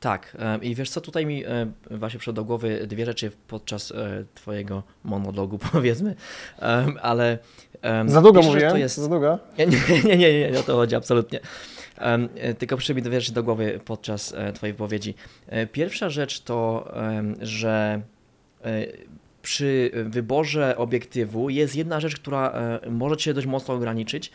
Tak, 0.01 0.37
i 0.63 0.75
wiesz 0.75 0.91
co, 0.91 1.01
tutaj 1.01 1.27
mi 1.27 1.45
właśnie 1.91 2.19
przyszło 2.19 2.33
do 2.33 2.45
głowy 2.45 2.87
dwie 2.87 3.07
rzeczy 3.07 3.33
podczas 3.49 3.93
Twojego 4.35 4.83
monologu, 5.05 5.59
powiedzmy, 5.73 6.15
ale. 7.03 7.39
Za 8.07 8.21
długo 8.21 8.43
mówię? 8.43 8.71
To 8.71 8.77
jest... 8.77 8.97
Za 8.97 9.09
długo? 9.09 9.39
Nie, 9.59 9.67
nie, 10.05 10.17
nie, 10.17 10.17
nie, 10.17 10.51
nie, 10.51 10.61
o 10.61 10.63
to 10.63 10.77
chodzi, 10.77 10.97
absolutnie. 10.97 11.41
Tylko 12.59 12.77
przyszły 12.77 12.95
mi 12.95 13.03
dwie 13.03 13.21
rzeczy 13.21 13.33
do 13.33 13.43
głowy 13.43 13.81
podczas 13.85 14.35
e, 14.35 14.53
Twojej 14.53 14.73
wypowiedzi. 14.73 15.15
E, 15.47 15.67
pierwsza 15.67 16.11
rzecz 16.11 16.41
to, 16.41 16.93
że 17.41 18.03
e, 18.65 18.87
przy 19.43 19.91
wyborze 20.05 20.77
obiektywu 20.77 21.51
jest 21.51 21.77
jedna 21.77 22.01
rzecz, 22.01 22.17
która 22.17 22.53
może 22.91 23.17
Cię 23.17 23.35
dość 23.35 23.47
mocno 23.47 23.75
ograniczyć 23.75 24.33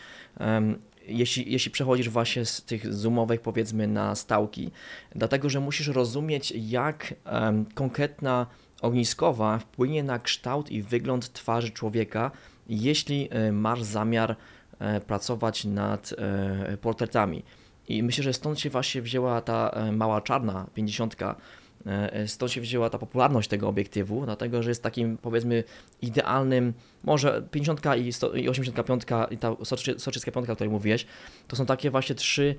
jeśli, 1.08 1.52
jeśli 1.52 1.72
przechodzisz 1.72 2.10
właśnie 2.10 2.46
z 2.46 2.62
tych 2.62 2.94
zoomowych 2.94 3.42
powiedzmy 3.42 3.88
na 3.88 4.16
stałki, 4.16 4.72
dlatego 5.16 5.50
że 5.50 5.60
musisz 5.60 5.88
rozumieć, 5.88 6.54
jak 6.56 7.14
konkretna 7.74 8.48
ogniskowa 8.82 9.60
wpłynie 9.60 10.04
na 10.04 10.20
kształt 10.20 10.72
i 10.72 10.82
wygląd 10.82 11.34
twarzy 11.34 11.72
człowieka, 11.72 12.32
jeśli 12.70 13.30
e, 13.32 13.52
masz 13.52 13.84
zamiar 13.84 14.36
e, 14.80 15.02
pracować 15.02 15.66
nad 15.66 16.14
e, 16.18 16.78
portretami. 16.78 17.44
I 17.88 18.04
myślę, 18.04 18.24
że 18.24 18.34
stąd 18.34 18.60
się 18.60 18.70
właśnie 18.70 19.02
wzięła 19.02 19.42
ta 19.42 19.72
mała 19.92 20.22
czarna 20.22 20.68
50 20.74 21.16
E, 21.22 21.36
stąd 22.28 22.52
się 22.52 22.62
wzięła 22.62 22.90
ta 22.90 22.98
popularność 22.98 23.50
tego 23.50 23.68
obiektywu, 23.68 24.26
dlatego 24.26 24.64
że 24.64 24.70
jest 24.70 24.84
takim 24.84 25.18
powiedzmy 25.18 25.64
idealnym, 26.02 26.74
może 27.04 27.44
50 27.52 27.82
i, 27.98 28.14
100, 28.14 28.34
i 28.34 28.50
85 28.50 29.04
i 29.32 29.38
ta 29.38 29.56
soczysta 29.98 30.32
piątka, 30.32 30.54
o 30.54 30.56
której 30.56 30.72
mówiłeś, 30.72 31.06
to 31.48 31.56
są 31.56 31.66
takie 31.66 31.92
właśnie 31.92 32.16
trzy, 32.16 32.56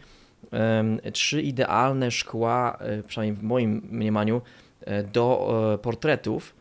trzy 1.13 1.43
idealne 1.43 2.11
szkła, 2.11 2.79
e, 2.81 3.03
przynajmniej 3.03 3.37
w 3.37 3.43
moim 3.43 3.89
mniemaniu, 3.91 4.43
e, 4.81 5.03
do 5.03 5.79
portretów, 5.83 6.55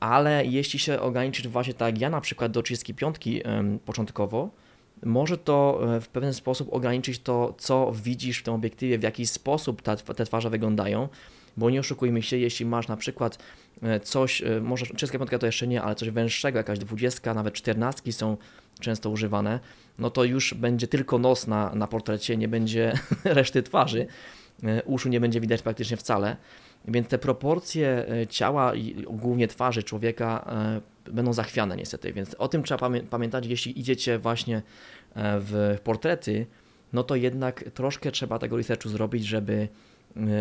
ale 0.00 0.46
jeśli 0.46 0.78
się 0.78 1.00
ograniczyć 1.00 1.48
właśnie 1.48 1.74
tak 1.74 1.94
jak 1.94 2.00
ja 2.00 2.10
na 2.10 2.20
przykład 2.20 2.52
do 2.52 2.62
35 2.62 3.16
um, 3.44 3.78
początkowo, 3.78 4.50
może 5.04 5.38
to 5.38 5.80
w 6.00 6.08
pewien 6.08 6.34
sposób 6.34 6.72
ograniczyć 6.72 7.18
to, 7.18 7.54
co 7.58 7.92
widzisz 7.94 8.38
w 8.38 8.42
tym 8.42 8.54
obiektywie, 8.54 8.98
w 8.98 9.02
jaki 9.02 9.26
sposób 9.26 9.82
ta, 9.82 9.96
te 9.96 10.24
twarze 10.24 10.50
wyglądają, 10.50 11.08
bo 11.56 11.70
nie 11.70 11.80
oszukujmy 11.80 12.22
się, 12.22 12.36
jeśli 12.36 12.66
masz 12.66 12.88
na 12.88 12.96
przykład 12.96 13.38
e, 13.82 14.00
coś, 14.00 14.42
e, 14.42 14.60
może 14.60 14.86
czeska 14.86 15.18
piątka 15.18 15.38
to 15.38 15.46
jeszcze 15.46 15.66
nie, 15.66 15.82
ale 15.82 15.94
coś 15.94 16.10
węższego, 16.10 16.58
jakaś 16.58 16.78
dwudziestka, 16.78 17.34
nawet 17.34 17.54
czternastki 17.54 18.12
są 18.12 18.36
często 18.80 19.10
używane, 19.10 19.60
no 19.98 20.10
to 20.10 20.24
już 20.24 20.54
będzie 20.54 20.88
tylko 20.88 21.18
nos 21.18 21.46
na, 21.46 21.74
na 21.74 21.86
portrecie, 21.86 22.36
nie 22.36 22.48
będzie 22.48 22.92
reszty 23.24 23.62
twarzy, 23.62 24.06
e, 24.62 24.82
uszu 24.82 25.08
nie 25.08 25.20
będzie 25.20 25.40
widać 25.40 25.62
praktycznie 25.62 25.96
wcale, 25.96 26.36
więc 26.88 27.08
te 27.08 27.18
proporcje 27.18 28.06
ciała 28.30 28.74
i 28.74 29.04
głównie 29.10 29.48
twarzy 29.48 29.82
człowieka 29.82 30.54
będą 31.10 31.32
zachwiane 31.32 31.76
niestety, 31.76 32.12
więc 32.12 32.34
o 32.34 32.48
tym 32.48 32.62
trzeba 32.62 32.90
pamiętać, 33.10 33.46
jeśli 33.46 33.80
idziecie 33.80 34.18
właśnie 34.18 34.62
w 35.16 35.78
portrety, 35.84 36.46
no 36.92 37.02
to 37.02 37.16
jednak 37.16 37.64
troszkę 37.74 38.10
trzeba 38.10 38.38
tego 38.38 38.56
researchu 38.56 38.88
zrobić, 38.88 39.24
żeby 39.24 39.68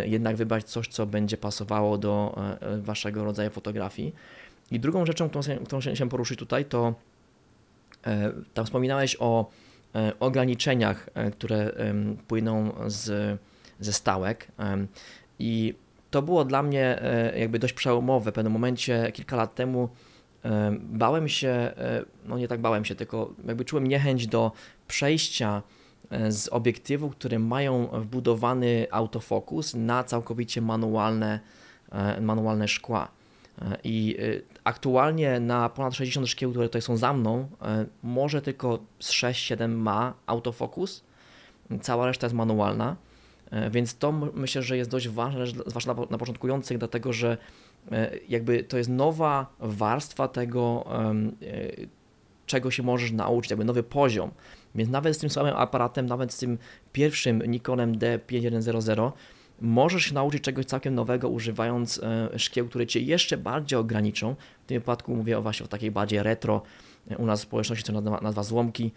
jednak 0.06 0.36
wybrać 0.36 0.64
coś, 0.64 0.88
co 0.88 1.06
będzie 1.06 1.38
pasowało 1.38 1.98
do 1.98 2.36
e, 2.38 2.62
e, 2.62 2.78
waszego 2.78 3.24
rodzaju 3.24 3.50
fotografii. 3.50 4.16
I 4.72 4.80
drugą 4.80 5.06
rzeczą, 5.06 5.30
którą, 5.30 5.44
którą 5.66 5.82
chciałem 5.82 6.10
poruszyć 6.10 6.40
tutaj, 6.40 6.66
to 6.66 6.94
tam 8.54 8.66
wspominałeś 8.66 9.18
o 9.20 9.50
ograniczeniach, 10.20 11.10
które 11.32 11.72
płyną 12.28 12.74
z, 12.88 13.40
ze 13.80 13.94
stałek. 13.94 14.48
I 15.40 15.74
to 16.12 16.22
było 16.22 16.46
dla 16.46 16.64
mnie 16.64 17.02
jakby 17.36 17.60
dość 17.60 17.74
przełomowe. 17.74 18.32
W 18.32 18.34
pewnym 18.34 18.54
momencie, 18.54 19.12
kilka 19.14 19.36
lat 19.36 19.56
temu, 19.56 19.90
bałem 20.80 21.28
się, 21.28 21.74
no 22.26 22.38
nie 22.38 22.48
tak 22.48 22.62
bałem 22.62 22.86
się, 22.86 22.96
tylko 22.96 23.34
jakby 23.48 23.66
czułem 23.66 23.88
niechęć 23.88 24.28
do 24.28 24.52
przejścia 24.88 25.62
z 26.30 26.48
obiektywów, 26.48 27.16
które 27.16 27.40
mają 27.40 27.88
wbudowany 27.88 28.88
autofokus 28.92 29.74
na 29.74 30.04
całkowicie 30.04 30.62
manualne, 30.62 31.40
e, 31.92 32.22
manualne 32.22 32.68
szkła. 32.68 33.08
E, 33.62 33.78
I 33.84 34.18
aktualnie 34.64 35.40
na 35.40 35.70
ponad 35.70 35.94
60 35.94 36.28
szkieł, 36.28 36.50
które 36.52 36.68
tutaj 36.68 36.82
są 36.82 36.98
za 36.98 37.14
mną, 37.14 37.48
może 38.04 38.42
tylko 38.42 38.80
z 39.00 39.12
6-7 39.12 39.70
ma 39.70 40.14
autofokus, 40.26 41.04
cała 41.82 42.06
reszta 42.06 42.28
jest 42.28 42.36
manualna. 42.36 42.96
Więc 43.72 43.98
to 43.98 44.12
myślę, 44.12 44.62
że 44.62 44.78
jest 44.78 44.90
dość 44.90 45.10
ważne, 45.10 45.48
zwłaszcza 45.48 45.94
na 46.10 46.18
początkujących, 46.18 46.78
dlatego 46.78 47.14
że 47.14 47.38
jakby 48.30 48.64
to 48.64 48.78
jest 48.78 48.90
nowa 48.90 49.48
warstwa 49.60 50.28
tego, 50.28 50.86
czego 52.46 52.72
się 52.72 52.84
możesz 52.84 53.12
nauczyć, 53.12 53.52
jakby 53.52 53.66
nowy 53.66 53.84
poziom. 53.84 54.32
Więc 54.76 54.90
nawet 54.90 55.16
z 55.16 55.20
tym 55.20 55.30
samym 55.30 55.56
aparatem, 55.56 56.06
nawet 56.06 56.34
z 56.34 56.38
tym 56.38 56.58
pierwszym 56.92 57.42
Nikonem 57.42 57.96
D5100 57.96 59.12
możesz 59.62 60.04
się 60.04 60.14
nauczyć 60.14 60.44
czegoś 60.44 60.66
całkiem 60.66 60.96
nowego, 60.96 61.30
używając 61.30 62.00
e, 62.04 62.40
szkieł, 62.40 62.68
które 62.68 62.88
Cię 62.88 63.00
jeszcze 63.00 63.38
bardziej 63.38 63.80
ograniczą. 63.80 64.36
W 64.64 64.66
tym 64.66 64.80
wypadku 64.80 65.16
mówię 65.16 65.42
właśnie 65.42 65.64
o 65.64 65.68
takiej 65.68 65.92
bardziej 65.92 66.24
retro, 66.24 66.62
e, 67.12 67.18
u 67.18 67.26
nas 67.26 67.40
w 67.40 67.44
społeczności 67.44 67.94
to 67.94 68.02
nazwa 68.02 68.44
złomki, 68.44 68.92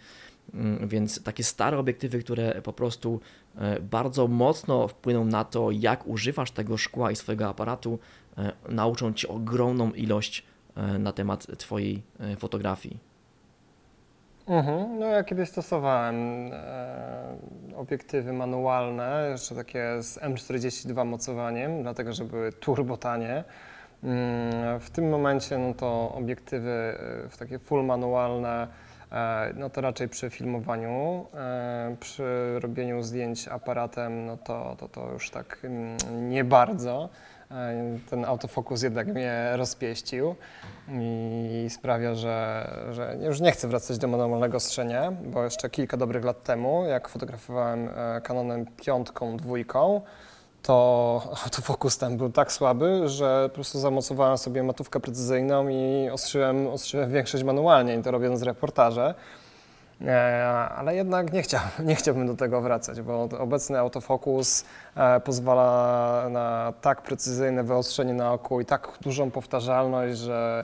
mm, 0.53 0.87
więc 0.87 1.23
takie 1.23 1.43
stare 1.43 1.77
obiektywy, 1.77 2.19
które 2.19 2.61
po 2.61 2.73
prostu 2.73 3.19
e, 3.55 3.79
bardzo 3.79 4.27
mocno 4.27 4.87
wpłyną 4.87 5.25
na 5.25 5.43
to, 5.43 5.71
jak 5.71 6.07
używasz 6.07 6.51
tego 6.51 6.77
szkła 6.77 7.11
i 7.11 7.15
swojego 7.15 7.47
aparatu, 7.47 7.99
nauczą 8.69 9.13
Cię 9.13 9.27
ogromną 9.27 9.91
ilość 9.91 10.43
na 10.99 11.11
temat 11.11 11.47
Twojej 11.57 12.01
fotografii. 12.39 12.97
Mhm. 14.47 14.99
No 14.99 15.05
ja 15.05 15.23
kiedyś 15.23 15.49
stosowałem 15.49 16.15
e, 16.53 17.37
obiektywy 17.75 18.33
manualne, 18.33 19.27
jeszcze 19.31 19.55
takie 19.55 20.03
z 20.03 20.19
M42 20.19 21.05
mocowaniem, 21.05 21.83
dlatego 21.83 22.13
że 22.13 22.25
były 22.25 22.51
turbo 22.51 22.97
tanie. 22.97 23.43
Mm, 24.03 24.79
w 24.79 24.89
tym 24.89 25.09
momencie 25.09 25.57
no 25.57 25.73
to 25.73 26.13
obiektywy 26.15 26.97
e, 27.25 27.29
w 27.29 27.37
takie 27.37 27.59
full 27.59 27.85
manualne, 27.85 28.67
e, 29.11 29.53
no 29.55 29.69
to 29.69 29.81
raczej 29.81 30.09
przy 30.09 30.29
filmowaniu, 30.29 31.25
e, 31.33 31.95
przy 31.99 32.59
robieniu 32.59 33.03
zdjęć 33.03 33.47
aparatem, 33.47 34.25
no 34.25 34.37
to, 34.37 34.75
to, 34.79 34.87
to 34.87 35.11
już 35.13 35.29
tak 35.29 35.57
mm, 35.63 36.29
nie 36.29 36.43
bardzo. 36.43 37.09
E, 37.51 37.99
ten 38.09 38.25
autofokus 38.25 38.81
jednak 38.81 39.07
mnie 39.07 39.49
rozpieścił 39.55 40.35
i 40.91 41.67
sprawia, 41.69 42.15
że, 42.15 42.69
że 42.91 43.17
już 43.21 43.39
nie 43.39 43.51
chcę 43.51 43.67
wracać 43.67 43.97
do 43.97 44.07
manualnego 44.07 44.57
ostrzenia, 44.57 45.11
bo 45.11 45.43
jeszcze 45.43 45.69
kilka 45.69 45.97
dobrych 45.97 46.25
lat 46.25 46.43
temu, 46.43 46.85
jak 46.85 47.09
fotografowałem 47.09 47.89
e, 47.95 48.21
Canonem 48.21 48.65
piątką, 48.65 49.37
dwójką, 49.37 50.01
to 50.61 51.21
autofokus 51.43 51.97
tam 51.97 52.17
był 52.17 52.29
tak 52.29 52.51
słaby, 52.51 53.09
że 53.09 53.49
po 53.49 53.55
prostu 53.55 53.79
zamocowałem 53.79 54.37
sobie 54.37 54.63
matówkę 54.63 54.99
precyzyjną 54.99 55.67
i 55.67 56.09
ostrzyłem, 56.09 56.67
ostrzyłem 56.67 57.11
większość 57.11 57.43
manualnie, 57.43 57.95
i 57.95 58.03
to 58.03 58.11
robiąc 58.11 58.41
reportaże. 58.41 59.13
Ale 60.75 60.95
jednak 60.95 61.33
nie, 61.33 61.41
chciał, 61.41 61.61
nie 61.85 61.95
chciałbym 61.95 62.27
do 62.27 62.35
tego 62.35 62.61
wracać, 62.61 63.01
bo 63.01 63.29
obecny 63.39 63.79
autofokus 63.79 64.65
pozwala 65.23 66.29
na 66.29 66.73
tak 66.81 67.01
precyzyjne 67.01 67.63
wyostrzenie 67.63 68.13
na 68.13 68.33
oku 68.33 68.61
i 68.61 68.65
tak 68.65 68.87
dużą 69.01 69.31
powtarzalność, 69.31 70.17
że 70.17 70.63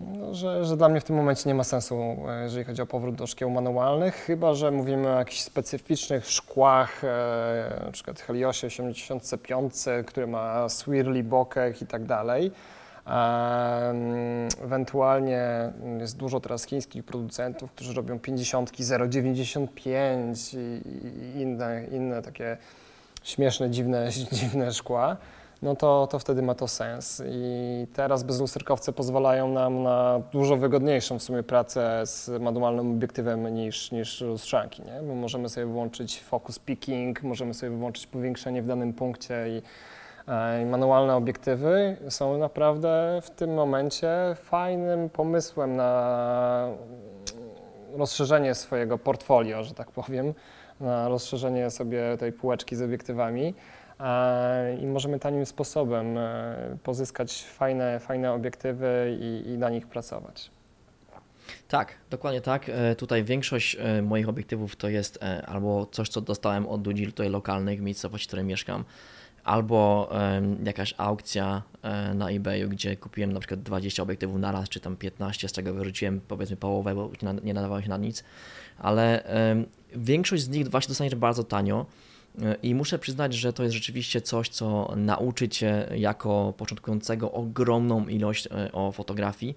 no, 0.00 0.34
że, 0.34 0.64
że 0.64 0.76
dla 0.76 0.88
mnie 0.88 1.00
w 1.00 1.04
tym 1.04 1.16
momencie 1.16 1.48
nie 1.48 1.54
ma 1.54 1.64
sensu, 1.64 2.16
e, 2.28 2.42
jeżeli 2.42 2.64
chodzi 2.64 2.82
o 2.82 2.86
powrót 2.86 3.14
do 3.14 3.26
szkieł 3.26 3.50
manualnych, 3.50 4.14
chyba 4.14 4.54
że 4.54 4.70
mówimy 4.70 5.08
o 5.08 5.18
jakichś 5.18 5.40
specyficznych 5.40 6.26
szkłach, 6.26 7.04
e, 7.04 7.88
przykład 7.92 8.20
Heliosie 8.20 8.66
85, 8.66 9.74
który 10.06 10.26
ma 10.26 10.68
swirly 10.68 11.22
bokeh 11.22 11.82
i 11.82 11.86
tak 11.86 12.04
dalej. 12.04 12.52
Ewentualnie 14.64 15.72
jest 15.98 16.16
dużo 16.16 16.40
teraz 16.40 16.66
chińskich 16.66 17.04
producentów, 17.04 17.72
którzy 17.72 17.94
robią 17.94 18.18
50 18.18 18.72
0,95 18.72 20.58
i 20.58 21.40
inne, 21.40 21.84
inne 21.92 22.22
takie 22.22 22.56
śmieszne, 23.22 23.70
dziwne, 23.70 24.08
dziwne 24.32 24.72
szkła 24.72 25.16
no 25.62 25.76
to, 25.76 26.08
to 26.10 26.18
wtedy 26.18 26.42
ma 26.42 26.54
to 26.54 26.68
sens. 26.68 27.22
I 27.26 27.86
teraz 27.92 28.22
bezlusterkowce 28.22 28.92
pozwalają 28.92 29.48
nam 29.48 29.82
na 29.82 30.22
dużo 30.32 30.56
wygodniejszą 30.56 31.18
w 31.18 31.22
sumie 31.22 31.42
pracę 31.42 32.02
z 32.04 32.42
manualnym 32.42 32.90
obiektywem 32.90 33.54
niż, 33.54 33.92
niż 33.92 34.20
lustrzanki, 34.20 34.82
nie? 34.82 35.00
bo 35.08 35.14
możemy 35.14 35.48
sobie 35.48 35.66
włączyć 35.66 36.20
focus 36.20 36.58
picking, 36.58 37.22
możemy 37.22 37.54
sobie 37.54 37.76
włączyć 37.76 38.06
powiększenie 38.06 38.62
w 38.62 38.66
danym 38.66 38.92
punkcie 38.92 39.46
i 39.48 39.62
manualne 40.66 41.16
obiektywy 41.16 41.96
są 42.08 42.38
naprawdę 42.38 43.20
w 43.22 43.30
tym 43.30 43.54
momencie 43.54 44.08
fajnym 44.34 45.10
pomysłem 45.10 45.76
na 45.76 46.68
rozszerzenie 47.96 48.54
swojego 48.54 48.98
portfolio, 48.98 49.64
że 49.64 49.74
tak 49.74 49.90
powiem, 49.90 50.34
na 50.80 51.08
rozszerzenie 51.08 51.70
sobie 51.70 52.16
tej 52.18 52.32
półeczki 52.32 52.76
z 52.76 52.82
obiektywami 52.82 53.54
i 54.80 54.86
możemy 54.86 55.18
tanim 55.18 55.46
sposobem 55.46 56.18
e, 56.18 56.76
pozyskać 56.82 57.44
fajne, 57.44 58.00
fajne 58.00 58.32
obiektywy 58.32 59.18
i, 59.20 59.50
i 59.50 59.58
na 59.58 59.70
nich 59.70 59.86
pracować. 59.86 60.50
Tak, 61.68 61.94
dokładnie 62.10 62.40
tak. 62.40 62.68
E, 62.68 62.96
tutaj 62.96 63.24
większość 63.24 63.76
e, 63.80 64.02
moich 64.02 64.28
obiektywów 64.28 64.76
to 64.76 64.88
jest 64.88 65.18
albo 65.46 65.86
coś, 65.86 66.08
co 66.08 66.20
dostałem 66.20 66.66
od 66.66 66.86
ludzi 66.86 67.06
tutaj 67.06 67.30
lokalnych 67.30 67.78
w 67.78 67.82
miejscowości, 67.82 68.24
w 68.24 68.28
której 68.28 68.44
mieszkam, 68.44 68.84
albo 69.44 70.10
jakaś 70.64 70.94
aukcja 70.98 71.62
na 72.14 72.30
eBayu, 72.30 72.68
gdzie 72.68 72.96
kupiłem 72.96 73.32
na 73.32 73.40
przykład 73.40 73.62
20 73.62 74.02
obiektywów 74.02 74.40
na 74.40 74.52
raz, 74.52 74.68
czy 74.68 74.80
tam 74.80 74.96
15, 74.96 75.48
z 75.48 75.52
czego 75.52 75.74
wyrzuciłem 75.74 76.20
powiedzmy 76.28 76.56
połowę, 76.56 76.94
bo 76.94 77.10
nie 77.44 77.54
nadawało 77.54 77.82
się 77.82 77.88
na 77.88 77.96
nic, 77.96 78.24
ale 78.78 79.24
większość 79.96 80.42
z 80.42 80.48
nich 80.48 80.68
właśnie 80.68 80.88
dostaniesz 80.88 81.14
bardzo 81.14 81.44
tanio. 81.44 81.86
I 82.62 82.74
muszę 82.74 82.98
przyznać, 82.98 83.34
że 83.34 83.52
to 83.52 83.62
jest 83.62 83.74
rzeczywiście 83.74 84.20
coś, 84.20 84.48
co 84.48 84.94
nauczy 84.96 85.48
Cię 85.48 85.88
jako 85.96 86.54
początkującego 86.56 87.32
ogromną 87.32 88.08
ilość 88.08 88.46
e, 88.46 88.72
o 88.72 88.92
fotografii, 88.92 89.56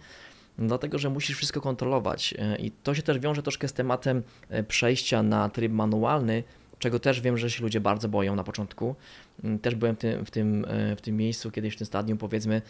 dlatego 0.58 0.98
że 0.98 1.10
musisz 1.10 1.38
wszystko 1.38 1.62
kontrolować. 1.62 2.34
E, 2.38 2.56
I 2.58 2.72
to 2.72 2.96
się 2.96 3.02
też 3.02 3.20
wiąże 3.20 3.44
troszkę 3.44 3.68
z 3.68 3.74
tematem 3.74 4.24
e, 4.50 4.64
przejścia 4.64 5.24
na 5.24 5.50
tryb 5.50 5.72
manualny, 5.72 6.44
czego 6.80 7.00
też 7.00 7.22
wiem, 7.22 7.38
że 7.38 7.50
się 7.50 7.64
ludzie 7.64 7.82
bardzo 7.82 8.10
boją 8.10 8.36
na 8.36 8.44
początku. 8.44 8.96
Mm, 9.44 9.60
też 9.60 9.76
byłem 9.76 9.96
w 9.96 10.00
tym, 10.00 10.26
w 10.26 10.32
tym, 10.32 10.66
w 10.98 11.02
tym 11.02 11.18
miejscu, 11.18 11.52
kiedyś 11.52 11.74
w 11.74 11.78
tym 11.78 11.88
stadium, 11.88 12.18
powiedzmy, 12.18 12.62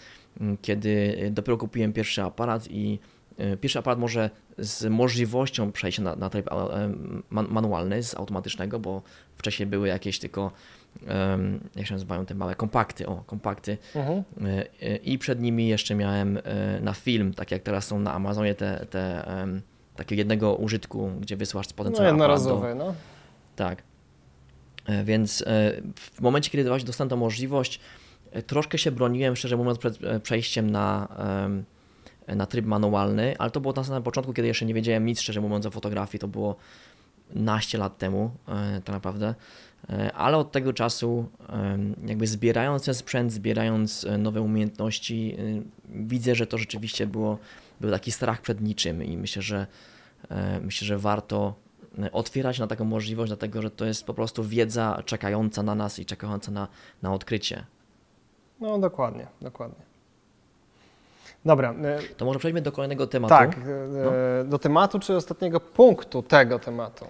mm, 0.41 0.57
kiedy 0.61 1.17
dopiero 1.31 1.57
kupiłem 1.57 1.93
pierwszy 1.93 2.23
aparat 2.23 2.67
i 2.71 2.99
pierwszy 3.61 3.79
aparat 3.79 3.99
może 3.99 4.29
z 4.57 4.85
możliwością 4.85 5.71
przejścia 5.71 6.03
na, 6.03 6.15
na 6.15 6.29
tryb 6.29 6.49
manualny 7.29 8.03
z 8.03 8.15
automatycznego, 8.15 8.79
bo 8.79 9.01
wcześniej 9.37 9.67
były 9.67 9.87
jakieś 9.87 10.19
tylko, 10.19 10.51
jak 11.75 11.87
się 11.87 11.93
nazywają 11.93 12.25
te 12.25 12.35
małe 12.35 12.55
kompakty, 12.55 13.07
o, 13.07 13.15
kompakty 13.15 13.77
mhm. 13.95 14.23
E, 14.81 14.95
i 14.95 15.17
przed 15.17 15.41
nimi 15.41 15.67
jeszcze 15.67 15.95
miałem 15.95 16.37
e, 16.37 16.41
na 16.81 16.93
film, 16.93 17.33
tak 17.33 17.51
jak 17.51 17.63
teraz 17.63 17.87
są 17.87 17.99
na 17.99 18.13
Amazonie 18.13 18.55
te, 18.55 18.85
te 18.89 19.25
takie 19.95 20.15
jednego 20.15 20.55
użytku, 20.55 21.11
gdzie 21.21 21.37
wysyłasz 21.37 21.67
potem 21.75 21.93
no, 21.93 22.03
jednorazowe, 22.03 22.75
no. 22.75 22.95
Tak. 23.55 23.83
E, 24.85 25.03
więc 25.03 25.43
w 25.95 26.21
momencie, 26.21 26.49
kiedy 26.49 26.69
właśnie 26.69 26.87
dostałem 26.87 27.09
tą 27.09 27.15
możliwość, 27.15 27.79
troszkę 28.47 28.77
się 28.77 28.91
broniłem, 28.91 29.35
szczerze 29.35 29.57
mówiąc, 29.57 29.77
przed 29.77 29.99
przejściem 30.23 30.71
na 30.71 31.07
na 32.27 32.45
tryb 32.45 32.65
manualny, 32.65 33.35
ale 33.39 33.51
to 33.51 33.61
było 33.61 33.73
na 33.73 33.83
samym 33.83 34.03
początku, 34.03 34.33
kiedy 34.33 34.47
jeszcze 34.47 34.65
nie 34.65 34.73
wiedziałem 34.73 35.05
nic, 35.05 35.21
szczerze 35.21 35.41
mówiąc, 35.41 35.65
o 35.65 35.71
fotografii. 35.71 36.19
To 36.19 36.27
było 36.27 36.55
naście 37.35 37.77
lat 37.77 37.97
temu, 37.97 38.31
e, 38.47 38.81
tak 38.81 38.93
naprawdę. 38.93 39.35
E, 39.89 40.13
ale 40.13 40.37
od 40.37 40.51
tego 40.51 40.73
czasu, 40.73 41.29
e, 41.49 41.77
jakby 42.07 42.27
zbierając 42.27 42.85
ten 42.85 42.93
sprzęt, 42.93 43.31
zbierając 43.33 44.05
nowe 44.17 44.41
umiejętności, 44.41 45.37
widzę, 45.89 46.35
że 46.35 46.47
to 46.47 46.57
rzeczywiście 46.57 47.07
było, 47.07 47.37
był 47.81 47.91
taki 47.91 48.11
strach 48.11 48.41
przed 48.41 48.61
niczym 48.61 49.03
i 49.03 49.17
myślę, 49.17 49.41
że 49.41 49.67
myślę, 50.61 50.87
że 50.87 50.97
warto 50.97 51.53
otwierać 52.11 52.59
na 52.59 52.67
taką 52.67 52.85
możliwość, 52.85 53.29
dlatego 53.29 53.61
że 53.61 53.71
to 53.71 53.85
jest 53.85 54.05
po 54.05 54.13
prostu 54.13 54.43
wiedza 54.43 55.03
czekająca 55.05 55.63
na 55.63 55.75
nas 55.75 55.99
i 55.99 56.05
czekająca 56.05 56.51
na, 56.51 56.67
na 57.01 57.13
odkrycie. 57.13 57.65
No 58.59 58.79
dokładnie, 58.79 59.27
dokładnie. 59.41 59.85
Dobra. 61.45 61.73
E, 61.83 61.99
to 62.17 62.25
może 62.25 62.39
przejdźmy 62.39 62.61
do 62.61 62.71
kolejnego 62.71 63.07
tematu. 63.07 63.35
Tak, 63.35 63.57
e, 63.57 63.61
no. 63.87 64.49
do 64.49 64.59
tematu 64.59 64.99
czy 64.99 65.15
ostatniego 65.15 65.59
punktu 65.59 66.23
tego 66.23 66.59
tematu? 66.59 67.05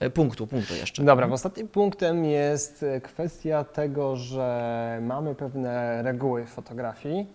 E, 0.00 0.10
punktu, 0.10 0.46
punktu 0.46 0.74
jeszcze. 0.74 1.02
Dobra, 1.02 1.24
mhm. 1.24 1.32
ostatnim 1.32 1.68
punktem 1.68 2.24
jest 2.24 2.84
kwestia 3.02 3.64
tego, 3.64 4.16
że 4.16 4.98
mamy 5.02 5.34
pewne 5.34 6.02
reguły 6.02 6.46
fotografii 6.46 7.26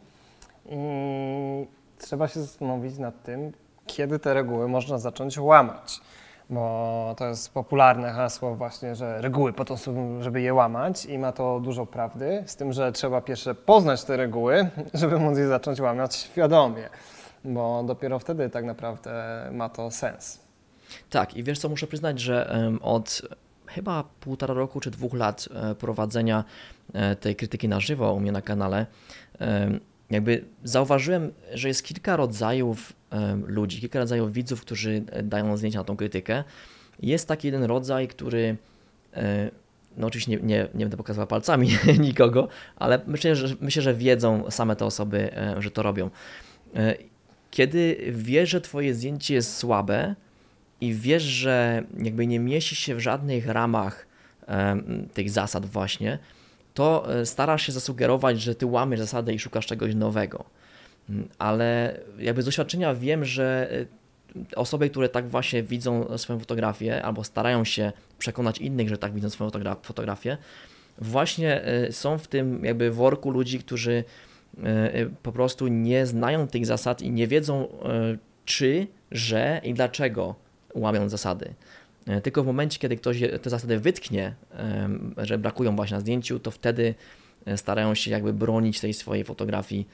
i 0.66 0.78
trzeba 1.98 2.28
się 2.28 2.42
zastanowić 2.42 2.98
nad 2.98 3.24
tym, 3.24 3.52
kiedy 3.96 4.20
te 4.20 4.34
reguły 4.34 4.68
można 4.68 4.98
zacząć 4.98 5.38
łamać 5.38 6.02
bo 6.52 7.16
to 7.18 7.28
jest 7.28 7.54
popularne 7.54 8.12
hasło 8.12 8.56
właśnie, 8.56 8.96
że 8.96 9.22
reguły 9.22 9.54
po 9.54 9.66
to 9.66 9.78
są, 9.78 10.22
żeby 10.22 10.42
je 10.42 10.54
łamać 10.54 11.06
i 11.06 11.18
ma 11.18 11.32
to 11.32 11.60
dużo 11.60 11.86
prawdy, 11.86 12.44
z 12.46 12.56
tym, 12.56 12.74
że 12.74 12.92
trzeba 12.92 13.22
pierwsze 13.22 13.56
poznać 13.56 14.04
te 14.04 14.18
reguły, 14.18 14.70
żeby 14.94 15.20
móc 15.20 15.38
je 15.38 15.48
zacząć 15.48 15.80
łamać 15.80 16.16
świadomie, 16.16 16.90
bo 17.46 17.84
dopiero 17.84 18.20
wtedy 18.20 18.50
tak 18.50 18.66
naprawdę 18.66 19.12
ma 19.52 19.70
to 19.70 19.92
sens. 19.92 20.40
Tak 21.10 21.34
i 21.34 21.44
wiesz 21.44 21.60
co, 21.60 21.70
muszę 21.70 21.88
przyznać, 21.88 22.20
że 22.20 22.62
od 22.82 23.22
chyba 23.68 24.04
półtora 24.20 24.54
roku 24.54 24.80
czy 24.80 24.92
dwóch 24.92 25.14
lat 25.14 25.50
e, 25.54 25.76
prowadzenia 25.76 26.44
e, 26.94 27.16
tej 27.16 27.36
krytyki 27.36 27.68
na 27.68 27.80
żywo 27.80 28.14
u 28.14 28.20
mnie 28.20 28.32
na 28.32 28.42
kanale, 28.42 28.86
jakby 30.12 30.46
zauważyłem, 30.64 31.32
że 31.54 31.68
jest 31.68 31.84
kilka 31.84 32.16
rodzajów 32.16 32.94
ludzi, 33.48 33.82
kilka 33.82 34.00
rodzajów 34.00 34.34
widzów, 34.34 34.62
którzy 34.62 35.04
e, 35.12 35.24
dają 35.24 35.58
zdjęcia 35.58 35.80
na 35.80 35.84
tą 35.84 35.96
krytykę. 35.98 36.44
Jest 37.00 37.28
taki 37.28 37.48
jeden 37.48 37.64
rodzaj, 37.64 38.08
który 38.08 38.58
e, 39.14 39.52
no 39.98 40.08
oczywiście 40.08 40.32
nie, 40.32 40.38
nie, 40.38 40.68
nie 40.74 40.86
będę 40.86 40.98
pokazywał 40.98 41.28
palcami 41.28 41.70
nikogo, 42.00 42.48
ale 42.76 43.02
myślę 43.08 43.36
że, 43.36 43.56
myślę, 43.62 43.82
że 43.82 43.94
wiedzą 43.94 44.52
same 44.52 44.76
te 44.76 44.86
osoby, 44.86 45.36
e, 45.38 45.62
że 45.62 45.72
to 45.72 45.84
robią. 45.84 46.10
Kiedy 47.52 47.98
wiesz, 48.12 48.50
że 48.50 48.62
twoje 48.62 48.94
zdjęcie 48.96 49.34
jest 49.34 49.58
słabe 49.58 50.16
i 50.82 50.94
wiesz, 50.94 51.24
że 51.24 51.84
jakby 51.98 52.28
nie 52.28 52.40
mieści 52.40 52.76
się 52.76 52.96
w 52.96 53.00
żadnych 53.00 53.48
ramach 53.48 54.08
tych 55.14 55.30
zasad 55.30 55.66
właśnie, 55.66 56.20
to 56.74 57.08
starasz 57.26 57.66
się 57.66 57.72
zasugerować, 57.72 58.42
że 58.42 58.56
ty 58.56 58.66
łamiesz 58.66 59.00
zasadę 59.00 59.34
i 59.34 59.40
szukasz 59.40 59.66
czegoś 59.66 59.96
nowego. 59.96 60.46
Mm, 61.10 61.28
ale 61.40 62.00
jakby 62.20 62.42
z 62.42 62.46
doświadczenia 62.46 62.96
wiem, 62.96 63.26
że 63.26 63.70
y, 63.72 64.56
osoby, 64.56 64.90
które 64.90 65.10
tak 65.10 65.30
właśnie 65.30 65.64
widzą 65.64 66.18
swoją 66.18 66.40
fotografię 66.40 67.04
albo 67.04 67.24
starają 67.24 67.64
się 67.64 67.92
przekonać 68.20 68.58
innych, 68.58 68.90
że 68.90 68.98
tak 68.98 69.14
widzą 69.14 69.30
swoją 69.30 69.52
fotografię, 69.84 70.38
właśnie 70.98 71.62
y, 71.88 71.92
są 71.92 72.18
w 72.18 72.28
tym 72.28 72.66
jakby 72.66 72.92
worku 72.92 73.32
ludzi, 73.32 73.60
którzy 73.60 74.04
po 75.24 75.32
prostu 75.32 75.68
nie 75.68 76.06
znają 76.06 76.48
tych 76.48 76.66
zasad 76.66 77.02
i 77.02 77.12
nie 77.12 77.28
wiedzą 77.28 77.68
czy, 78.46 78.88
że 79.12 79.62
i 79.64 79.74
dlaczego 79.74 80.36
łamią 80.76 81.10
zasady. 81.10 81.54
Tylko 82.24 82.44
w 82.44 82.46
momencie, 82.46 82.80
kiedy 82.80 82.96
ktoś 82.96 83.20
te 83.42 83.50
zasady 83.50 83.80
wytknie, 83.80 84.36
że 85.18 85.38
brakują 85.38 85.76
właśnie 85.76 85.96
na 85.96 86.02
zdjęciu, 86.02 86.40
to 86.40 86.52
wtedy 86.52 86.96
starają 87.56 87.96
się 87.96 88.12
jakby 88.12 88.34
bronić 88.34 88.80
tej 88.80 88.94
swojej 88.94 89.24
fotografii 89.24 89.88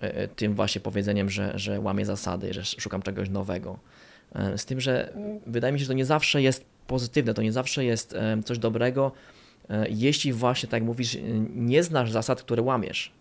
E, 0.00 0.28
tym 0.28 0.54
właśnie 0.54 0.80
powiedzeniem, 0.80 1.30
że, 1.30 1.52
że 1.58 1.80
łamię 1.80 2.04
zasady, 2.04 2.52
że 2.52 2.64
szukam 2.64 3.02
czegoś 3.02 3.28
nowego. 3.30 3.78
E, 4.34 4.58
z 4.58 4.64
tym, 4.64 4.80
że 4.80 5.12
wydaje 5.46 5.72
mi 5.72 5.78
się, 5.78 5.84
że 5.84 5.88
to 5.88 5.94
nie 5.94 6.04
zawsze 6.04 6.42
jest 6.42 6.64
pozytywne, 6.86 7.34
to 7.34 7.42
nie 7.42 7.52
zawsze 7.52 7.84
jest 7.84 8.14
e, 8.14 8.42
coś 8.44 8.58
dobrego, 8.58 9.12
jeśli 9.88 10.32
właśnie, 10.32 10.68
tak 10.68 10.82
mówisz, 10.82 11.18
nie 11.54 11.82
znasz 11.82 12.10
zasad, 12.10 12.42
które 12.42 12.62
łamiesz. 12.62 13.12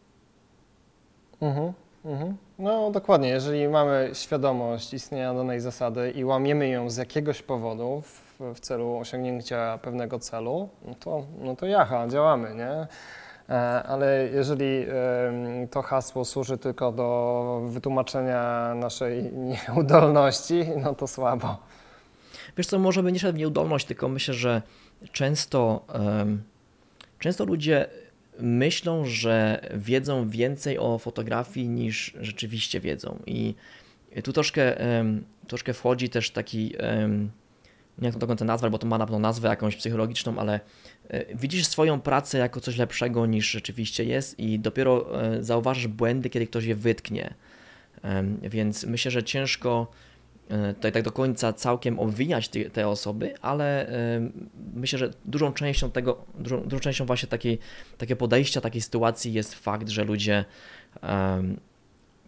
Mhm. 1.41 1.73
Mhm. 2.05 2.37
No 2.59 2.91
dokładnie, 2.91 3.29
jeżeli 3.29 3.67
mamy 3.67 4.09
świadomość 4.13 4.93
istnienia 4.93 5.33
danej 5.33 5.59
zasady 5.59 6.11
i 6.11 6.25
łamiemy 6.25 6.67
ją 6.67 6.89
z 6.89 6.97
jakiegoś 6.97 7.41
powodu 7.41 8.01
w, 8.01 8.39
w 8.55 8.59
celu 8.59 8.97
osiągnięcia 8.97 9.79
pewnego 9.81 10.19
celu, 10.19 10.69
no 10.85 10.95
to, 10.95 11.25
no 11.39 11.55
to 11.55 11.65
jaha, 11.65 12.07
działamy, 12.07 12.55
nie? 12.55 12.87
E, 13.49 13.83
ale 13.83 14.29
jeżeli 14.33 14.85
to 15.71 15.81
hasło 15.81 16.25
służy 16.25 16.57
tylko 16.57 16.91
do 16.91 17.61
wytłumaczenia 17.65 18.73
naszej 18.75 19.33
nieudolności, 19.67 20.65
no 20.83 20.95
to 20.95 21.07
słabo. 21.07 21.57
Wiesz 22.57 22.67
co, 22.67 22.79
może 22.79 23.03
by 23.03 23.11
nie 23.11 23.19
szedł 23.19 23.35
w 23.35 23.39
nieudolność, 23.39 23.85
tylko 23.85 24.09
myślę, 24.09 24.33
że 24.33 24.61
często, 25.11 25.85
często 27.19 27.45
ludzie 27.45 27.87
myślą, 28.39 29.05
że 29.05 29.61
wiedzą 29.75 30.29
więcej 30.29 30.77
o 30.77 30.97
fotografii 30.97 31.69
niż 31.69 32.13
rzeczywiście 32.21 32.79
wiedzą. 32.79 33.19
I 33.25 33.55
tu 34.23 34.33
troszkę, 34.33 34.77
troszkę 35.47 35.73
wchodzi 35.73 36.09
też 36.09 36.31
taki, 36.31 36.73
nie 37.97 38.05
jak 38.05 38.13
to 38.13 38.19
do 38.19 38.27
końca 38.27 38.45
nazwać, 38.45 38.71
bo 38.71 38.77
to 38.77 38.87
ma 38.87 38.97
na 38.97 39.05
pewno 39.05 39.19
nazwę 39.19 39.49
jakąś 39.49 39.75
psychologiczną, 39.75 40.39
ale 40.39 40.59
e, 41.07 41.35
widzisz 41.35 41.67
swoją 41.67 42.01
pracę 42.01 42.37
jako 42.37 42.59
coś 42.59 42.77
lepszego 42.77 43.25
niż 43.25 43.51
rzeczywiście 43.51 44.03
jest 44.03 44.39
i 44.39 44.59
dopiero 44.59 45.23
e, 45.23 45.43
zauważysz 45.43 45.87
błędy, 45.87 46.29
kiedy 46.29 46.47
ktoś 46.47 46.65
je 46.65 46.75
wytknie. 46.75 47.33
Więc 48.41 48.83
myślę, 48.83 49.11
że 49.11 49.23
ciężko 49.23 49.91
tutaj 50.75 50.91
tak 50.91 51.03
do 51.03 51.11
końca 51.11 51.53
całkiem 51.53 51.99
obwiniać 51.99 52.49
te, 52.49 52.69
te 52.69 52.87
osoby, 52.87 53.33
ale 53.41 53.91
myślę, 54.73 54.99
że 54.99 55.11
dużą 55.25 55.53
częścią 55.53 55.91
tego, 55.91 56.25
dużą, 56.39 56.61
dużą 56.61 56.79
częścią 56.79 57.05
właśnie 57.05 57.29
takiej, 57.29 57.59
takiego 57.97 58.19
podejścia, 58.19 58.61
takiej 58.61 58.81
sytuacji 58.81 59.33
jest 59.33 59.55
fakt, 59.55 59.89
że 59.89 60.03
ludzie 60.03 60.45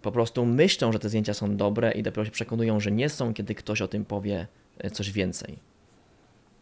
po 0.01 0.11
prostu 0.11 0.45
myślą, 0.45 0.91
że 0.91 0.99
te 0.99 1.09
zdjęcia 1.09 1.34
są 1.34 1.57
dobre 1.57 1.91
i 1.91 2.03
dopiero 2.03 2.26
się 2.26 2.32
przekonują, 2.32 2.80
że 2.80 2.91
nie 2.91 3.09
są, 3.09 3.34
kiedy 3.34 3.55
ktoś 3.55 3.82
o 3.82 3.88
tym 3.88 4.05
powie 4.05 4.47
e, 4.78 4.91
coś 4.91 5.11
więcej. 5.11 5.59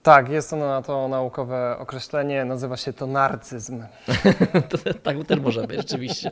Tak, 0.08 0.30
jest 0.30 0.50
to 0.50 0.56
na 0.56 0.82
to 0.82 1.08
naukowe 1.08 1.78
określenie, 1.80 2.46
nazywa 2.46 2.78
się 2.78 2.94
to 2.94 3.08
narcyzm. 3.08 3.84
tak 5.04 5.18
też 5.28 5.40
może 5.40 5.68
być, 5.68 5.78
rzeczywiście. 5.78 6.32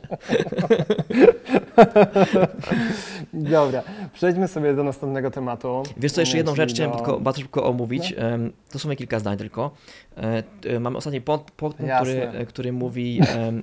Dobra, 3.32 3.82
przejdźmy 4.14 4.48
sobie 4.48 4.74
do 4.74 4.84
następnego 4.84 5.30
tematu. 5.30 5.82
Wiesz 5.96 6.12
co, 6.12 6.20
jeszcze 6.20 6.36
jedną 6.36 6.54
rzecz 6.54 6.70
chciałem 6.70 6.92
tylko 6.92 7.20
bardzo 7.20 7.40
szybko 7.40 7.64
omówić. 7.64 8.14
No. 8.18 8.50
To 8.70 8.78
są 8.78 8.96
kilka 8.96 9.18
zdań 9.18 9.38
tylko. 9.38 9.70
E, 10.16 10.42
e, 10.66 10.80
mamy 10.80 10.96
ostatni 10.96 11.20
punkt, 11.20 11.52
który, 11.96 12.28
e, 12.28 12.46
który 12.46 12.72
mówi, 12.72 13.20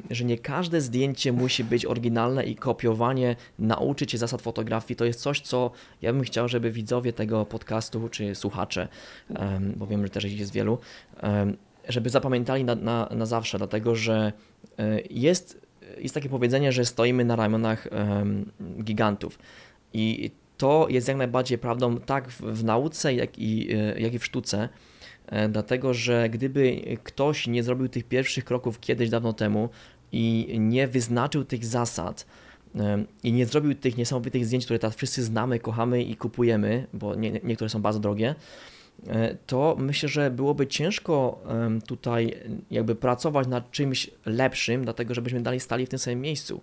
że 0.10 0.26
nie 0.26 0.38
każde 0.38 0.82
zdjęcie 0.82 1.32
musi 1.32 1.64
być 1.64 1.86
oryginalne 1.86 2.44
i 2.44 2.56
kopiowanie, 2.56 3.36
nauczyć 3.60 4.12
się 4.12 4.18
zasad 4.18 4.42
fotografii. 4.42 4.96
To 4.96 5.06
jest 5.06 5.22
coś, 5.22 5.42
co 5.42 5.72
ja 6.02 6.14
bym 6.14 6.24
chciał, 6.24 6.48
żeby 6.48 6.72
widzowie 6.72 7.14
tego 7.14 7.46
podcastu 7.46 8.10
czy 8.10 8.36
słuchacze, 8.36 8.88
bo 9.76 9.86
że 10.04 10.10
też 10.10 10.26
ich 10.26 10.40
jest 10.40 10.54
wielu, 10.54 10.78
żeby 11.90 12.10
zapamiętali 12.10 12.64
na, 12.64 12.76
na, 12.76 13.10
na 13.12 13.26
zawsze, 13.26 13.58
dlatego 13.58 13.96
że 13.96 14.34
jest, 15.10 15.62
jest 15.98 16.16
takie 16.16 16.30
powiedzenie, 16.30 16.72
że 16.72 16.86
stoimy 16.86 17.26
na 17.26 17.36
ramionach 17.36 17.88
gigantów. 18.84 19.40
I 19.94 20.32
to 20.58 20.88
jest 20.90 21.08
jak 21.08 21.18
najbardziej 21.18 21.58
prawdą 21.58 21.98
tak 21.98 22.30
w, 22.30 22.42
w 22.42 22.64
nauce, 22.64 23.14
jak 23.14 23.40
i, 23.40 23.68
jak 23.98 24.14
i 24.14 24.20
w 24.20 24.26
sztuce. 24.26 24.70
E, 25.28 25.50
dlatego 25.50 25.94
że 25.94 26.30
gdyby 26.30 26.82
ktoś 27.04 27.48
nie 27.48 27.64
zrobił 27.64 27.88
tych 27.90 28.04
pierwszych 28.04 28.46
kroków 28.46 28.80
kiedyś 28.80 29.10
dawno 29.10 29.34
temu 29.34 29.70
i 30.12 30.56
nie 30.60 30.88
wyznaczył 30.88 31.46
tych 31.46 31.66
zasad, 31.66 32.26
e, 32.76 33.06
i 33.24 33.34
nie 33.34 33.46
zrobił 33.46 33.76
tych 33.76 33.98
niesamowitych 33.98 34.46
zdjęć, 34.46 34.66
które 34.66 34.80
teraz 34.80 34.96
wszyscy 34.96 35.24
znamy, 35.24 35.60
kochamy 35.60 36.04
i 36.04 36.16
kupujemy, 36.16 36.88
bo 36.94 37.16
nie, 37.16 37.32
niektóre 37.44 37.70
są 37.70 37.82
bardzo 37.82 38.00
drogie, 38.00 38.30
e, 38.30 38.36
to 39.46 39.76
myślę, 39.80 40.10
że 40.10 40.32
byłoby 40.32 40.68
ciężko 40.68 41.44
tutaj 41.88 42.36
jakby 42.72 42.96
pracować 42.96 43.48
nad 43.48 43.72
czymś 43.72 44.10
lepszym, 44.26 44.84
dlatego 44.84 45.14
żebyśmy 45.14 45.42
dalej 45.42 45.60
stali 45.60 45.86
w 45.86 45.90
tym 45.90 46.00
samym 46.00 46.22
miejscu. 46.22 46.62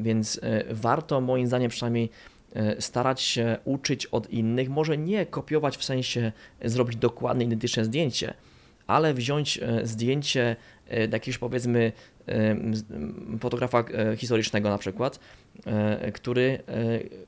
Więc 0.00 0.40
warto 0.70 1.20
moim 1.20 1.46
zdaniem 1.46 1.70
przynajmniej 1.70 2.10
E, 2.54 2.80
starać 2.80 3.22
się 3.22 3.56
uczyć 3.64 4.06
od 4.06 4.30
innych, 4.30 4.70
może 4.70 4.98
nie 4.98 5.26
kopiować 5.26 5.76
w 5.76 5.84
sensie 5.84 6.32
zrobić 6.64 6.96
dokładne, 6.96 7.44
identyczne 7.44 7.84
zdjęcie, 7.84 8.34
ale 8.86 9.14
wziąć 9.14 9.58
e, 9.58 9.86
zdjęcie 9.86 10.56
e, 10.88 11.00
jakiegoś 11.00 11.38
powiedzmy 11.38 11.92
fotografa 13.40 13.84
historycznego 14.16 14.68
na 14.68 14.78
przykład, 14.78 15.18
który 16.14 16.58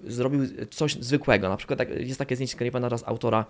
zrobił 0.06 0.40
coś 0.70 0.94
zwykłego. 0.94 1.48
Na 1.48 1.56
przykład 1.56 1.78
jest 1.98 2.18
takie 2.18 2.36
zdjęcie 2.36 2.52
skierowane 2.52 2.88
raz 2.88 3.04
autora, 3.08 3.46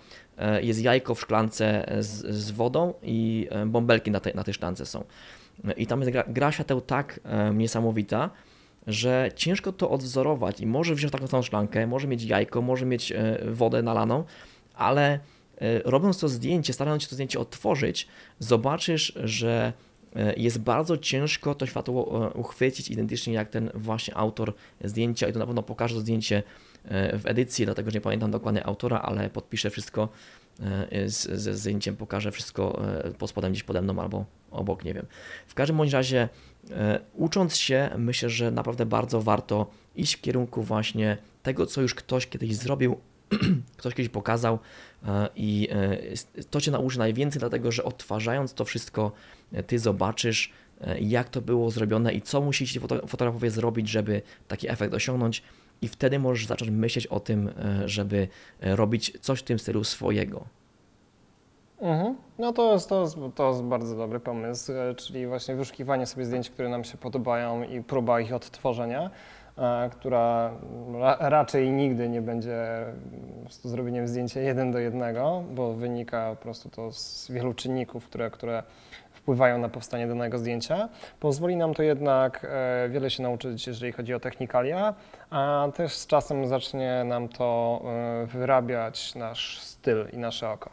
jest 0.62 0.82
jajko 0.82 1.14
w 1.14 1.20
szklance 1.20 1.86
z, 1.98 2.34
z 2.36 2.50
wodą 2.50 2.94
i 3.02 3.48
bąbelki 3.66 4.10
na, 4.10 4.20
te, 4.20 4.34
na 4.34 4.44
tej 4.44 4.54
szklance 4.54 4.86
są. 4.86 5.04
I 5.76 5.86
tam 5.86 6.00
jest 6.00 6.12
gra, 6.12 6.24
gra 6.28 6.52
świateł 6.52 6.80
tak 6.80 7.20
niesamowita, 7.54 8.30
że 8.86 9.30
ciężko 9.34 9.72
to 9.72 9.90
odwzorować 9.90 10.60
i 10.60 10.66
może 10.66 10.94
wziąć 10.94 11.12
taką 11.12 11.26
samą 11.26 11.42
szklankę, 11.42 11.86
może 11.86 12.08
mieć 12.08 12.22
jajko, 12.22 12.62
może 12.62 12.86
mieć 12.86 13.12
e, 13.12 13.38
wodę 13.44 13.82
nalaną, 13.82 14.24
ale 14.74 15.12
e, 15.12 15.18
robiąc 15.84 16.18
to 16.18 16.28
zdjęcie, 16.28 16.72
starając 16.72 17.02
się 17.02 17.08
to 17.08 17.14
zdjęcie 17.14 17.38
odtworzyć, 17.38 18.08
zobaczysz, 18.38 19.18
że 19.24 19.72
e, 19.72 19.95
jest 20.36 20.58
bardzo 20.60 20.96
ciężko 20.96 21.54
to 21.54 21.66
światło 21.66 22.30
uchwycić 22.34 22.90
identycznie 22.90 23.34
jak 23.34 23.48
ten 23.48 23.70
właśnie 23.74 24.16
autor 24.16 24.54
zdjęcia 24.84 25.28
i 25.28 25.32
to 25.32 25.38
na 25.38 25.46
pewno 25.46 25.62
pokażę 25.62 25.94
to 25.94 26.00
zdjęcie 26.00 26.42
w 26.90 27.22
edycji, 27.24 27.64
dlatego 27.64 27.90
że 27.90 27.94
nie 27.94 28.00
pamiętam 28.00 28.30
dokładnie 28.30 28.66
autora, 28.66 28.98
ale 28.98 29.30
podpiszę 29.30 29.70
wszystko 29.70 30.08
ze 31.12 31.56
zdjęciem, 31.56 31.96
pokażę 31.96 32.32
wszystko 32.32 32.82
pod 33.18 33.30
spodem 33.30 33.52
gdzieś 33.52 33.62
pode 33.62 33.82
mną 33.82 34.02
albo 34.02 34.24
obok, 34.50 34.84
nie 34.84 34.94
wiem. 34.94 35.06
W 35.46 35.54
każdym 35.54 35.76
bądź 35.76 35.92
razie 35.92 36.28
E, 36.70 37.00
ucząc 37.14 37.56
się, 37.56 37.90
myślę, 37.98 38.30
że 38.30 38.50
naprawdę 38.50 38.86
bardzo 38.86 39.22
warto 39.22 39.66
iść 39.96 40.16
w 40.16 40.20
kierunku 40.20 40.62
właśnie 40.62 41.16
tego, 41.42 41.66
co 41.66 41.82
już 41.82 41.94
ktoś 41.94 42.26
kiedyś 42.26 42.56
zrobił, 42.56 42.96
ktoś 43.78 43.94
kiedyś 43.94 44.08
pokazał 44.08 44.54
e, 44.54 44.58
i 45.36 45.68
e, 45.72 46.44
to 46.50 46.60
Cię 46.60 46.70
nauczy 46.70 46.98
najwięcej, 46.98 47.40
dlatego 47.40 47.72
że 47.72 47.84
odtwarzając 47.84 48.54
to 48.54 48.64
wszystko, 48.64 49.12
Ty 49.66 49.78
zobaczysz, 49.78 50.52
jak 51.00 51.28
to 51.28 51.40
było 51.40 51.70
zrobione 51.70 52.12
i 52.12 52.22
co 52.22 52.40
musi 52.40 52.66
ci 52.66 52.80
fotografowie 52.80 53.50
zrobić, 53.50 53.88
żeby 53.88 54.22
taki 54.48 54.70
efekt 54.70 54.94
osiągnąć 54.94 55.42
i 55.82 55.88
wtedy 55.88 56.18
możesz 56.18 56.46
zacząć 56.46 56.70
myśleć 56.70 57.06
o 57.06 57.20
tym, 57.20 57.50
żeby 57.84 58.28
robić 58.60 59.12
coś 59.20 59.40
w 59.40 59.42
tym 59.42 59.58
stylu 59.58 59.84
swojego. 59.84 60.46
Mhm. 61.80 62.16
No 62.38 62.52
to 62.52 62.72
jest, 62.72 62.88
to, 62.88 63.00
jest, 63.00 63.16
to 63.34 63.48
jest 63.48 63.62
bardzo 63.62 63.96
dobry 63.96 64.20
pomysł, 64.20 64.72
e, 64.72 64.94
czyli 64.94 65.26
właśnie 65.26 65.54
wyszukiwanie 65.54 66.06
sobie 66.06 66.24
zdjęć, 66.24 66.50
które 66.50 66.68
nam 66.68 66.84
się 66.84 66.98
podobają 66.98 67.62
i 67.62 67.82
próba 67.82 68.20
ich 68.20 68.34
odtworzenia, 68.34 69.02
e, 69.02 69.10
która 69.90 70.50
ra, 71.00 71.16
raczej 71.20 71.70
nigdy 71.70 72.08
nie 72.08 72.22
będzie 72.22 72.84
zrobieniem 73.64 74.08
zdjęcia 74.08 74.40
jeden 74.40 74.72
do 74.72 74.78
jednego, 74.78 75.44
bo 75.54 75.74
wynika 75.74 76.30
po 76.30 76.42
prostu 76.42 76.70
to 76.70 76.92
z 76.92 77.30
wielu 77.30 77.54
czynników, 77.54 78.06
które, 78.06 78.30
które 78.30 78.62
wpływają 79.12 79.58
na 79.58 79.68
powstanie 79.68 80.06
danego 80.06 80.38
zdjęcia. 80.38 80.88
Pozwoli 81.20 81.56
nam 81.56 81.74
to 81.74 81.82
jednak 81.82 82.46
e, 82.50 82.88
wiele 82.88 83.10
się 83.10 83.22
nauczyć, 83.22 83.66
jeżeli 83.66 83.92
chodzi 83.92 84.14
o 84.14 84.20
technikalia, 84.20 84.94
a 85.30 85.68
też 85.74 85.92
z 85.92 86.06
czasem 86.06 86.46
zacznie 86.46 87.04
nam 87.04 87.28
to 87.28 87.82
wyrabiać 88.26 89.14
nasz 89.14 89.60
styl 89.60 90.06
i 90.12 90.18
nasze 90.18 90.50
oko. 90.50 90.70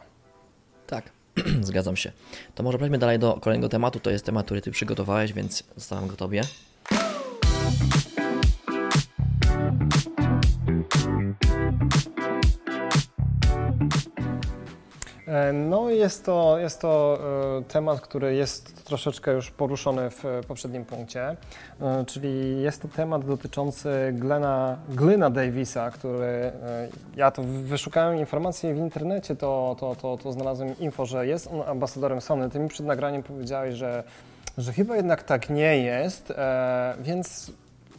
Tak, 0.86 1.04
zgadzam 1.60 1.96
się. 1.96 2.12
To 2.54 2.62
może 2.62 2.78
przejdźmy 2.78 2.98
dalej 2.98 3.18
do 3.18 3.38
kolejnego 3.40 3.68
tematu. 3.68 4.00
To 4.00 4.10
jest 4.10 4.26
temat, 4.26 4.44
który 4.44 4.60
Ty 4.60 4.70
przygotowałeś, 4.70 5.32
więc 5.32 5.64
zostawiam 5.76 6.06
go 6.06 6.16
Tobie. 6.16 6.42
No, 15.52 15.90
jest 15.90 16.24
to, 16.24 16.58
jest 16.58 16.80
to 16.80 17.18
e, 17.58 17.62
temat, 17.62 18.00
który 18.00 18.34
jest 18.34 18.84
troszeczkę 18.84 19.32
już 19.32 19.50
poruszony 19.50 20.10
w 20.10 20.24
poprzednim 20.48 20.84
punkcie, 20.84 21.36
e, 21.80 22.04
czyli 22.06 22.62
jest 22.62 22.82
to 22.82 22.88
temat 22.88 23.26
dotyczący 23.26 23.90
Glena, 24.12 24.78
Glena 24.88 25.30
Davisa, 25.30 25.90
który 25.90 26.52
ja 27.16 27.30
to 27.30 27.42
wyszukałem 27.42 28.18
informacji 28.18 28.74
w 28.74 28.78
internecie, 28.78 29.36
to, 29.36 29.76
to, 29.80 29.96
to, 29.96 30.16
to 30.16 30.32
znalazłem 30.32 30.78
info, 30.78 31.06
że 31.06 31.26
jest 31.26 31.46
on 31.46 31.62
ambasadorem 31.68 32.20
Sony. 32.20 32.50
Ty 32.50 32.58
mi 32.58 32.68
przed 32.68 32.86
nagraniem 32.86 33.22
powiedziałeś, 33.22 33.74
że, 33.74 34.04
że 34.58 34.72
chyba 34.72 34.96
jednak 34.96 35.22
tak 35.22 35.50
nie 35.50 35.78
jest, 35.78 36.32
więc 37.00 37.52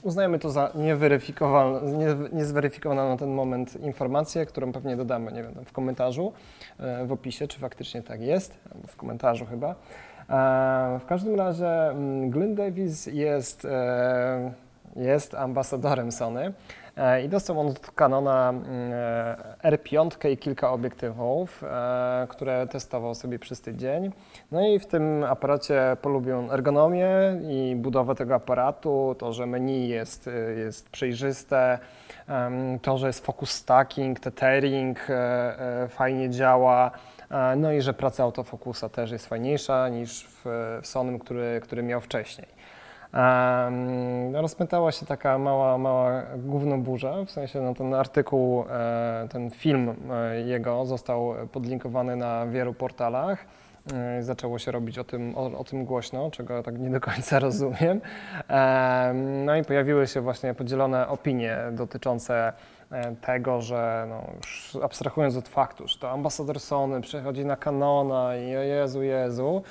uznajemy 0.06 0.40
to 0.40 0.50
za 0.50 0.72
nieweryfikowaną, 0.76 1.82
nie, 1.82 2.16
niezweryfikowaną 2.34 3.10
na 3.10 3.18
ten 3.18 3.30
moment 3.30 3.76
informację, 3.76 4.46
którą 4.46 4.72
pewnie 4.72 4.98
dodamy, 4.98 5.32
nie 5.32 5.44
wiem, 5.44 5.54
w 5.66 5.72
komentarzu, 5.72 6.34
e, 6.80 7.06
w 7.06 7.12
opisie, 7.12 7.48
czy 7.48 7.60
faktycznie 7.60 8.02
tak 8.02 8.22
jest, 8.22 8.58
albo 8.76 8.88
w 8.88 8.96
komentarzu 8.96 9.46
chyba. 9.46 9.70
E, 9.70 11.00
w 11.00 11.06
każdym 11.06 11.36
razie 11.36 11.90
mm, 11.90 12.30
Glenn 12.30 12.56
Davis 12.56 13.06
jest, 13.06 13.66
e, 13.66 14.52
jest 14.96 15.34
ambasadorem 15.34 16.12
Sony 16.12 16.54
i 17.26 17.30
dostał 17.30 17.60
on 17.60 17.68
od 17.68 17.92
Canona 17.92 18.50
mm, 18.50 18.66
e, 19.64 19.78
R5 19.78 20.30
i 20.30 20.38
kilka 20.38 20.72
obiektywów, 20.72 21.64
e, 21.64 22.28
które 22.30 22.68
testował 22.68 23.16
sobie 23.16 23.40
przez 23.40 23.62
tydzień. 23.62 24.12
No 24.52 24.68
i 24.68 24.80
w 24.80 24.86
tym 24.86 25.24
aparacie 25.24 25.98
polubił 26.02 26.38
on 26.38 26.52
ergonomię 26.52 27.10
i 27.50 27.76
budowę 27.76 28.16
tego 28.16 28.36
aparatu, 28.36 29.16
to, 29.20 29.34
że 29.34 29.46
menu 29.46 29.90
jest, 29.90 30.30
jest 30.58 30.90
przejrzyste, 30.90 31.80
to, 32.82 32.98
że 32.98 33.08
jest 33.08 33.26
focus 33.26 33.52
stacking, 33.52 34.20
tethering 34.20 35.10
e, 35.10 35.14
e, 35.84 35.88
fajnie 35.88 36.30
działa, 36.30 36.92
e, 37.32 37.56
no 37.56 37.72
i 37.72 37.82
że 37.82 37.94
praca 37.94 38.24
autofokusa 38.24 38.90
też 38.90 39.12
jest 39.12 39.28
fajniejsza 39.28 39.90
niż 39.90 40.28
w, 40.28 40.42
w 40.82 40.88
Sonym, 40.88 41.20
który, 41.20 41.60
który 41.64 41.84
miał 41.84 42.02
wcześniej. 42.02 42.48
Um, 43.16 44.36
rozpętała 44.36 44.92
się 44.92 45.06
taka 45.06 45.38
mała, 45.38 45.78
mała 45.78 46.24
gównoburza, 46.38 47.26
w 47.26 47.32
sensie 47.32 47.62
no, 47.62 47.74
ten 47.74 47.94
artykuł, 47.94 48.66
e, 48.70 49.28
ten 49.32 49.52
film 49.52 49.96
e, 50.12 50.42
jego 50.42 50.86
został 50.86 51.34
podlinkowany 51.52 52.16
na 52.16 52.48
wielu 52.48 52.74
portalach. 52.74 53.46
E, 53.94 54.24
Zaczęło 54.24 54.60
się 54.60 54.72
robić 54.72 55.00
o 55.00 55.04
tym, 55.04 55.34
o, 55.38 55.60
o 55.60 55.64
tym 55.64 55.86
głośno, 55.86 56.32
czego 56.32 56.64
tak 56.64 56.80
nie 56.80 56.90
do 56.90 57.00
końca 57.00 57.40
rozumiem. 57.48 58.02
Em, 58.48 59.46
No 59.46 59.56
i 59.56 59.64
pojawiły 59.64 60.08
się 60.08 60.22
właśnie 60.22 60.54
podzielone 60.54 61.08
opinie 61.08 61.58
dotyczące 61.72 62.54
tego, 63.22 63.62
że 63.62 64.06
no, 64.10 64.24
już 64.38 64.78
abstrahując 64.84 65.38
od 65.38 65.48
faktu, 65.48 65.88
że 65.88 66.00
to 66.00 66.12
ambasador 66.12 66.60
Sony 66.60 67.02
przechodzi 67.02 67.46
na 67.46 67.56
Canona 67.56 68.38
i 68.38 68.50
Jezu, 68.50 69.04
Jezu, 69.04 69.64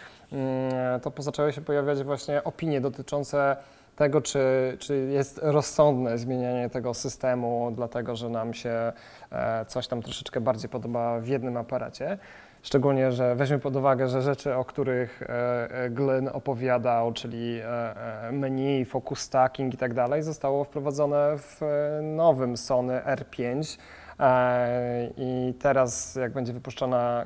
to 1.02 1.22
zaczęły 1.22 1.52
się 1.52 1.60
pojawiać 1.60 2.02
właśnie 2.02 2.44
opinie 2.44 2.80
dotyczące 2.80 3.56
tego, 3.96 4.20
czy, 4.20 4.76
czy 4.80 4.96
jest 4.96 5.40
rozsądne 5.42 6.18
zmienianie 6.18 6.70
tego 6.70 6.94
systemu, 6.94 7.72
dlatego 7.74 8.16
że 8.16 8.28
nam 8.28 8.54
się 8.54 8.92
e, 9.32 9.64
coś 9.64 9.88
tam 9.88 10.02
troszeczkę 10.02 10.40
bardziej 10.40 10.70
podoba 10.70 11.20
w 11.20 11.26
jednym 11.26 11.56
aparacie. 11.56 12.18
Szczególnie, 12.62 13.12
że 13.12 13.34
weźmy 13.34 13.58
pod 13.58 13.76
uwagę, 13.76 14.08
że 14.08 14.22
rzeczy, 14.22 14.54
o 14.54 14.64
których 14.64 15.22
e, 15.22 15.26
e, 15.70 15.90
Glenn 15.90 16.28
opowiadał, 16.32 17.12
czyli 17.12 17.60
menu, 18.32 18.84
focus 18.84 19.18
stacking 19.18 19.74
i 19.74 19.76
tak 19.76 19.94
dalej, 19.94 20.22
zostało 20.22 20.64
wprowadzone 20.64 21.38
w 21.38 21.60
nowym 22.02 22.56
Sony 22.56 23.00
R5 23.00 23.78
e, 24.20 25.10
i 25.16 25.54
teraz 25.60 26.14
jak 26.14 26.32
będzie 26.32 26.52
wypuszczona 26.52 27.24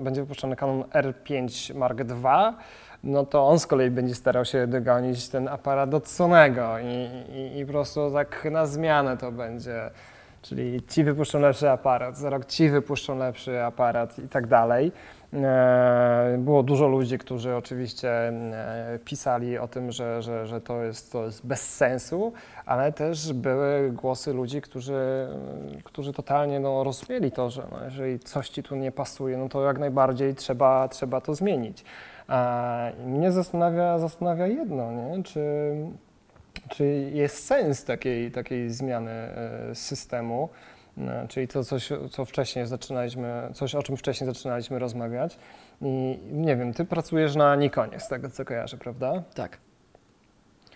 będzie 0.00 0.20
wypuszczony 0.20 0.56
Canon 0.56 0.82
R5 0.82 1.74
Mark 1.74 2.00
II, 2.00 2.54
no 3.04 3.26
to 3.26 3.46
on 3.46 3.58
z 3.58 3.66
kolei 3.66 3.90
będzie 3.90 4.14
starał 4.14 4.44
się 4.44 4.66
dogonić 4.66 5.28
ten 5.28 5.48
aparat 5.48 5.94
od 5.94 6.08
Sonego 6.08 6.78
i, 6.78 7.08
i, 7.36 7.58
i 7.58 7.66
po 7.66 7.72
prostu 7.72 8.10
tak 8.10 8.48
na 8.50 8.66
zmianę 8.66 9.16
to 9.16 9.32
będzie. 9.32 9.90
Czyli 10.42 10.82
ci 10.82 11.04
wypuszczą 11.04 11.40
lepszy 11.40 11.70
aparat, 11.70 12.16
za 12.16 12.30
rok 12.30 12.44
ci 12.44 12.68
wypuszczą 12.68 13.18
lepszy 13.18 13.64
aparat 13.64 14.18
i 14.18 14.28
tak 14.28 14.46
dalej. 14.46 14.92
E, 15.34 16.36
Było 16.38 16.62
dużo 16.62 16.88
ludzi, 16.88 17.18
którzy 17.18 17.56
oczywiście 17.56 18.10
e, 18.28 18.98
pisali 19.04 19.58
o 19.58 19.68
tym, 19.68 19.92
że, 19.92 20.22
że, 20.22 20.46
że 20.46 20.60
to, 20.60 20.82
jest, 20.82 21.12
to 21.12 21.24
jest 21.24 21.46
bez 21.46 21.76
sensu, 21.76 22.32
ale 22.66 22.92
też 22.92 23.32
były 23.32 23.92
głosy 23.92 24.32
ludzi, 24.32 24.60
którzy, 24.60 25.28
którzy 25.84 26.12
totalnie 26.12 26.60
no, 26.60 26.84
rozumieli 26.84 27.32
to, 27.32 27.50
że 27.50 27.62
no, 27.72 27.84
jeżeli 27.84 28.18
coś 28.18 28.48
ci 28.48 28.62
tu 28.62 28.76
nie 28.76 28.92
pasuje, 28.92 29.36
no 29.36 29.48
to 29.48 29.64
jak 29.64 29.78
najbardziej 29.78 30.34
trzeba, 30.34 30.88
trzeba 30.88 31.20
to 31.20 31.34
zmienić. 31.34 31.84
A 32.28 32.90
mnie 33.06 33.32
zastanawia, 33.32 33.98
zastanawia 33.98 34.46
jedno, 34.46 34.92
nie? 34.92 35.22
Czy, 35.22 35.74
czy 36.68 36.84
jest 37.12 37.46
sens 37.46 37.84
takiej, 37.84 38.30
takiej 38.30 38.70
zmiany 38.70 39.10
e, 39.10 39.74
systemu, 39.74 40.48
czyli 41.28 41.48
to 41.48 41.64
coś, 41.64 41.88
co 42.10 42.24
wcześniej 42.24 42.66
zaczynaliśmy, 42.66 43.48
coś 43.54 43.74
o 43.74 43.82
czym 43.82 43.96
wcześniej 43.96 44.26
zaczynaliśmy 44.34 44.78
rozmawiać. 44.78 45.38
I 45.82 46.18
nie 46.32 46.56
wiem, 46.56 46.74
ty 46.74 46.84
pracujesz 46.84 47.36
na 47.36 47.56
Nikonie, 47.56 48.00
z 48.00 48.08
tego 48.08 48.30
co 48.30 48.44
kojarzę, 48.44 48.76
prawda? 48.76 49.22
Tak. 49.34 49.58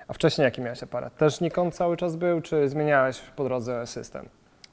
A 0.09 0.13
wcześniej 0.13 0.45
jaki 0.45 0.61
miałeś 0.61 0.83
aparat? 0.83 1.17
Też 1.17 1.41
Nikon 1.41 1.73
cały 1.73 1.97
czas 1.97 2.17
był, 2.17 2.41
czy 2.41 2.69
zmieniałeś 2.69 3.19
po 3.37 3.45
drodze 3.45 3.87
system? 3.87 4.29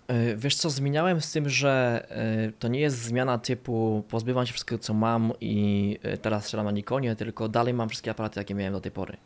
E, 0.07 0.35
Wiesz 0.35 0.55
co, 0.55 0.69
zmieniałem 0.69 1.21
z 1.21 1.31
tym, 1.31 1.49
że 1.49 2.05
e, 2.47 2.51
to 2.51 2.67
nie 2.67 2.79
jest 2.79 2.97
zmiana 2.97 3.37
typu 3.37 4.03
pozbywam 4.09 4.45
się 4.45 4.53
wszystkiego 4.53 4.79
co 4.83 4.93
mam 4.93 5.31
i 5.41 5.99
e, 6.03 6.17
teraz 6.17 6.43
strzelam 6.43 6.65
na 6.65 6.71
Nikonie, 6.71 7.15
tylko 7.15 7.49
dalej 7.49 7.73
mam 7.73 7.89
wszystkie 7.89 8.11
aparaty 8.11 8.39
jakie 8.39 8.55
miałem 8.55 8.73
do 8.73 8.81
tej 8.81 8.91
pory. 8.91 9.17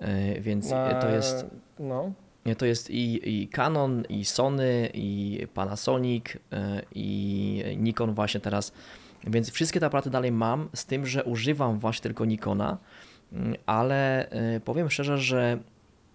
E, 0.00 0.40
Więc 0.40 0.72
e, 0.72 0.98
to 1.00 1.08
jest, 1.08 1.46
No. 1.78 2.12
To 2.54 2.66
jest 2.66 2.90
i, 2.90 3.30
i 3.42 3.48
Canon, 3.48 4.02
i 4.08 4.24
Sony, 4.24 4.90
i 4.94 5.40
Panasonic, 5.54 6.24
e, 6.52 6.82
i 6.94 7.64
Nikon 7.76 8.14
właśnie 8.14 8.40
teraz. 8.40 8.72
Więc 9.26 9.50
wszystkie 9.50 9.80
te 9.80 9.86
aparaty 9.86 10.10
dalej 10.10 10.32
mam, 10.32 10.68
z 10.74 10.86
tym, 10.86 11.06
że 11.06 11.24
używam 11.24 11.78
właśnie 11.78 12.02
tylko 12.02 12.24
Nikona, 12.24 12.78
mm, 13.32 13.54
ale 13.66 14.30
e, 14.30 14.60
powiem 14.60 14.90
szczerze, 14.90 15.18
że 15.18 15.58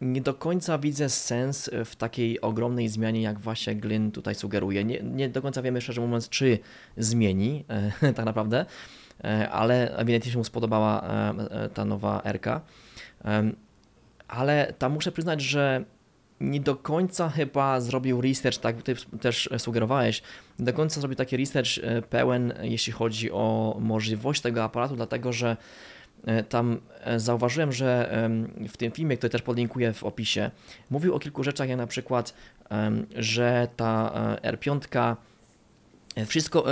nie 0.01 0.21
do 0.21 0.33
końca 0.33 0.77
widzę 0.77 1.09
sens 1.09 1.69
w 1.85 1.95
takiej 1.95 2.41
ogromnej 2.41 2.89
zmianie, 2.89 3.21
jak 3.21 3.39
właśnie 3.39 3.75
Glyn 3.75 4.11
tutaj 4.11 4.35
sugeruje. 4.35 4.83
Nie, 4.83 5.01
nie 5.03 5.29
do 5.29 5.41
końca 5.41 5.61
wiemy, 5.61 5.81
szczerze 5.81 6.01
mówiąc, 6.01 6.29
czy 6.29 6.59
zmieni 6.97 7.65
e, 8.01 8.13
tak 8.17 8.25
naprawdę, 8.25 8.65
ale 9.51 9.97
ewidentnie 9.97 10.31
się 10.31 10.37
mu 10.37 10.43
spodobała 10.43 11.03
ta 11.73 11.85
nowa 11.85 12.21
RK. 12.25 12.61
Ale 14.27 14.73
tam 14.77 14.91
muszę 14.91 15.11
przyznać, 15.11 15.41
że 15.41 15.85
nie 16.41 16.59
do 16.59 16.75
końca 16.75 17.29
chyba 17.29 17.81
zrobił 17.81 18.21
research, 18.21 18.57
tak 18.57 18.81
ty 18.81 18.95
też 19.21 19.49
sugerowałeś, 19.57 20.21
nie 20.59 20.65
do 20.65 20.73
końca 20.73 21.01
zrobił 21.01 21.15
taki 21.15 21.37
research 21.37 21.69
e, 21.83 22.01
pełen, 22.01 22.53
jeśli 22.61 22.93
chodzi 22.93 23.31
o 23.31 23.77
możliwość 23.79 24.41
tego 24.41 24.63
aparatu, 24.63 24.95
dlatego 24.95 25.33
że 25.33 25.57
e, 26.25 26.43
tam 26.43 26.77
e, 26.99 27.19
zauważyłem, 27.19 27.71
że 27.71 28.11
w 28.69 28.77
tym 28.77 28.91
filmie, 28.91 29.17
który 29.17 29.29
też 29.29 29.41
podlinkuję 29.41 29.93
w 29.93 30.03
opisie, 30.03 30.51
mówił 30.89 31.15
o 31.15 31.19
kilku 31.19 31.43
rzeczach, 31.43 31.69
jak 31.69 31.77
na 31.77 31.87
przykład, 31.87 32.33
że 33.15 33.67
ta 33.75 34.11
e, 34.43 34.53
R5 34.53 35.15
e, 36.15 36.25
wszystko, 36.25 36.65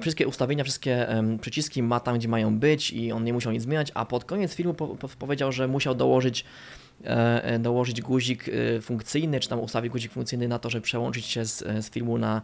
wszystkie 0.00 0.26
ustawienia, 0.28 0.64
wszystkie 0.64 1.06
przyciski 1.40 1.82
ma 1.82 2.00
tam, 2.00 2.18
gdzie 2.18 2.28
mają 2.28 2.58
być 2.58 2.92
i 2.92 3.12
on 3.12 3.24
nie 3.24 3.32
musiał 3.32 3.52
nic 3.52 3.62
zmieniać, 3.62 3.92
a 3.94 4.04
pod 4.04 4.24
koniec 4.24 4.54
filmu 4.54 4.74
po, 4.74 4.88
po, 4.88 5.08
powiedział, 5.08 5.52
że 5.52 5.68
musiał 5.68 5.94
dołożyć 5.94 6.44
dołożyć 7.58 8.02
guzik 8.02 8.44
e, 8.48 8.80
funkcyjny, 8.80 9.40
czy 9.40 9.48
tam 9.48 9.60
ustawić 9.60 9.92
guzik 9.92 10.12
funkcyjny 10.12 10.48
na 10.48 10.58
to, 10.58 10.70
żeby 10.70 10.82
przełączyć 10.82 11.24
się 11.26 11.44
z, 11.44 11.62
e, 11.62 11.82
z 11.82 11.90
filmu 11.90 12.18
na, 12.18 12.42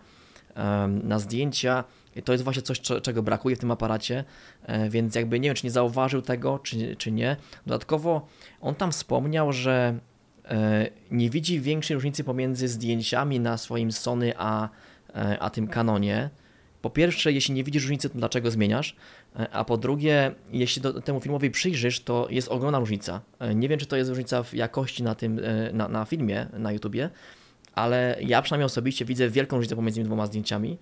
na 1.02 1.18
zdjęcia. 1.18 1.84
I 2.16 2.22
to 2.22 2.32
jest 2.32 2.44
właśnie 2.44 2.62
coś, 2.62 2.80
cze- 2.80 3.00
czego 3.00 3.22
brakuje 3.22 3.56
w 3.56 3.58
tym 3.58 3.70
aparacie, 3.70 4.24
e, 4.62 4.90
więc 4.90 5.14
jakby 5.14 5.40
nie 5.40 5.48
wiem, 5.48 5.56
czy 5.56 5.66
nie 5.66 5.70
zauważył 5.70 6.22
tego, 6.22 6.58
czy, 6.58 6.96
czy 6.96 7.12
nie. 7.12 7.36
Dodatkowo 7.66 8.26
on 8.60 8.74
tam 8.74 8.92
wspomniał, 8.92 9.52
że 9.52 9.98
e, 10.44 10.86
nie 11.10 11.30
widzi 11.30 11.60
większej 11.60 11.94
różnicy 11.94 12.24
pomiędzy 12.24 12.68
zdjęciami 12.68 13.40
na 13.40 13.56
swoim 13.56 13.92
Sony 13.92 14.32
a, 14.36 14.68
e, 15.14 15.38
a 15.40 15.50
tym 15.50 15.68
Canonie. 15.68 16.30
Po 16.82 16.90
pierwsze, 16.90 17.32
jeśli 17.32 17.54
nie 17.54 17.64
widzisz 17.64 17.82
różnicy, 17.82 18.08
to 18.10 18.18
dlaczego 18.18 18.50
zmieniasz? 18.50 18.96
E, 19.36 19.50
A 19.50 19.64
po 19.64 19.76
drugie, 19.76 20.34
jeśli 20.52 20.82
do, 20.82 21.00
temu 21.02 21.20
filmowi 21.20 21.50
przyjrzysz, 21.50 22.00
to 22.00 22.26
jest 22.30 22.48
ogromna 22.48 22.78
różnica. 22.78 23.20
E, 23.38 23.54
Nie 23.54 23.68
wiem, 23.68 23.78
czy 23.78 23.86
to 23.86 23.96
jest 23.96 24.10
różnica 24.10 24.42
w 24.42 24.54
jakości 24.54 25.02
na 25.02 25.14
tym, 25.14 25.40
e, 25.44 25.72
na, 25.72 25.88
na 25.88 26.04
filmie, 26.04 26.46
na 26.52 26.72
YouTubie, 26.72 27.10
ale 27.74 28.16
ja 28.20 28.42
przynajmniej 28.42 28.66
osobiście 28.66 29.04
widzę 29.04 29.28
wielką 29.28 29.56
różnicę 29.56 29.76
pomiędzy 29.76 29.94
tymi 29.94 30.06
dwoma 30.06 30.26
zdjęciami, 30.26 30.78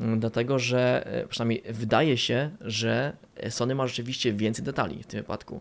m, 0.00 0.20
dlatego 0.20 0.58
że 0.58 1.08
przynajmniej 1.28 1.62
wydaje 1.70 2.16
się, 2.16 2.50
że 2.60 3.16
Sony 3.48 3.74
ma 3.74 3.86
rzeczywiście 3.86 4.32
więcej 4.32 4.64
detali 4.64 5.02
w 5.02 5.06
tym 5.06 5.20
wypadku. 5.20 5.60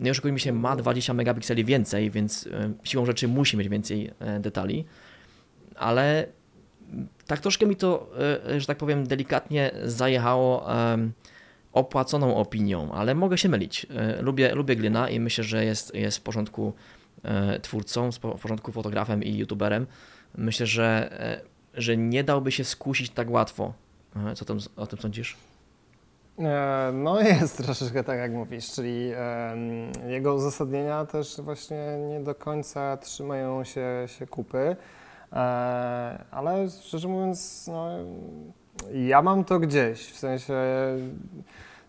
Nie 0.00 0.10
oszukujmy 0.10 0.38
się, 0.38 0.52
ma 0.52 0.76
20 0.76 1.14
megapikseli 1.14 1.64
więcej, 1.64 2.10
więc 2.10 2.48
siłą 2.84 3.06
rzeczy 3.06 3.28
musi 3.28 3.56
mieć 3.56 3.68
więcej 3.68 4.10
detali, 4.40 4.84
ale 5.74 6.26
tak 7.26 7.40
troszkę 7.40 7.66
mi 7.66 7.76
to, 7.76 8.10
e, 8.48 8.60
że 8.60 8.66
tak 8.66 8.78
powiem, 8.78 9.06
delikatnie 9.06 9.70
zajechało 9.84 10.66
opłaconą 11.72 12.36
opinią, 12.36 12.92
ale 12.92 13.14
mogę 13.14 13.38
się 13.38 13.48
mylić. 13.48 13.86
E, 13.96 14.22
Lubię, 14.22 14.54
lubię 14.54 14.76
Glyna 14.76 15.08
i 15.10 15.20
myślę, 15.20 15.44
że 15.44 15.64
jest, 15.64 15.94
jest 15.94 16.18
w 16.18 16.20
porządku 16.20 16.72
e, 17.24 17.60
twórcą, 17.60 18.12
w 18.12 18.18
porządku 18.18 18.72
fotografem 18.72 19.22
i 19.22 19.36
youtuberem. 19.36 19.86
Myślę, 20.36 20.66
że, 20.66 21.08
e, 21.20 21.40
że 21.74 21.96
nie 21.96 22.24
dałby 22.24 22.52
się 22.52 22.64
skusić 22.64 23.10
tak 23.10 23.30
łatwo. 23.30 23.72
E, 24.16 24.34
Co 24.34 24.44
tam, 24.44 24.58
o 24.76 24.86
tym 24.86 24.98
sądzisz? 24.98 25.36
E, 26.38 26.90
No 26.94 27.20
jest 27.20 27.56
troszeczkę 27.64 28.04
tak 28.04 28.18
jak 28.18 28.32
mówisz, 28.32 28.70
czyli 28.72 29.10
jego 30.06 30.34
uzasadnienia 30.34 31.06
też 31.06 31.40
właśnie 31.40 31.98
nie 32.08 32.20
do 32.20 32.34
końca 32.34 32.96
trzymają 32.96 33.64
się, 33.64 33.86
się 34.18 34.26
kupy, 34.26 34.58
e, 34.58 34.76
ale 36.30 36.70
szczerze 36.82 37.08
mówiąc, 37.08 37.66
no, 37.72 37.88
ja 38.92 39.22
mam 39.22 39.44
to 39.44 39.58
gdzieś, 39.58 40.10
w 40.10 40.18
sensie 40.18 40.54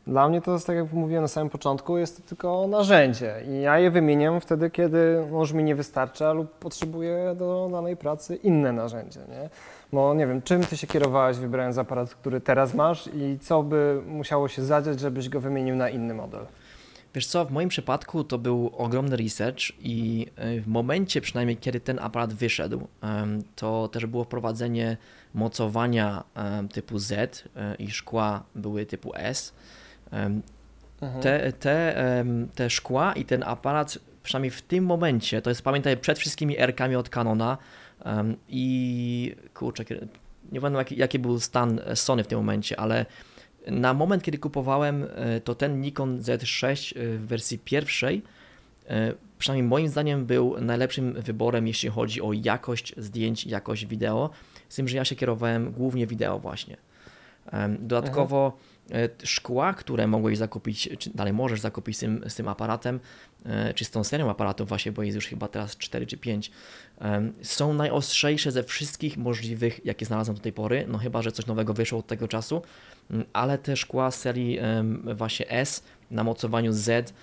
Dla 0.07 0.29
mnie 0.29 0.41
to 0.41 0.53
jest, 0.53 0.67
tak 0.67 0.75
jak 0.75 0.93
mówiłem 0.93 1.23
na 1.23 1.27
samym 1.27 1.49
początku, 1.49 1.97
jest 1.97 2.17
to 2.17 2.29
tylko 2.29 2.67
narzędzie 2.67 3.35
i 3.47 3.61
ja 3.61 3.79
je 3.79 3.91
wymieniam 3.91 4.41
wtedy, 4.41 4.69
kiedy 4.69 5.25
może 5.31 5.55
mi 5.55 5.63
nie 5.63 5.75
wystarcza 5.75 6.33
lub 6.33 6.51
potrzebuję 6.51 7.35
do 7.37 7.69
danej 7.71 7.97
pracy 7.97 8.35
inne 8.35 8.73
narzędzie. 8.73 9.19
Nie? 9.19 9.49
Bo 9.93 10.13
nie 10.13 10.27
wiem, 10.27 10.41
czym 10.41 10.63
ty 10.63 10.77
się 10.77 10.87
kierowałeś 10.87 11.37
wybrając 11.37 11.77
aparat, 11.77 12.15
który 12.15 12.41
teraz 12.41 12.73
masz 12.73 13.09
i 13.13 13.39
co 13.41 13.63
by 13.63 14.01
musiało 14.07 14.47
się 14.47 14.61
zadziać, 14.61 14.99
żebyś 14.99 15.29
go 15.29 15.39
wymienił 15.39 15.75
na 15.75 15.89
inny 15.89 16.13
model? 16.13 16.45
Wiesz 17.19 17.27
co, 17.27 17.45
w 17.45 17.51
moim 17.51 17.69
przypadku 17.69 18.23
to 18.23 18.37
był 18.37 18.71
ogromny 18.77 19.17
research 19.17 19.59
i 19.79 20.27
e, 20.35 20.61
w 20.61 20.67
momencie 20.67 21.21
przynajmniej, 21.21 21.57
kiedy 21.57 21.79
ten 21.79 21.99
aparat 21.99 22.33
wyszedł, 22.33 22.87
to 23.55 23.87
też 23.87 24.05
było 24.05 24.23
wprowadzenie 24.23 24.97
mocowania 25.33 26.23
typu 26.73 26.99
Z 26.99 27.11
e, 27.55 27.75
i 27.75 27.91
szkła 27.91 28.43
były 28.55 28.85
typu 28.85 29.11
S. 29.15 29.53
Mhm. 30.11 30.41
Te, 31.21 31.53
te, 31.53 31.95
te 32.55 32.69
szkła 32.69 33.13
i 33.13 33.25
ten 33.25 33.43
aparat, 33.43 33.97
przynajmniej 34.23 34.51
w 34.51 34.61
tym 34.61 34.85
momencie, 34.85 35.41
to 35.41 35.49
jest 35.49 35.61
pamiętaj 35.61 35.97
przed 35.97 36.19
wszystkimi 36.19 36.57
R-kami 36.57 36.95
od 36.95 37.09
Canona 37.09 37.57
i 38.49 39.35
kurczę, 39.53 39.83
nie 40.51 40.61
pamiętam 40.61 40.79
jaki, 40.79 40.97
jaki 40.97 41.19
był 41.19 41.39
stan 41.39 41.81
Sony 41.95 42.23
w 42.23 42.27
tym 42.27 42.39
momencie, 42.39 42.79
ale 42.79 43.05
na 43.67 43.93
moment, 43.93 44.23
kiedy 44.23 44.37
kupowałem, 44.37 45.07
e, 45.15 45.41
to 45.41 45.55
ten 45.55 45.81
Nikon 45.81 46.19
Z6 46.19 46.97
e, 46.97 47.17
w 47.17 47.27
wersji 47.27 47.59
pierwszej, 47.59 48.21
e, 48.89 49.13
przynajmniej 49.39 49.69
moim 49.69 49.87
zdaniem, 49.87 50.25
był 50.25 50.61
najlepszym 50.61 51.13
wyborem, 51.13 51.67
jeśli 51.67 51.89
chodzi 51.89 52.21
o 52.21 52.33
jakość 52.33 52.93
zdjęć, 52.97 53.45
jakość 53.45 53.85
wideo, 53.85 54.29
z 54.69 54.75
tym, 54.75 54.87
że 54.87 54.97
ja 54.97 55.05
się 55.05 55.15
kierowałem 55.15 55.71
głównie 55.71 56.07
wideo 56.07 56.39
właśnie. 56.39 56.77
Dodatkowo 57.79 58.57
szkła, 59.23 59.73
które 59.73 60.07
mogłeś 60.07 60.37
zakupić, 60.37 60.89
czy 60.99 61.09
dalej 61.09 61.33
możesz 61.33 61.59
zakupić 61.59 61.97
z 61.97 61.99
tym, 61.99 62.23
z 62.27 62.35
tym 62.35 62.47
aparatem, 62.47 62.99
czy 63.75 63.85
z 63.85 63.91
tą 63.91 64.03
serią 64.03 64.29
aparatów 64.29 64.69
właśnie, 64.69 64.91
bo 64.91 65.03
jest 65.03 65.15
już 65.15 65.27
chyba 65.27 65.47
teraz 65.47 65.77
4 65.77 66.05
czy 66.05 66.17
5, 66.17 66.51
są 67.41 67.73
najostrzejsze 67.73 68.51
ze 68.51 68.63
wszystkich 68.63 69.17
możliwych, 69.17 69.85
jakie 69.85 70.05
znalazłem 70.05 70.37
do 70.37 70.43
tej 70.43 70.53
pory, 70.53 70.85
no 70.87 70.97
chyba, 70.97 71.21
że 71.21 71.31
coś 71.31 71.45
nowego 71.45 71.73
wyszło 71.73 71.99
od 71.99 72.07
tego 72.07 72.27
czasu, 72.27 72.61
mm, 73.11 73.25
ale 73.33 73.57
te 73.57 73.77
szkła 73.77 74.11
serii 74.11 74.59
właśnie 75.15 75.49
S 75.49 75.83
na 76.11 76.23
mocowaniu 76.23 76.73
Z 76.73 77.13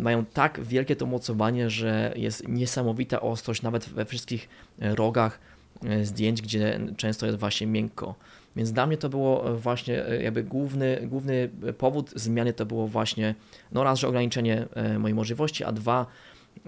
mają 0.00 0.24
tak 0.24 0.60
wielkie 0.64 0.96
to 0.96 1.06
mocowanie, 1.06 1.70
że 1.70 2.12
jest 2.16 2.48
niesamowita 2.48 3.20
ostrość 3.20 3.62
nawet 3.62 3.88
we 3.88 4.04
wszystkich 4.04 4.48
e, 4.80 4.94
rogach 4.94 5.40
e, 5.84 6.04
zdjęć, 6.04 6.42
gdzie 6.42 6.80
często 6.96 7.26
jest 7.26 7.38
właśnie 7.38 7.66
miękko. 7.66 8.14
Więc 8.56 8.72
dla 8.72 8.86
mnie 8.86 8.96
to 8.96 9.08
było 9.08 9.50
e, 9.50 9.54
właśnie 9.54 10.04
jakby 10.22 10.42
główny, 10.42 10.98
główny 11.06 11.48
powód 11.78 12.10
zmiany 12.14 12.52
to 12.52 12.66
było 12.66 12.88
właśnie 12.88 13.34
no 13.72 13.84
raz, 13.84 13.98
że 13.98 14.08
ograniczenie 14.08 14.66
mojej 14.98 15.14
możliwości, 15.14 15.64
a 15.64 15.72
dwa 15.72 16.06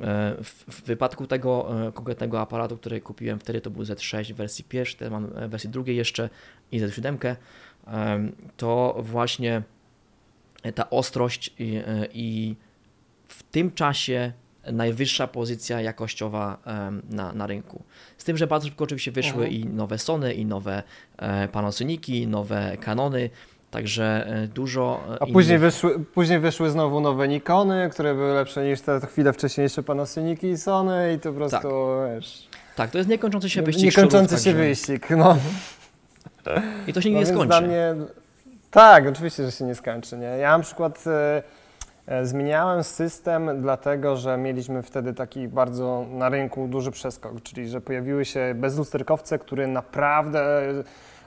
E, 0.03 0.37
w, 0.45 0.83
wypadku 0.87 1.27
tego 1.27 1.69
e, 1.89 1.93
konkretnego 1.93 2.41
aparatu, 2.41 2.77
który 2.77 3.01
kupiłem 3.01 3.39
wtedy, 3.39 3.61
to 3.61 3.71
był 3.71 3.83
Z6 3.83 4.33
w 4.33 4.37
wersji 4.37 4.65
pierwszej, 4.65 4.99
teraz 4.99 5.13
mam 5.13 5.27
w 5.27 5.51
wersji 5.51 5.71
drugiej 5.71 5.97
jeszcze 5.97 6.31
i 6.73 6.81
Z7, 6.81 7.37
to 8.57 8.97
właśnie 8.99 9.63
ta 10.75 10.91
ostrość 10.91 11.55
i, 11.59 11.77
e, 11.77 12.07
i 12.13 12.57
w 13.29 13.43
tym 13.43 13.73
czasie 13.73 14.33
najwyższa 14.73 15.27
pozycja 15.27 15.81
jakościowa 15.81 16.59
na, 17.11 17.33
na 17.33 17.47
rynku. 17.47 17.83
Z 18.19 18.25
tym, 18.25 18.37
że 18.37 18.47
bardzo 18.47 18.67
szybko 18.67 18.85
oczywiście 18.85 19.13
wyszły 19.13 19.45
mhm. 19.45 19.53
i 19.53 19.65
nowe 19.65 19.99
Sony, 19.99 20.35
i 20.35 20.47
nowe 20.47 20.83
Panasoniki, 21.53 22.27
nowe 22.27 22.77
Canony, 22.81 23.31
Także 23.71 24.27
e, 24.27 24.47
dużo. 24.47 25.01
E, 25.09 25.11
A 25.11 25.25
innych... 25.25 25.33
później, 25.33 25.59
wyszły, 25.59 26.05
później 26.05 26.39
wyszły 26.39 26.71
znowu 26.71 27.01
nowe 27.01 27.29
Nikony, 27.29 27.91
które 27.93 28.15
były 28.15 28.35
lepsze 28.35 28.65
niż 28.65 28.81
te 28.81 29.01
chwilę 29.01 29.33
wcześniejsze 29.33 29.83
Panasoniki 29.83 30.47
i 30.47 30.59
Sony 30.59 31.15
i 31.15 31.19
to 31.19 31.33
po 31.33 31.37
prostu 31.37 31.57
tak. 31.57 32.15
wiesz. 32.15 32.49
Tak, 32.77 32.91
to 32.91 32.99
jest 32.99 33.11
niekończący 33.11 33.51
się 33.51 33.63
wyścig. 33.63 33.85
Niekończący 33.85 34.37
się 34.39 34.45
także... 34.45 34.53
wyścig, 34.55 35.11
no. 35.11 35.37
I 36.87 36.93
to 36.93 37.01
się 37.01 37.11
no 37.11 37.19
nie 37.19 37.27
skończy. 37.27 37.47
Dla 37.47 37.61
mnie... 37.61 37.95
Tak, 38.71 39.07
oczywiście, 39.07 39.45
że 39.45 39.53
się 39.53 39.65
nie 39.65 39.75
skończy. 39.75 40.17
Nie? 40.17 40.27
Ja 40.27 40.59
na 40.59 40.65
przykład 40.65 41.05
e, 41.07 41.11
e, 41.11 41.43
zmieniałem 42.23 42.85
system, 42.85 43.63
dlatego 43.63 44.17
że 44.17 44.37
mieliśmy 44.37 44.83
wtedy 44.83 45.15
taki 45.15 45.49
bardzo 45.49 46.07
na 46.11 46.29
rynku 46.29 46.69
duży 46.69 46.91
przeskok, 46.91 47.43
czyli 47.43 47.69
że 47.69 47.81
pojawiły 47.81 48.25
się 48.25 48.55
bezlusterkowce, 48.55 49.39
które 49.39 49.67
naprawdę 49.67 50.63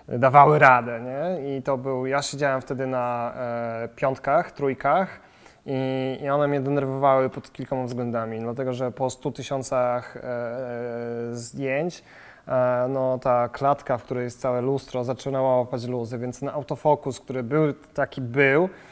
dawały 0.08 0.60
radę, 0.60 1.00
nie? 1.02 1.58
I 1.58 1.62
to 1.62 1.78
był, 1.78 2.06
ja 2.06 2.22
siedziałem 2.22 2.62
wtedy 2.62 2.88
na 2.88 3.34
e, 3.36 3.90
piątkach, 3.96 4.52
trójkach 4.52 5.20
i, 5.66 6.18
i 6.24 6.30
one 6.30 6.48
mnie 6.48 6.62
denerwowały 6.62 7.30
pod 7.30 7.52
kilkoma 7.52 7.84
względami, 7.84 8.40
dlatego 8.40 8.74
że 8.74 8.92
po 8.92 9.10
100 9.10 9.32
tysiącach 9.32 10.18
e, 10.18 10.22
e, 10.22 11.36
zdjęć 11.36 12.04
e, 12.48 12.88
no, 12.90 13.20
ta 13.20 13.50
klatka, 13.50 13.98
w 13.98 14.04
której 14.04 14.24
jest 14.24 14.42
całe 14.42 14.62
lustro, 14.62 15.04
zaczynała 15.04 15.58
łapać 15.58 15.88
luzy, 15.88 16.18
więc 16.18 16.40
ten 16.40 16.50
autofokus, 16.50 17.20
który 17.20 17.44
był 17.44 17.74
taki 17.94 18.22
był, 18.22 18.64
E, 18.64 18.91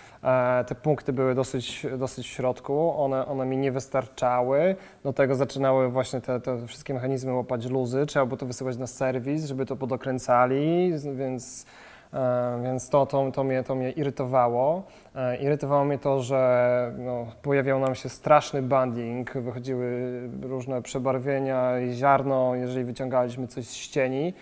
te 0.67 0.75
punkty 0.75 1.13
były 1.13 1.35
dosyć, 1.35 1.87
dosyć 1.97 2.27
w 2.27 2.29
środku, 2.29 2.93
one, 2.97 3.25
one 3.25 3.45
mi 3.45 3.57
nie 3.57 3.71
wystarczały. 3.71 4.75
Do 5.03 5.13
tego 5.13 5.35
zaczynały 5.35 5.89
właśnie 5.89 6.21
te, 6.21 6.39
te 6.39 6.67
wszystkie 6.67 6.93
mechanizmy 6.93 7.33
łapać 7.33 7.65
luzy. 7.65 8.05
Trzeba 8.05 8.25
było 8.25 8.37
to 8.37 8.45
wysyłać 8.45 8.77
na 8.77 8.87
serwis, 8.87 9.45
żeby 9.45 9.65
to 9.65 9.75
podokręcali, 9.75 10.93
więc, 11.15 11.65
e, 12.13 12.59
więc 12.63 12.89
to, 12.89 13.05
to, 13.05 13.31
to, 13.31 13.43
mnie, 13.43 13.63
to 13.63 13.75
mnie 13.75 13.91
irytowało. 13.91 14.83
E, 15.15 15.37
irytowało 15.37 15.85
mnie 15.85 15.97
to, 15.97 16.21
że 16.21 16.93
no, 16.97 17.25
pojawiał 17.41 17.79
nam 17.79 17.95
się 17.95 18.09
straszny 18.09 18.61
banding, 18.61 19.33
wychodziły 19.33 20.21
różne 20.41 20.81
przebarwienia 20.81 21.79
i 21.79 21.91
ziarno, 21.91 22.55
jeżeli 22.55 22.85
wyciągaliśmy 22.85 23.47
coś 23.47 23.65
z 23.67 23.73
ścieni. 23.73 24.33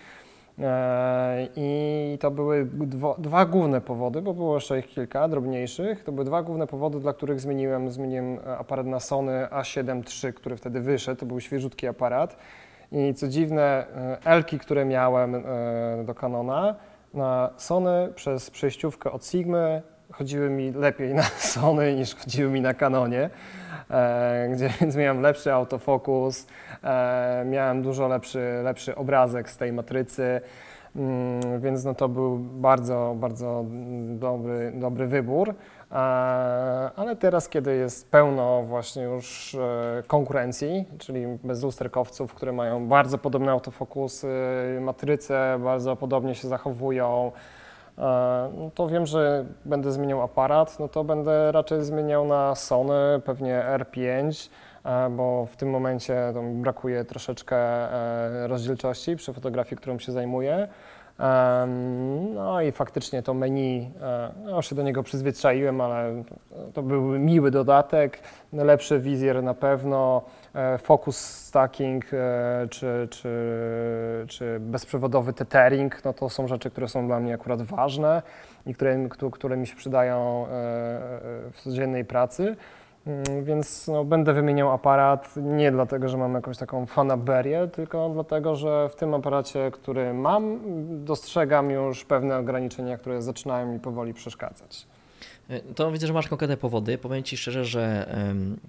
E, 0.60 1.48
I 1.56 2.18
to 2.20 2.30
były 2.30 2.64
dwa, 2.64 3.14
dwa, 3.18 3.46
główne 3.46 3.80
powody, 3.80 4.22
bo 4.22 4.34
było 4.34 4.54
jeszcze 4.54 4.78
ich 4.78 4.86
kilka 4.86 5.28
drobniejszych. 5.28 6.04
To 6.04 6.12
były 6.12 6.24
dwa 6.24 6.42
główne 6.42 6.66
powody, 6.66 7.00
dla 7.00 7.12
których 7.12 7.40
zmieniłem, 7.40 7.90
zmieniłem 7.90 8.38
aparat 8.58 8.86
na 8.86 9.00
Sony 9.00 9.46
A7 9.50 10.24
III, 10.24 10.34
który 10.34 10.56
wtedy 10.56 10.80
wyszedł. 10.80 11.20
To 11.20 11.26
był 11.26 11.40
świeżutki 11.40 11.86
aparat. 11.86 12.36
I 12.92 13.14
co 13.14 13.28
dziwne, 13.28 13.86
Elki, 14.24 14.58
które 14.58 14.84
miałem 14.84 15.34
e, 15.34 15.40
do 16.04 16.14
Canona, 16.14 16.74
na 17.14 17.50
Sony 17.56 18.08
przez 18.14 18.50
przejściówkę 18.50 19.12
od 19.12 19.24
Sigmy 19.24 19.82
chodziły 20.18 20.50
mi 20.50 20.72
lepiej 20.72 21.14
na 21.22 21.22
Sony 21.22 21.96
niż 21.96 22.14
chodziły 22.14 22.50
mi 22.50 22.60
na 22.60 22.74
Canonie, 22.74 23.30
e, 23.90 24.48
gdzie 24.52 24.68
więc 24.80 24.96
miałem 24.96 25.20
lepszy 25.20 25.52
autofokus, 25.52 26.46
e, 26.84 27.44
miałem 27.46 27.82
dużo 27.82 28.08
lepszy, 28.08 28.60
lepszy 28.62 28.96
obrazek 28.96 29.50
z 29.50 29.56
tej 29.56 29.72
matrycy, 29.72 30.40
mm, 30.96 31.60
więc 31.60 31.84
no 31.84 31.94
to 31.94 32.08
był 32.08 32.38
bardzo, 32.38 33.14
bardzo 33.16 33.64
dobry, 34.08 34.72
dobry 34.74 35.06
wybór. 35.06 35.54
E, 35.92 35.94
ale 36.96 37.16
teraz, 37.16 37.48
kiedy 37.48 37.76
jest 37.76 38.10
pełno 38.10 38.62
właśnie 38.62 39.02
już 39.02 39.54
e, 39.54 40.02
konkurencji, 40.06 40.84
czyli 40.98 41.26
bezlusterkowców, 41.44 42.34
które 42.34 42.52
mają 42.52 42.88
bardzo 42.88 43.18
podobne 43.18 43.52
autofokusy, 43.52 44.28
matryce 44.80 45.58
bardzo 45.64 45.96
podobnie 45.96 46.34
się 46.34 46.48
zachowują, 46.48 47.32
no 48.56 48.70
to 48.74 48.88
wiem, 48.88 49.06
że 49.06 49.44
będę 49.64 49.92
zmieniał 49.92 50.22
aparat, 50.22 50.80
no 50.80 50.88
to 50.88 51.04
będę 51.04 51.52
raczej 51.52 51.84
zmieniał 51.84 52.26
na 52.26 52.54
Sony, 52.54 53.20
pewnie 53.24 53.64
R5, 53.78 54.50
e, 54.84 55.10
bo 55.10 55.46
w 55.46 55.56
tym 55.56 55.70
momencie 55.70 56.32
brakuje 56.52 57.04
troszeczkę 57.04 57.56
e, 57.56 58.46
rozdzielczości 58.46 59.16
przy 59.16 59.32
fotografii, 59.32 59.76
którą 59.76 59.98
się 59.98 60.12
zajmuję. 60.12 60.68
No 62.34 62.60
i 62.60 62.72
faktycznie 62.72 63.22
to 63.22 63.34
menu, 63.34 63.90
no 64.44 64.62
się 64.62 64.74
do 64.74 64.82
niego 64.82 65.02
przyzwyczaiłem, 65.02 65.80
ale 65.80 66.22
to 66.74 66.82
był 66.82 67.02
miły 67.02 67.50
dodatek, 67.50 68.20
lepszy 68.52 68.98
wizjer 69.00 69.42
na 69.42 69.54
pewno, 69.54 70.22
E, 70.58 70.78
focus 70.78 71.16
stacking 71.16 72.04
e, 72.12 72.66
czy, 72.70 73.08
czy, 73.10 73.28
czy 74.28 74.60
bezprzewodowy 74.60 75.32
tethering, 75.32 76.04
no 76.04 76.12
to 76.12 76.28
są 76.28 76.48
rzeczy, 76.48 76.70
które 76.70 76.88
są 76.88 77.06
dla 77.06 77.20
mnie 77.20 77.34
akurat 77.34 77.62
ważne 77.62 78.22
i 78.66 78.74
które, 78.74 79.08
które 79.32 79.56
mi 79.56 79.66
się 79.66 79.76
przydają 79.76 80.46
e, 80.46 80.48
w 81.52 81.60
codziennej 81.64 82.04
pracy. 82.04 82.56
Mm, 83.06 83.44
więc 83.44 83.88
no, 83.88 84.04
będę 84.04 84.32
wymieniał 84.32 84.72
aparat 84.72 85.34
nie 85.36 85.72
dlatego, 85.72 86.08
że 86.08 86.16
mam 86.16 86.34
jakąś 86.34 86.58
taką 86.58 86.86
fanaberię, 86.86 87.68
tylko 87.72 88.10
dlatego, 88.10 88.56
że 88.56 88.88
w 88.88 88.94
tym 88.94 89.14
aparacie, 89.14 89.70
który 89.70 90.14
mam, 90.14 90.60
dostrzegam 91.04 91.70
już 91.70 92.04
pewne 92.04 92.38
ograniczenia, 92.38 92.98
które 92.98 93.22
zaczynają 93.22 93.72
mi 93.72 93.80
powoli 93.80 94.14
przeszkadzać. 94.14 94.86
E, 95.48 95.60
to 95.60 95.92
widzę, 95.92 96.06
że 96.06 96.12
masz 96.12 96.28
konkretne 96.28 96.56
powody. 96.56 96.98
Powiem 96.98 97.22
Ci 97.22 97.36
szczerze, 97.36 97.64
że 97.64 98.14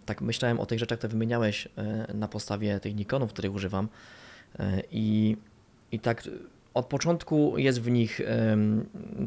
tak 0.06 0.22
myślałem 0.22 0.60
o 0.60 0.66
tych 0.66 0.80
rzeczach, 0.80 0.98
które 0.98 1.12
wymieniałeś 1.12 1.68
e, 1.78 2.14
na 2.14 2.28
podstawie 2.28 2.80
tych 2.80 2.96
Nikonów, 2.96 3.34
których 3.34 3.54
używam 3.54 3.88
e, 4.60 4.82
i, 4.92 5.38
i 5.92 6.00
tak 6.00 6.24
od 6.74 6.86
początku 6.86 7.58
jest 7.58 7.82
w 7.82 7.92
nich 7.92 8.22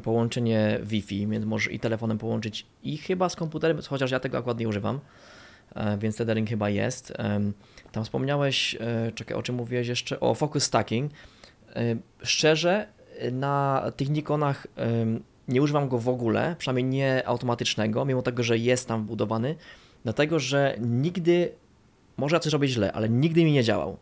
połączenie 0.03 0.81
Wi-Fi, 0.83 1.27
więc 1.27 1.45
możesz 1.45 1.73
i 1.73 1.79
telefonem 1.79 2.19
połączyć 2.19 2.67
i 2.83 2.97
chyba 2.97 3.29
z 3.29 3.37
komputerem, 3.37 3.79
chociaż 3.89 4.11
ja 4.11 4.21
tego 4.21 4.39
akurat 4.39 4.59
nie 4.59 4.69
używam, 4.69 5.01
więc 5.99 6.17
tethering 6.17 6.49
chyba 6.49 6.71
jest. 6.71 7.13
Tam 7.93 8.05
wspomniałeś, 8.05 8.77
czekaj, 9.15 9.37
o 9.37 9.43
czym 9.43 9.55
mówiłeś 9.55 9.89
jeszcze? 9.89 10.21
O 10.21 10.35
focus 10.35 10.65
stacking. 10.65 11.13
Szczerze, 12.23 12.87
na 13.33 13.85
tych 13.97 14.11
Nikonach 14.11 14.67
nie 15.49 15.63
używam 15.63 15.89
go 15.89 15.99
w 15.99 16.09
ogóle, 16.09 16.57
przynajmniej 16.59 16.85
nie 16.85 17.27
automatycznego, 17.27 18.05
mimo 18.05 18.23
tego, 18.23 18.43
że 18.43 18.59
jest 18.59 18.89
tam 18.89 19.03
wbudowany, 19.03 19.55
dlatego 20.05 20.39
że 20.39 20.77
nigdy, 20.81 21.53
może 22.17 22.37
ja 22.37 22.41
coś 22.41 22.53
robię 22.53 22.69
źle, 22.69 22.93
ale 22.93 23.09
nigdy 23.09 23.45
mi 23.45 23.53
nie 23.53 23.65
działał. 23.65 23.97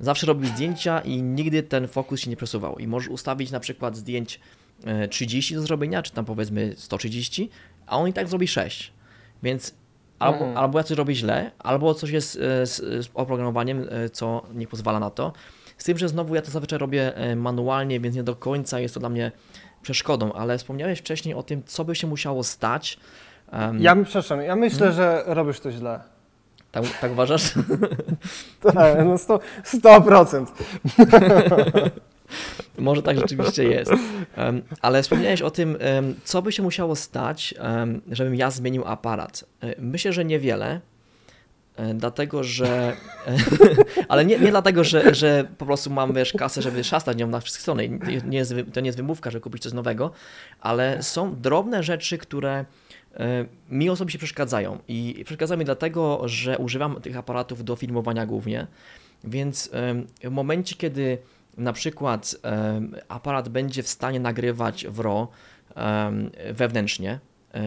Zawsze 0.00 0.26
robił 0.26 0.48
zdjęcia 0.48 1.00
i 1.00 1.22
nigdy 1.22 1.62
ten 1.62 1.88
fokus 1.88 2.20
się 2.20 2.30
nie 2.30 2.36
przesuwał. 2.36 2.78
I 2.78 2.86
możesz 2.86 3.08
ustawić 3.08 3.50
na 3.50 3.60
przykład 3.60 3.96
zdjęć 3.96 4.40
30 5.10 5.54
e, 5.54 5.56
do 5.56 5.62
zrobienia, 5.62 6.02
czy 6.02 6.12
tam 6.12 6.24
powiedzmy 6.24 6.74
130, 6.76 7.50
a 7.86 7.98
on 7.98 8.08
i 8.08 8.12
tak 8.12 8.28
zrobi 8.28 8.48
6. 8.48 8.92
Więc 9.42 9.74
albo, 10.18 10.44
mm. 10.44 10.56
albo 10.56 10.78
ja 10.78 10.84
coś 10.84 10.96
robię 10.96 11.14
źle, 11.14 11.50
albo 11.58 11.94
coś 11.94 12.10
jest 12.10 12.36
e, 12.36 12.66
z, 12.66 12.76
z 12.76 13.10
oprogramowaniem, 13.14 13.88
e, 13.90 14.10
co 14.10 14.46
nie 14.54 14.66
pozwala 14.66 15.00
na 15.00 15.10
to. 15.10 15.32
Z 15.78 15.84
tym, 15.84 15.98
że 15.98 16.08
znowu 16.08 16.34
ja 16.34 16.42
to 16.42 16.50
zazwyczaj 16.50 16.78
robię 16.78 17.12
manualnie, 17.36 18.00
więc 18.00 18.16
nie 18.16 18.22
do 18.22 18.36
końca 18.36 18.80
jest 18.80 18.94
to 18.94 19.00
dla 19.00 19.08
mnie 19.08 19.32
przeszkodą, 19.86 20.32
ale 20.32 20.58
wspomniałeś 20.58 20.98
wcześniej 20.98 21.34
o 21.34 21.42
tym, 21.42 21.62
co 21.66 21.84
by 21.84 21.94
się 21.94 22.06
musiało 22.06 22.44
stać. 22.44 22.98
Um, 23.52 23.80
ja, 23.80 23.96
przepraszam, 24.04 24.42
ja 24.42 24.56
myślę, 24.56 24.78
hmm? 24.78 24.96
że 24.96 25.22
robisz 25.26 25.60
to 25.60 25.72
źle. 25.72 26.00
Tak, 26.72 26.84
tak 27.00 27.12
uważasz? 27.12 27.42
tak, 28.74 29.04
no 29.04 29.14
100%. 29.14 29.38
100%. 29.64 30.46
Może 32.78 33.02
tak 33.02 33.18
rzeczywiście 33.18 33.64
jest. 33.64 33.92
Um, 34.36 34.62
ale 34.82 35.02
wspomniałeś 35.02 35.42
o 35.42 35.50
tym, 35.50 35.78
um, 35.96 36.14
co 36.24 36.42
by 36.42 36.52
się 36.52 36.62
musiało 36.62 36.96
stać, 36.96 37.54
żebym 38.10 38.34
ja 38.34 38.50
zmienił 38.50 38.84
aparat. 38.86 39.44
E, 39.62 39.74
myślę, 39.78 40.12
że 40.12 40.24
niewiele, 40.24 40.80
dlatego 41.94 42.44
że. 42.44 42.96
ale 44.08 44.24
nie, 44.24 44.38
nie 44.38 44.50
dlatego, 44.50 44.84
że, 44.84 45.14
że 45.14 45.48
po 45.58 45.66
prostu 45.66 45.90
mam 45.90 46.14
wiesz, 46.14 46.32
kasę, 46.32 46.62
żeby 46.62 46.84
szastać 46.84 47.18
nią 47.18 47.26
na 47.26 47.40
wszystkie 47.40 47.62
strony. 47.62 47.98
Nie 48.26 48.38
jest, 48.38 48.54
to 48.72 48.80
nie 48.80 48.86
jest 48.86 48.98
wymówka, 48.98 49.30
żeby 49.30 49.42
kupić 49.42 49.62
coś 49.62 49.72
nowego, 49.72 50.10
ale 50.60 51.02
są 51.02 51.40
drobne 51.40 51.82
rzeczy, 51.82 52.18
które 52.18 52.64
E, 53.16 53.44
mi 53.70 53.90
osobiście 53.90 54.18
przeszkadzają. 54.18 54.78
I 54.88 55.22
przeszkadzają 55.24 55.58
mi 55.58 55.64
dlatego, 55.64 56.22
że 56.24 56.58
używam 56.58 57.00
tych 57.00 57.16
aparatów 57.16 57.64
do 57.64 57.76
filmowania 57.76 58.26
głównie, 58.26 58.66
więc 59.24 59.70
w 60.24 60.30
momencie, 60.30 60.74
kiedy 60.76 61.18
na 61.56 61.72
przykład 61.72 62.36
aparat 63.08 63.48
będzie 63.48 63.82
w 63.82 63.88
stanie 63.88 64.20
nagrywać 64.20 64.86
w 64.88 65.26
wewnętrznie, 66.52 67.10
e, 67.10 67.18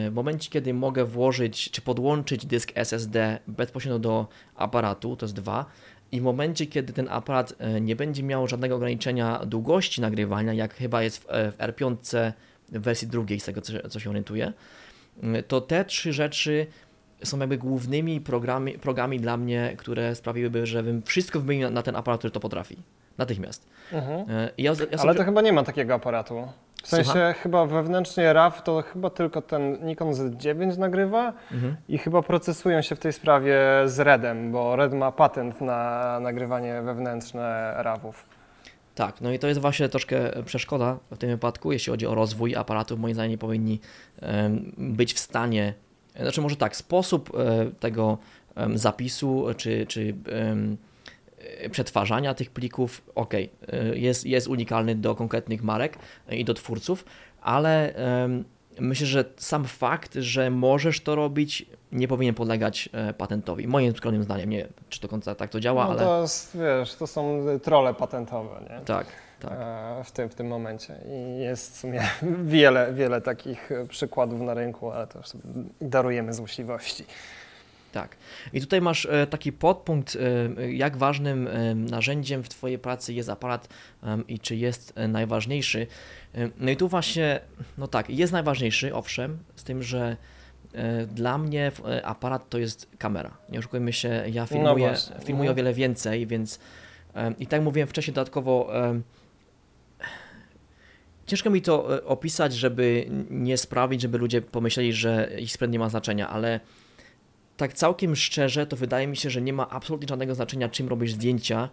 w 0.10 0.14
momencie, 0.14 0.50
kiedy 0.50 0.74
mogę 0.74 1.06
włożyć 1.06 1.72
czy 1.72 1.82
podłączyć 1.82 2.46
dysk 2.46 2.72
SSD 2.76 3.40
bezpośrednio 3.48 4.00
do 4.00 4.28
aparatu, 4.56 5.16
to 5.16 5.26
jest 5.26 5.36
dwa, 5.36 5.66
i 6.12 6.20
w 6.22 6.24
momencie, 6.24 6.66
kiedy 6.66 6.94
ten 6.94 7.08
aparat 7.10 7.54
e, 7.60 7.82
nie 7.82 7.96
będzie 7.96 8.24
miał 8.24 8.48
żadnego 8.48 8.76
ograniczenia 8.76 9.46
długości 9.46 10.02
nagrywania, 10.02 10.54
jak 10.54 10.74
chyba 10.74 11.04
jest 11.04 11.18
w, 11.18 11.26
w 11.28 11.58
R5 11.58 11.96
w 12.70 12.80
wersji 12.80 13.08
drugiej, 13.08 13.40
z 13.40 13.46
tego 13.46 13.62
co, 13.62 13.90
co 13.90 14.00
się 14.00 14.10
orientuję, 14.10 14.54
to 15.48 15.62
te 15.62 15.86
trzy 15.86 16.14
rzeczy 16.14 16.68
są 17.24 17.40
jakby 17.40 17.58
głównymi 17.58 18.22
programy, 18.22 18.72
programami 18.72 19.20
dla 19.20 19.38
mnie, 19.38 19.74
które 19.78 20.16
sprawiłyby, 20.16 20.66
żebym 20.66 21.02
wszystko 21.02 21.40
wymienił 21.40 21.68
na, 21.68 21.74
na 21.74 21.82
ten 21.82 21.96
aparat, 21.96 22.20
który 22.20 22.32
to 22.32 22.40
potrafi. 22.40 22.78
Natychmiast. 23.18 23.68
Mhm. 23.92 24.30
E, 24.30 24.34
ja, 24.34 24.50
ja 24.58 24.76
sobie... 24.76 25.00
Ale 25.00 25.16
to 25.16 25.24
chyba 25.24 25.42
nie 25.42 25.54
ma 25.54 25.64
takiego 25.64 25.94
aparatu. 25.94 26.48
W 26.84 26.88
sensie 26.88 27.12
Słucham? 27.12 27.34
chyba 27.34 27.66
wewnętrznie 27.66 28.34
RAW 28.34 28.62
to 28.64 28.82
chyba 28.82 29.10
tylko 29.10 29.42
ten 29.42 29.86
Nikon 29.86 30.12
Z9 30.12 30.78
nagrywa 30.78 31.34
mhm. 31.52 31.76
i 31.90 31.98
chyba 31.98 32.22
procesują 32.22 32.82
się 32.82 32.96
w 32.96 33.00
tej 33.00 33.14
sprawie 33.14 33.60
z 33.86 34.00
Redem, 34.00 34.52
bo 34.52 34.76
Red 34.76 34.94
ma 34.94 35.12
patent 35.12 35.62
na 35.62 36.20
nagrywanie 36.20 36.82
wewnętrzne 36.82 37.74
RAWów. 37.78 38.30
Tak, 38.96 39.22
no 39.22 39.32
i 39.32 39.40
to 39.40 39.48
jest 39.48 39.62
właśnie 39.62 39.90
troszkę 39.90 40.44
przeszkoda 40.46 40.98
w 41.12 41.18
tym 41.18 41.30
wypadku, 41.30 41.72
jeśli 41.72 41.92
chodzi 41.92 42.08
o 42.08 42.16
rozwój 42.16 42.56
aparatów. 42.56 43.00
Moim 43.00 43.14
zdaniem 43.14 43.32
nie 43.32 43.38
powinni 43.38 43.80
być 44.78 45.14
w 45.14 45.20
stanie, 45.20 45.74
znaczy 46.22 46.42
może 46.42 46.56
tak, 46.56 46.76
sposób 46.76 47.32
e, 47.38 47.66
tego 47.80 48.18
zapisu 48.76 49.46
czy, 49.58 49.86
czy 49.86 50.16
przetwarzania 51.72 52.34
tych 52.34 52.52
plików, 52.52 53.02
ok, 53.16 53.34
e, 53.34 53.48
jest, 53.94 54.26
jest 54.26 54.48
unikalny 54.48 54.96
do 54.96 55.16
konkretnych 55.16 55.64
marek 55.64 55.98
i 56.30 56.46
do 56.46 56.54
twórców, 56.54 57.06
ale 57.42 57.94
myślę, 58.80 59.08
że 59.08 59.26
sam 59.38 59.66
fakt, 59.66 60.14
że 60.16 60.50
możesz 60.50 61.02
to 61.02 61.16
robić, 61.16 61.66
nie 61.92 62.08
powinien 62.08 62.36
podlegać 62.36 62.90
e, 62.94 63.14
patentowi. 63.14 63.68
Moim 63.68 63.96
skromnym 63.96 64.24
zdaniem, 64.24 64.50
nie 64.50 64.68
czy 64.90 65.02
do 65.02 65.08
końca 65.08 65.36
tak 65.36 65.50
to 65.50 65.60
działa, 65.60 65.86
no 65.86 65.92
ale... 65.92 66.00
To 66.00 66.22
jest, 66.22 66.58
wiesz, 66.58 66.96
to 66.96 67.08
są 67.08 67.46
trole 67.64 67.94
patentowe, 67.94 68.62
nie? 68.70 68.86
Tak, 68.86 69.08
tak. 69.40 69.52
E, 69.52 70.04
w 70.04 70.12
tym, 70.12 70.30
w 70.30 70.36
tym 70.36 70.48
momencie. 70.48 70.96
I 71.08 71.40
jest 71.40 71.74
w 71.74 71.78
sumie 71.78 72.02
wiele, 72.44 72.94
wiele 72.94 73.22
takich 73.22 73.70
przykładów 73.90 74.42
na 74.42 74.54
rynku, 74.54 74.92
ale 74.92 75.08
sobie 75.24 75.44
darujemy 75.82 76.34
złośliwości. 76.34 77.06
Tak. 77.92 78.16
I 78.54 78.62
tutaj 78.62 78.82
masz 78.82 79.06
e, 79.06 79.28
taki 79.28 79.52
podpunkt, 79.52 80.18
jak 80.70 80.98
ważnym 80.98 81.50
narzędziem 81.76 82.44
w 82.44 82.50
Twojej 82.50 82.80
pracy 82.80 83.14
jest 83.14 83.30
aparat 83.30 83.70
i 84.28 84.40
czy 84.40 84.56
jest 84.56 84.94
najważniejszy. 85.08 85.88
No 86.60 86.72
i 86.72 86.78
tu 86.78 86.88
właśnie, 86.88 87.40
no 87.78 87.88
tak, 87.88 88.10
jest 88.10 88.34
najważniejszy, 88.34 88.96
owszem, 88.96 89.38
z 89.56 89.64
tym, 89.64 89.84
że 89.84 90.18
e, 90.74 91.06
dla 91.06 91.38
mnie 91.38 91.72
e, 91.86 92.06
aparat 92.06 92.50
to 92.50 92.58
jest 92.58 92.88
kamera. 92.98 93.38
Nie 93.50 93.60
oszukujmy 93.60 93.94
się, 93.94 94.24
ja 94.32 94.46
filmuję, 94.46 94.94
no 95.10 95.26
filmuję 95.26 95.50
o 95.50 95.52
mhm. 95.52 95.56
wiele 95.56 95.74
więcej, 95.74 96.28
więc 96.28 96.60
i 97.40 97.48
tak 97.48 97.62
mówiłem 97.62 97.88
wcześniej 97.88 98.14
dodatkowo, 98.14 98.72
ciężko 101.30 101.50
mi 101.50 101.62
to 101.62 101.98
e, 101.98 102.06
opisać, 102.06 102.54
żeby 102.54 103.06
nie 103.30 103.58
sprawić, 103.58 104.02
żeby 104.02 104.18
ludzie 104.18 104.42
pomyśleli, 104.42 104.94
że 104.94 105.30
ich 105.40 105.52
sprzęt 105.52 105.74
nie 105.74 105.80
ma 105.80 105.90
znaczenia, 105.90 106.30
ale 106.30 106.60
tak 107.60 107.74
całkiem 107.74 108.16
szczerze, 108.16 108.68
to 108.68 108.76
wydaje 108.76 109.08
mi 109.08 109.18
się, 109.18 109.30
że 109.30 109.42
nie 109.42 109.54
ma 109.54 109.70
absolutnie 109.70 110.08
żadnego 110.08 110.36
znaczenia, 110.36 110.70
czym 110.70 110.88
robisz 110.88 111.14
zdjęcia, 111.14 111.70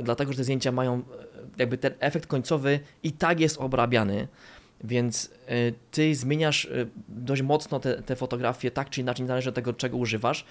dlatego 0.00 0.32
że 0.32 0.38
te 0.38 0.44
zdjęcia 0.44 0.72
mają 0.72 1.02
jakby 1.58 1.78
ten 1.78 1.94
efekt 2.00 2.26
końcowy 2.26 2.80
i 3.02 3.12
tak 3.12 3.40
jest 3.40 3.58
obrabiany, 3.58 4.28
więc 4.84 5.24
y, 5.24 5.74
ty 5.90 6.14
zmieniasz 6.14 6.68
dość 7.08 7.42
mocno 7.42 7.80
te, 7.80 8.02
te 8.02 8.16
fotografie, 8.16 8.70
tak 8.70 8.90
czy 8.90 9.00
inaczej, 9.00 9.22
niezależnie 9.22 9.48
od 9.48 9.54
tego, 9.54 9.72
czego 9.72 9.96
używasz. 9.96 10.44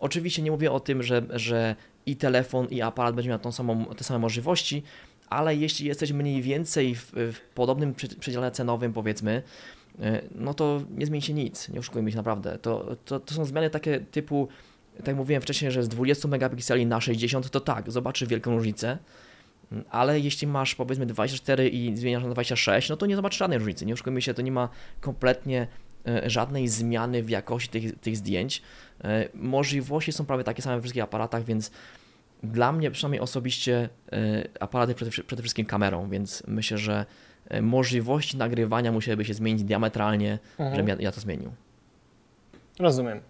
Oczywiście 0.00 0.42
nie 0.42 0.50
mówię 0.50 0.72
o 0.72 0.80
tym, 0.80 1.02
że, 1.02 1.22
że 1.30 1.76
i 2.06 2.16
telefon, 2.16 2.66
i 2.66 2.82
aparat 2.82 3.14
będzie 3.14 3.30
miał 3.30 3.38
tą 3.38 3.52
samą, 3.52 3.84
te 3.84 4.04
same 4.04 4.18
możliwości, 4.18 4.82
ale 5.30 5.56
jeśli 5.56 5.86
jesteś 5.86 6.12
mniej 6.12 6.42
więcej 6.42 6.94
w, 6.94 7.12
w 7.12 7.40
podobnym 7.54 7.94
przedziale 8.20 8.50
cenowym, 8.50 8.92
powiedzmy, 8.92 9.42
y, 10.00 10.02
no 10.34 10.54
to 10.54 10.82
nie 10.96 11.06
zmieni 11.06 11.22
się 11.22 11.32
nic, 11.32 11.68
nie 11.68 11.80
oszukujmy 11.80 12.10
się 12.10 12.16
naprawdę. 12.16 12.58
To, 12.58 12.96
to, 13.04 13.20
to 13.20 13.34
są 13.34 13.44
zmiany 13.44 13.70
takie 13.70 14.00
typu, 14.00 14.48
tak 14.96 15.06
jak 15.06 15.16
mówiłem 15.16 15.42
wcześniej, 15.42 15.70
że 15.70 15.82
z 15.82 15.88
20 15.88 16.28
megapikseli 16.28 16.86
na 16.86 17.00
60, 17.00 17.50
to 17.50 17.60
tak, 17.60 17.90
zobaczy 17.90 18.26
wielką 18.26 18.54
różnicę, 18.54 18.98
ale 19.90 20.20
jeśli 20.20 20.46
masz 20.46 20.74
powiedzmy 20.74 21.06
24 21.06 21.68
i 21.68 21.96
zmieniasz 21.96 22.22
na 22.22 22.30
26, 22.30 22.88
no 22.88 22.96
to 22.96 23.06
nie 23.06 23.16
zobaczysz 23.16 23.38
żadnej 23.38 23.58
różnicy. 23.58 23.86
Nie 23.86 23.94
oszukujmy 23.94 24.22
się, 24.22 24.34
to 24.34 24.42
nie 24.42 24.52
ma 24.52 24.68
kompletnie 25.00 25.66
e, 26.06 26.30
żadnej 26.30 26.68
zmiany 26.68 27.22
w 27.22 27.30
jakości 27.30 27.68
tych, 27.68 28.00
tych 28.00 28.16
zdjęć. 28.16 28.62
E, 29.04 29.28
możliwości 29.34 30.12
są 30.12 30.26
prawie 30.26 30.44
takie 30.44 30.62
same 30.62 30.76
we 30.76 30.82
wszystkich 30.82 31.02
aparatach, 31.02 31.44
więc 31.44 31.70
dla 32.42 32.72
mnie 32.72 32.90
przynajmniej 32.90 33.20
osobiście 33.20 33.88
e, 34.12 34.18
aparaty 34.60 34.94
przede, 34.94 35.10
przede 35.10 35.42
wszystkim 35.42 35.66
kamerą, 35.66 36.10
więc 36.10 36.42
myślę, 36.46 36.78
że 36.78 37.06
możliwości 37.62 38.36
nagrywania 38.36 38.92
musiałyby 38.92 39.24
się 39.24 39.34
zmienić 39.34 39.64
diametralnie, 39.64 40.38
mhm. 40.58 40.76
żebym 40.76 40.88
ja, 40.88 40.96
ja 40.98 41.12
to 41.12 41.20
zmienił. 41.20 41.52
Rozumiem. 42.78 43.20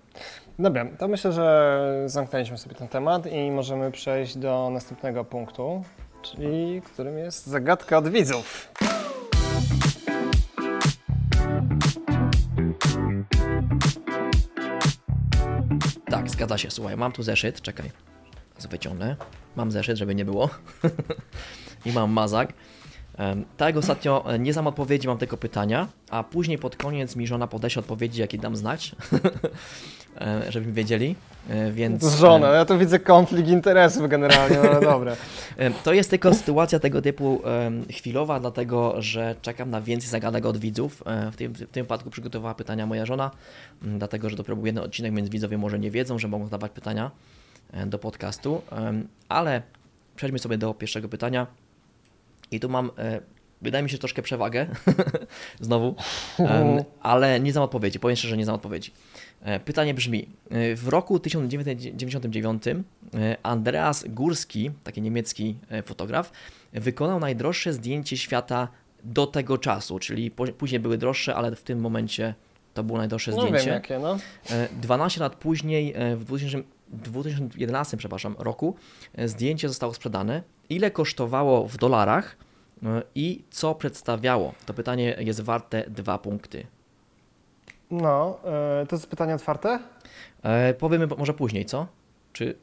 Dobra, 0.58 0.86
to 0.98 1.08
myślę, 1.08 1.32
że 1.32 2.02
zamknęliśmy 2.06 2.58
sobie 2.58 2.74
ten 2.74 2.88
temat 2.88 3.26
i 3.26 3.50
możemy 3.50 3.90
przejść 3.90 4.36
do 4.36 4.70
następnego 4.72 5.24
punktu, 5.24 5.84
czyli 6.22 6.82
którym 6.82 7.18
jest 7.18 7.46
zagadka 7.46 7.98
od 7.98 8.08
widzów. 8.08 8.72
Tak, 16.10 16.30
zgadza 16.30 16.58
się. 16.58 16.70
Słuchaj, 16.70 16.96
mam 16.96 17.12
tu 17.12 17.22
zeszyt, 17.22 17.60
czekaj, 17.60 17.90
wyciągnę. 18.66 19.16
Mam 19.56 19.70
zeszyt, 19.70 19.96
żeby 19.96 20.14
nie 20.14 20.24
było. 20.24 20.50
I 21.86 21.92
mam 21.92 22.12
mazak. 22.12 22.52
Tak 23.56 23.66
jak 23.66 23.76
ostatnio 23.76 24.32
e, 24.32 24.38
nie 24.38 24.52
znam 24.52 24.66
odpowiedzi, 24.66 25.08
mam 25.08 25.18
tylko 25.18 25.36
pytania, 25.36 25.88
a 26.10 26.24
później 26.24 26.58
pod 26.58 26.76
koniec 26.76 27.16
mi 27.16 27.26
żona 27.26 27.46
podeśle 27.46 27.80
odpowiedzi, 27.80 28.20
jakie 28.20 28.38
dam 28.38 28.56
znać. 28.56 28.94
e, 30.20 30.52
żebyśmy 30.52 30.72
wiedzieli. 30.72 31.16
E, 31.48 31.72
Więc, 31.72 32.02
Z 32.02 32.18
żoną, 32.18 32.46
ja 32.46 32.64
tu 32.64 32.78
widzę 32.78 32.98
konflikt 32.98 33.48
interesów 33.48 34.08
generalnie, 34.08 34.56
no 34.62 34.70
ale 34.70 34.80
dobra. 34.80 35.16
To 35.84 35.92
jest 35.92 36.10
tylko 36.10 36.34
sytuacja 36.34 36.78
tego 36.78 37.02
typu 37.02 37.42
chwilowa, 37.90 38.40
dlatego 38.40 39.02
że 39.02 39.34
czekam 39.42 39.70
na 39.70 39.80
więcej 39.80 40.10
zagadek 40.10 40.46
od 40.46 40.58
widzów. 40.58 41.02
W 41.32 41.36
tym, 41.36 41.52
w 41.52 41.58
tym 41.58 41.84
wypadku 41.84 42.10
przygotowała 42.10 42.54
pytania 42.54 42.86
moja 42.86 43.06
żona, 43.06 43.30
dlatego 43.82 44.30
że 44.30 44.36
dopiero 44.36 44.56
był 44.56 44.66
jeden 44.66 44.84
odcinek, 44.84 45.14
więc 45.14 45.28
widzowie 45.28 45.58
może 45.58 45.78
nie 45.78 45.90
wiedzą, 45.90 46.18
że 46.18 46.28
mogą 46.28 46.44
zadawać 46.44 46.72
pytania 46.72 47.10
do 47.86 47.98
podcastu. 47.98 48.62
Ale 49.28 49.62
przejdźmy 50.16 50.38
sobie 50.38 50.58
do 50.58 50.74
pierwszego 50.74 51.08
pytania. 51.08 51.46
I 52.50 52.60
tu 52.60 52.68
mam, 52.68 52.90
e, 52.98 53.20
wydaje 53.62 53.84
mi 53.84 53.90
się, 53.90 53.98
troszkę 53.98 54.22
przewagę, 54.22 54.66
znowu, 55.60 55.94
ale 57.02 57.40
nie 57.40 57.52
znam 57.52 57.64
odpowiedzi, 57.64 58.00
powiem 58.00 58.16
szczerze, 58.16 58.36
nie 58.36 58.44
znam 58.44 58.56
odpowiedzi. 58.56 58.92
E, 59.42 59.60
Pytanie 59.60 59.94
brzmi, 59.94 60.28
e, 60.50 60.74
w 60.76 60.88
roku 60.88 61.20
1999 61.20 62.62
e, 62.66 63.36
Andreas 63.42 64.04
Górski, 64.08 64.70
taki 64.84 65.02
niemiecki 65.02 65.56
e, 65.70 65.82
fotograf, 65.82 66.32
wykonał 66.72 67.20
najdroższe 67.20 67.72
zdjęcie 67.72 68.16
świata 68.16 68.68
do 69.04 69.26
tego 69.26 69.58
czasu, 69.58 69.98
czyli 69.98 70.30
później 70.30 70.80
były 70.80 70.98
droższe, 70.98 71.34
ale 71.34 71.56
w 71.56 71.62
tym 71.62 71.80
momencie 71.80 72.34
to 72.74 72.82
było 72.84 72.98
najdroższe 72.98 73.30
No 73.30 73.42
zdjęcie. 73.42 73.64
wiem 73.64 73.74
jakie, 73.74 73.98
no. 73.98 74.18
E, 74.50 74.68
12 74.82 75.20
lat 75.20 75.34
później, 75.36 75.92
e, 75.96 76.16
w 76.16 76.24
2000, 76.24 76.62
2011 76.90 77.96
przepraszam, 77.96 78.36
roku, 78.38 78.74
e, 79.14 79.28
zdjęcie 79.28 79.68
zostało 79.68 79.94
sprzedane. 79.94 80.42
Ile 80.68 80.90
kosztowało 80.90 81.68
w 81.68 81.76
dolarach 81.76 82.36
e, 82.82 83.02
i 83.14 83.44
co 83.50 83.74
przedstawiało? 83.74 84.54
To 84.66 84.74
pytanie 84.74 85.16
jest 85.20 85.40
warte 85.40 85.84
dwa 85.90 86.18
punkty. 86.18 86.66
No, 87.90 88.38
e, 88.82 88.86
to 88.86 88.96
jest 88.96 89.06
pytanie 89.06 89.34
otwarte? 89.34 89.78
E, 90.42 90.74
powiemy 90.74 91.08
po- 91.08 91.16
może 91.16 91.34
później, 91.34 91.64
co? 91.64 91.86
Czy 92.32 92.56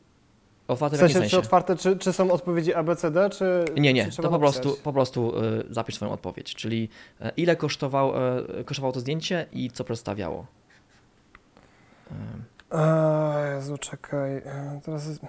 otwarte 0.67 0.97
W 0.97 0.99
w 0.99 1.01
jakim 1.01 1.13
sensie, 1.13 1.29
sensie? 1.29 1.41
czy 1.41 1.45
otwarte, 1.45 1.75
czy, 1.75 1.97
czy 1.97 2.13
są 2.13 2.31
odpowiedzi 2.31 2.73
A, 2.73 2.83
B, 2.83 2.95
C, 2.95 3.11
D, 3.11 3.29
czy 3.29 3.65
Nie, 3.77 3.93
nie, 3.93 4.11
czy 4.11 4.21
to 4.21 4.29
po 4.29 4.39
prostu, 4.39 4.77
po 4.83 4.93
prostu 4.93 5.33
zapisz 5.69 5.95
swoją 5.95 6.11
odpowiedź, 6.11 6.55
czyli 6.55 6.89
ile 7.37 7.55
kosztował, 7.55 8.13
kosztowało 8.65 8.93
to 8.93 8.99
zdjęcie 8.99 9.45
i 9.51 9.71
co 9.71 9.83
przedstawiało? 9.83 10.45
E, 12.11 12.13
Eee, 12.71 13.55
Jezu, 13.55 13.77
czekaj. 13.77 14.37
e, 14.37 14.79
Teraz 14.85 15.07
jest... 15.07 15.21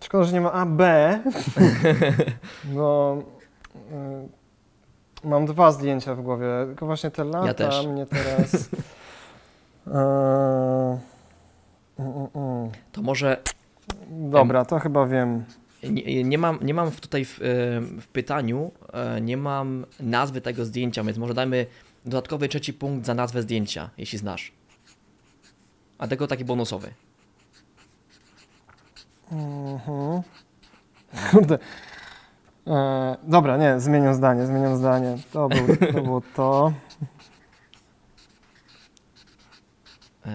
Szkoda, 0.00 0.24
że 0.24 0.32
nie 0.32 0.40
ma 0.40 0.52
A, 0.52 0.66
B. 0.66 1.18
No, 2.74 3.22
e, 3.92 4.26
mam 5.24 5.46
dwa 5.46 5.72
zdjęcia 5.72 6.14
w 6.14 6.22
głowie, 6.22 6.46
tylko 6.66 6.86
właśnie 6.86 7.10
te 7.10 7.24
lata 7.24 7.54
też. 7.54 7.86
mnie 7.86 8.06
teraz... 8.06 8.54
Eee, 9.86 9.92
mm, 11.98 12.12
mm, 12.16 12.28
mm. 12.34 12.70
To 12.92 13.02
może 13.02 13.36
Dobra, 14.10 14.64
to 14.64 14.78
chyba 14.78 15.06
wiem. 15.06 15.44
Nie, 15.82 16.24
nie, 16.24 16.38
mam, 16.38 16.58
nie 16.62 16.74
mam 16.74 16.90
w- 16.90 17.00
tutaj 17.00 17.24
w, 17.24 17.38
e, 17.42 17.44
w 18.00 18.06
pytaniu, 18.12 18.70
e, 18.92 19.20
nie 19.20 19.36
mam 19.36 19.86
nazwy 20.00 20.40
tego 20.40 20.64
zdjęcia, 20.64 21.04
więc 21.04 21.18
może 21.18 21.34
dajmy 21.34 21.66
dodatkowy 22.04 22.48
trzeci 22.48 22.72
punkt 22.72 23.06
za 23.06 23.14
nazwę 23.14 23.42
zdjęcia, 23.42 23.90
jeśli 23.98 24.18
znasz. 24.18 24.52
A 26.00 26.06
tego 26.08 26.26
taki 26.26 26.44
bonusowy. 26.44 26.90
Mhm. 29.32 30.22
Kurde. 31.30 31.58
E, 32.66 33.16
dobra, 33.22 33.56
nie, 33.56 33.80
zmieniam 33.80 34.14
zdanie, 34.14 34.46
zmieniam 34.46 34.76
zdanie. 34.76 35.18
To, 35.32 35.48
był, 35.48 35.76
to 35.92 36.02
było 36.02 36.22
to. 36.36 36.72
E, 40.26 40.30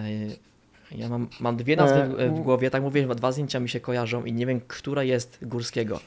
Ja 0.92 1.10
mam, 1.10 1.28
mam 1.40 1.58
dwie 1.58 1.76
nazwy 1.76 2.04
w, 2.08 2.20
E, 2.20 2.30
w 2.30 2.40
głowie, 2.40 2.70
tak 2.70 2.82
mówię, 2.84 3.08
dwa 3.16 3.32
zdjęcia 3.32 3.60
mi 3.60 3.70
się 3.70 3.80
kojarzą 3.80 4.26
i 4.26 4.34
nie 4.34 4.46
wiem, 4.46 4.62
która 4.68 5.04
jest 5.04 5.40
Górskiego. 5.42 6.00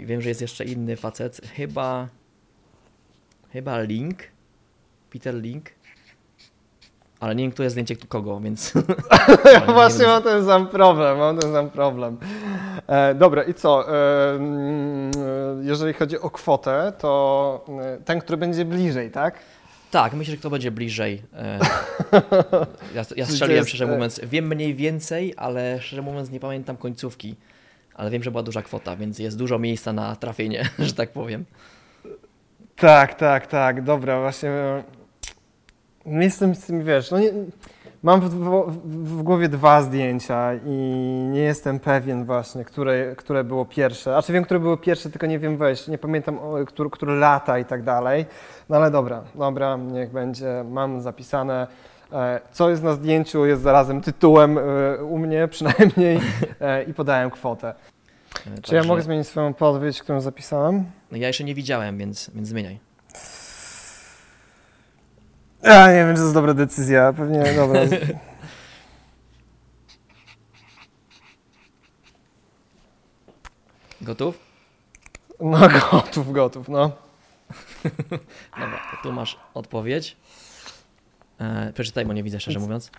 Wiem, 0.00 0.20
że 0.20 0.28
jest 0.28 0.40
jeszcze 0.40 0.64
inny 0.64 0.96
facet, 0.96 1.40
chyba 1.56 2.08
chyba 3.52 3.80
Link, 3.80 4.18
Peter 5.10 5.34
Link, 5.34 5.70
ale 7.20 7.34
nie 7.34 7.44
wiem, 7.44 7.52
kto 7.52 7.62
jest 7.62 7.74
zdjęcie 7.74 7.96
kogo, 7.96 8.40
więc... 8.40 8.72
Ja 9.52 9.60
właśnie 9.60 10.06
mam 10.06 10.22
ten 10.22 10.46
sam 10.46 10.68
problem, 10.68 11.18
mam 11.18 11.38
ten 11.38 11.52
sam 11.52 11.70
problem. 11.70 12.18
E, 12.86 13.14
dobra, 13.14 13.42
i 13.42 13.54
co? 13.54 13.94
E, 13.94 14.34
mm, 14.34 15.10
e, 15.10 15.64
jeżeli 15.64 15.92
chodzi 15.92 16.18
o 16.18 16.30
kwotę, 16.30 16.92
to 16.98 17.64
e, 17.82 17.98
ten, 18.04 18.20
który 18.20 18.36
będzie 18.36 18.64
bliżej, 18.64 19.10
tak? 19.10 19.34
Tak, 19.90 20.12
myślę, 20.12 20.30
że 20.30 20.38
kto 20.38 20.50
będzie 20.50 20.70
bliżej. 20.70 21.22
E, 21.34 21.58
ja, 22.96 23.04
ja 23.16 23.26
strzeliłem, 23.26 23.66
szczerze 23.66 23.86
mówiąc. 23.86 24.20
Wiem 24.24 24.46
mniej 24.46 24.74
więcej, 24.74 25.34
ale 25.36 25.80
szczerze 25.80 26.02
mówiąc 26.02 26.30
nie 26.30 26.40
pamiętam 26.40 26.76
końcówki. 26.76 27.36
Ale 27.94 28.10
wiem, 28.10 28.22
że 28.22 28.30
była 28.30 28.42
duża 28.42 28.62
kwota, 28.62 28.96
więc 28.96 29.18
jest 29.18 29.38
dużo 29.38 29.58
miejsca 29.58 29.92
na 29.92 30.16
trafienie, 30.16 30.68
że 30.78 30.92
tak 30.92 31.12
powiem. 31.12 31.44
Tak, 32.76 33.14
tak, 33.14 33.46
tak, 33.46 33.82
dobra, 33.84 34.20
właśnie. 34.20 34.50
Jestem 36.06 36.54
z 36.54 36.66
tym, 36.66 36.84
wiesz, 36.84 37.10
no 37.10 37.18
nie, 37.18 37.32
mam 38.02 38.20
w, 38.20 38.24
w, 38.30 39.18
w 39.18 39.22
głowie 39.22 39.48
dwa 39.48 39.82
zdjęcia 39.82 40.54
i 40.66 40.70
nie 41.30 41.40
jestem 41.40 41.80
pewien 41.80 42.24
właśnie, 42.24 42.64
które, 42.64 43.16
które 43.16 43.44
było 43.44 43.64
pierwsze. 43.64 44.16
A 44.16 44.22
czy 44.22 44.32
wiem, 44.32 44.44
które 44.44 44.60
były 44.60 44.76
pierwsze, 44.78 45.10
tylko 45.10 45.26
nie 45.26 45.38
wiem, 45.38 45.56
weź, 45.56 45.88
nie 45.88 45.98
pamiętam, 45.98 46.38
o, 46.38 46.64
które, 46.66 46.90
które 46.90 47.14
lata 47.14 47.58
i 47.58 47.64
tak 47.64 47.82
dalej. 47.82 48.26
No 48.68 48.76
ale 48.76 48.90
dobra, 48.90 49.22
dobra, 49.34 49.76
niech 49.76 50.10
będzie, 50.10 50.64
mam 50.70 51.00
zapisane. 51.00 51.66
E, 52.12 52.40
Co 52.52 52.70
jest 52.70 52.82
na 52.82 52.92
zdjęciu, 52.92 53.46
jest 53.46 53.62
zarazem 53.62 54.00
tytułem 54.00 54.58
e, 54.58 55.04
u 55.04 55.18
mnie 55.18 55.48
przynajmniej 55.54 56.20
e, 56.60 56.82
i 56.82 56.94
podałem 56.94 57.30
kwotę. 57.30 57.74
Czy 58.62 58.74
ja 58.74 58.80
także- 58.80 58.88
mogę 58.88 59.02
zmienić 59.02 59.28
swoją 59.28 59.54
podpowiedź, 59.54 60.02
którą 60.02 60.20
zapisałem? 60.20 60.84
No, 61.12 61.18
ja 61.18 61.26
jeszcze 61.26 61.44
nie 61.44 61.54
widziałem, 61.54 61.98
więc, 61.98 62.30
więc 62.34 62.48
zmieniaj. 62.48 62.87
Ja 65.62 65.88
nie 65.88 65.94
wiem, 65.94 66.08
czy 66.08 66.16
to 66.16 66.22
jest 66.22 66.34
dobra 66.34 66.54
decyzja. 66.54 67.12
Pewnie 67.12 67.44
dobra. 67.56 67.80
Gotów? 74.00 74.38
No 75.40 75.58
gotów, 75.90 76.32
gotów, 76.32 76.68
no. 76.68 76.92
Dobra, 78.60 78.78
to 78.90 78.96
tu 79.02 79.12
masz 79.12 79.38
odpowiedź. 79.54 80.16
E, 81.38 81.72
przeczytaj, 81.72 82.06
bo 82.06 82.12
nie 82.12 82.22
widzę, 82.22 82.40
szczerze 82.40 82.58
mówiąc. 82.58 82.90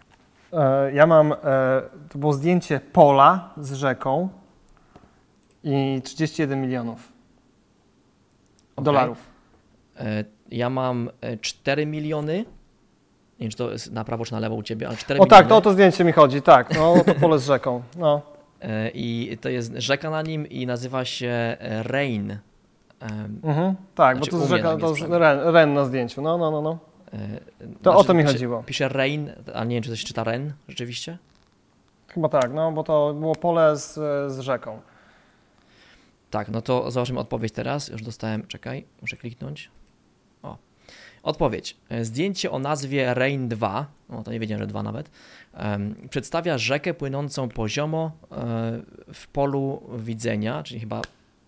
E, 0.54 0.94
ja 0.94 1.08
mam, 1.08 1.34
e, 1.34 1.36
to 2.10 2.20
było 2.20 2.34
zdjęcie 2.34 2.80
pola 2.80 3.54
z 3.58 3.74
rzeką 3.74 4.30
i 5.64 6.02
31 6.04 6.62
milionów 6.62 7.14
Okej. 8.76 8.86
dolarów. 8.86 9.18
E, 10.52 10.56
ja 10.56 10.70
mam 10.70 11.10
e, 11.22 11.38
4 11.38 11.86
miliony. 11.86 12.38
Nie 12.38 12.46
wiem, 13.40 13.52
czy 13.52 13.58
to 13.58 13.72
jest 13.72 13.92
na 13.92 14.04
prawo, 14.04 14.26
czy 14.26 14.32
na 14.32 14.40
lewo 14.40 14.56
u 14.56 14.64
ciebie, 14.64 14.88
ale 14.88 14.98
4 14.98 15.20
O 15.20 15.24
miliony. 15.24 15.30
tak, 15.42 15.48
to 15.50 15.58
o 15.58 15.62
to 15.62 15.74
zdjęcie 15.74 16.04
mi 16.04 16.12
chodzi, 16.12 16.42
tak. 16.42 16.76
No 16.76 17.04
to 17.06 17.16
pole 17.16 17.40
z 17.40 17.46
rzeką, 17.46 17.82
no. 17.98 18.22
E, 18.62 18.90
I 18.94 19.38
to 19.42 19.50
jest 19.50 19.74
rzeka 19.76 20.10
na 20.10 20.22
nim 20.22 20.48
i 20.50 20.66
nazywa 20.66 21.06
się 21.06 21.28
e, 21.60 21.84
Rain. 21.84 22.32
E, 22.32 22.38
Mhm, 23.44 23.76
tak, 23.96 24.18
Znaczy, 24.18 24.32
bo 24.32 24.38
to 24.38 24.44
jest 24.44 24.50
rzeka, 24.50 24.78
to 24.78 24.90
jest 24.90 25.02
ren, 25.02 25.40
ren 25.40 25.74
na 25.74 25.86
zdjęciu, 25.86 26.22
no, 26.22 26.38
no, 26.38 26.52
no, 26.52 26.62
no. 26.62 26.78
e, 27.14 27.18
To 27.84 27.96
o 27.96 28.04
to 28.04 28.14
mi 28.14 28.24
chodziło. 28.24 28.64
Pisze 28.64 28.90
Rain, 28.90 29.32
a 29.54 29.64
nie 29.64 29.76
wiem, 29.76 29.84
czy 29.84 29.90
to 29.90 29.96
się 29.96 30.06
czyta 30.08 30.24
Ren 30.24 30.54
rzeczywiście. 30.68 31.18
Chyba 32.08 32.30
tak, 32.30 32.54
no, 32.54 32.72
bo 32.72 32.84
to 32.84 33.14
było 33.14 33.36
pole 33.36 33.78
z, 33.78 33.94
z 34.34 34.40
rzeką. 34.40 34.80
Tak, 36.30 36.50
no 36.50 36.62
to 36.62 36.92
zobaczymy 36.92 37.20
odpowiedź 37.20 37.54
teraz. 37.54 37.88
Już 37.90 38.02
dostałem, 38.02 38.48
czekaj, 38.48 38.86
muszę 39.02 39.18
kliknąć. 39.18 39.70
Odpowiedź. 41.24 41.78
E, 41.90 42.06
Zdjęcie 42.06 42.52
o 42.52 42.60
nazwie 42.60 43.14
Rain 43.14 43.48
2, 43.48 43.86
o 44.10 44.24
to 44.24 44.32
nie 44.32 44.40
wiedziałem, 44.40 44.62
że 44.64 44.68
2 44.68 44.84
nawet, 44.84 45.10
em, 45.54 45.96
przedstawia 46.10 46.58
rzekę 46.58 46.94
płynącą 46.94 47.50
poziomo 47.50 48.12
e, 48.32 48.36
w 49.14 49.28
polu 49.34 49.82
widzenia, 49.98 50.64
czyli 50.64 50.80
chyba, 50.80 51.02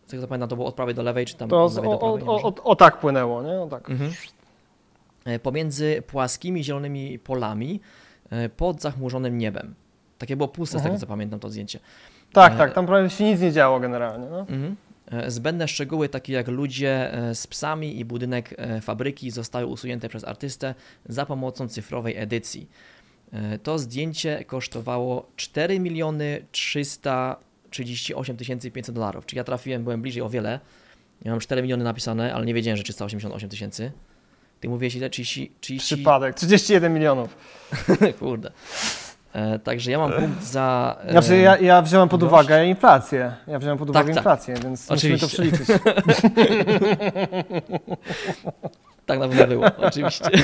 z 0.08 0.12
tego 0.12 0.24
co 0.24 0.28
pamiętam, 0.28 0.50
to 0.50 0.56
było 0.56 0.68
od 0.68 0.76
prawej 0.76 0.96
do 0.96 1.04
lewej, 1.04 1.26
czy 1.26 1.36
tam 1.36 1.50
To 1.50 1.64
od 1.64 1.72
z, 1.74 1.76
lewej 1.76 1.90
o, 1.90 1.94
do 1.94 1.98
prawej. 2.00 2.24
o, 2.28 2.48
o, 2.48 2.54
o, 2.64 2.76
tak 2.76 2.98
płynęło, 3.00 3.44
nie? 3.44 3.62
O 3.62 3.68
tak. 3.68 3.90
Mhm. 3.90 4.12
E, 5.26 5.40
Pomiędzy 5.40 6.04
płaskimi, 6.08 6.64
zielonymi 6.64 7.20
polami 7.20 7.80
pod 8.58 8.82
zachmurzonym 8.82 9.38
niebem. 9.38 9.76
Takie 10.18 10.36
było 10.38 10.48
puste, 10.48 10.72
z 10.74 10.76
Mhm. 10.76 10.94
tego 10.96 11.02
co 11.02 11.08
pamiętam, 11.08 11.40
to 11.40 11.50
zdjęcie. 11.50 11.80
Tak, 12.34 12.58
tak, 12.58 12.74
tam 12.74 12.86
prawie 12.86 13.10
się 13.10 13.24
nic 13.24 13.42
nie 13.42 13.52
działo 13.52 13.80
generalnie, 13.80 14.28
no. 14.32 14.40
Mhm. 14.40 14.76
E, 15.12 15.32
Zbędne 15.32 15.68
szczegóły, 15.68 16.10
takie 16.10 16.34
jak 16.34 16.48
ludzie 16.48 17.14
e, 17.14 17.36
z 17.36 17.48
psami 17.48 18.00
i 18.00 18.06
budynek 18.06 18.56
e, 18.58 18.82
fabryki, 18.82 19.32
zostały 19.32 19.66
usunięte 19.66 20.10
przez 20.10 20.24
artystę 20.24 20.76
za 21.06 21.26
pomocą 21.26 21.68
cyfrowej 21.68 22.18
edycji. 22.18 22.70
To 23.64 23.80
zdjęcie 23.80 24.46
kosztowało 24.46 25.32
4 25.36 25.80
miliony 25.80 26.46
338 26.52 28.38
500 28.74 28.96
dolarów. 28.96 29.26
Czyli 29.26 29.38
ja 29.38 29.44
trafiłem, 29.44 29.84
byłem 29.84 30.02
bliżej 30.02 30.22
o 30.22 30.30
wiele. 30.30 30.60
Ja 31.22 31.32
mam 31.32 31.40
4 31.40 31.62
miliony 31.62 31.84
napisane, 31.84 32.34
ale 32.34 32.46
nie 32.46 32.54
wiedziałem, 32.54 32.78
że 32.78 32.84
388 32.84 33.50
tysięcy. 33.50 33.92
Ty 34.60 34.70
mówiłeś 34.70 34.96
ile? 34.96 35.10
30, 35.10 35.52
30... 35.62 35.96
Przypadek, 35.96 36.36
31 36.36 36.94
milionów. 36.94 37.38
Kurde. 38.20 38.52
E, 39.34 39.60
także 39.60 39.92
ja 39.92 39.98
mam 39.98 40.12
punkt 40.12 40.44
za. 40.44 40.96
E, 41.04 41.12
znaczy, 41.12 41.38
ja, 41.38 41.58
ja 41.58 41.82
wziąłem 41.82 42.10
pod 42.10 42.20
gość. 42.22 42.34
uwagę 42.34 42.66
inflację. 42.66 43.34
Ja 43.48 43.60
wziąłem 43.60 43.78
pod 43.78 43.90
uwagę 43.90 44.06
tak, 44.06 44.16
tak. 44.16 44.22
inflację, 44.24 44.54
tak. 44.54 44.64
więc 44.64 44.92
Oczywiście. 44.92 45.26
musimy 45.26 45.52
to 45.52 45.58
przeliczyć. 45.58 45.68
tak 49.06 49.20
na 49.20 49.28
pewno 49.28 49.48
było, 49.48 49.66
oczywiście. 49.78 50.30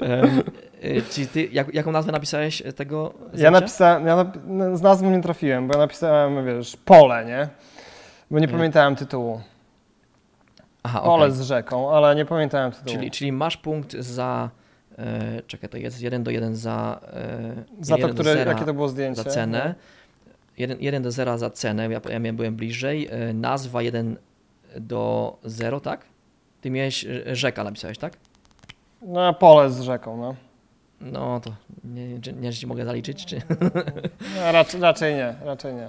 E, 0.00 1.02
czy 1.10 1.26
ty, 1.26 1.48
jak, 1.52 1.74
jaką 1.74 1.92
nazwę 1.92 2.12
napisałeś 2.12 2.62
tego? 2.76 3.14
Ja 3.34 3.50
napisałem, 3.50 4.06
ja 4.06 4.16
napi 4.16 4.38
z 4.74 4.82
nazwą 4.82 5.10
nie 5.10 5.22
trafiłem, 5.22 5.68
bo 5.68 5.74
ja 5.74 5.78
napisałem, 5.78 6.46
wiesz, 6.46 6.76
pole, 6.76 7.24
nie? 7.24 7.48
Bo 8.30 8.38
nie 8.38 8.46
hmm. 8.46 8.60
pamiętałem 8.60 8.96
tytułu. 8.96 9.40
Aha, 10.82 11.00
pole 11.00 11.24
okay. 11.24 11.36
z 11.36 11.42
rzeką, 11.42 11.92
ale 11.96 12.14
nie 12.14 12.24
pamiętałem 12.24 12.72
tytułu. 12.72 12.96
Czyli, 12.96 13.10
czyli 13.10 13.32
masz 13.32 13.56
punkt 13.56 13.92
za 13.92 14.50
E, 14.98 15.42
czekaj, 15.46 15.70
to 15.70 15.76
jest 15.76 16.02
1 16.02 16.22
do 16.22 16.30
1 16.30 16.56
za. 16.56 17.00
E, 17.12 17.64
za 17.80 17.98
to, 17.98 18.08
które, 18.08 18.44
jakie 18.46 18.64
to 18.64 18.74
było 18.74 18.88
zdjęcie? 18.88 19.22
Za 19.22 19.30
cenę. 19.30 19.74
1, 20.58 20.78
1 20.80 21.02
do 21.02 21.10
0 21.10 21.38
za 21.38 21.50
cenę, 21.50 21.88
ja, 21.88 22.00
ja 22.10 22.32
byłem 22.32 22.56
bliżej. 22.56 23.08
E, 23.10 23.32
nazwa 23.32 23.82
1 23.82 24.16
do 24.80 25.36
0, 25.44 25.80
tak? 25.80 26.04
Ty 26.60 26.70
miałeś 26.70 27.06
rzeka, 27.32 27.64
napisałeś, 27.64 27.98
tak? 27.98 28.12
No, 29.02 29.34
pole 29.34 29.70
z 29.70 29.80
rzeką, 29.80 30.16
no. 30.16 30.34
No 31.00 31.40
to 31.40 31.52
nie, 31.84 32.08
nie, 32.08 32.32
nie 32.40 32.52
ci 32.52 32.66
mogę 32.66 32.84
zaliczyć, 32.84 33.26
czy? 33.26 33.42
No, 34.36 34.52
raczej, 34.52 34.80
raczej 34.80 35.14
nie, 35.14 35.34
raczej 35.44 35.74
nie. 35.74 35.88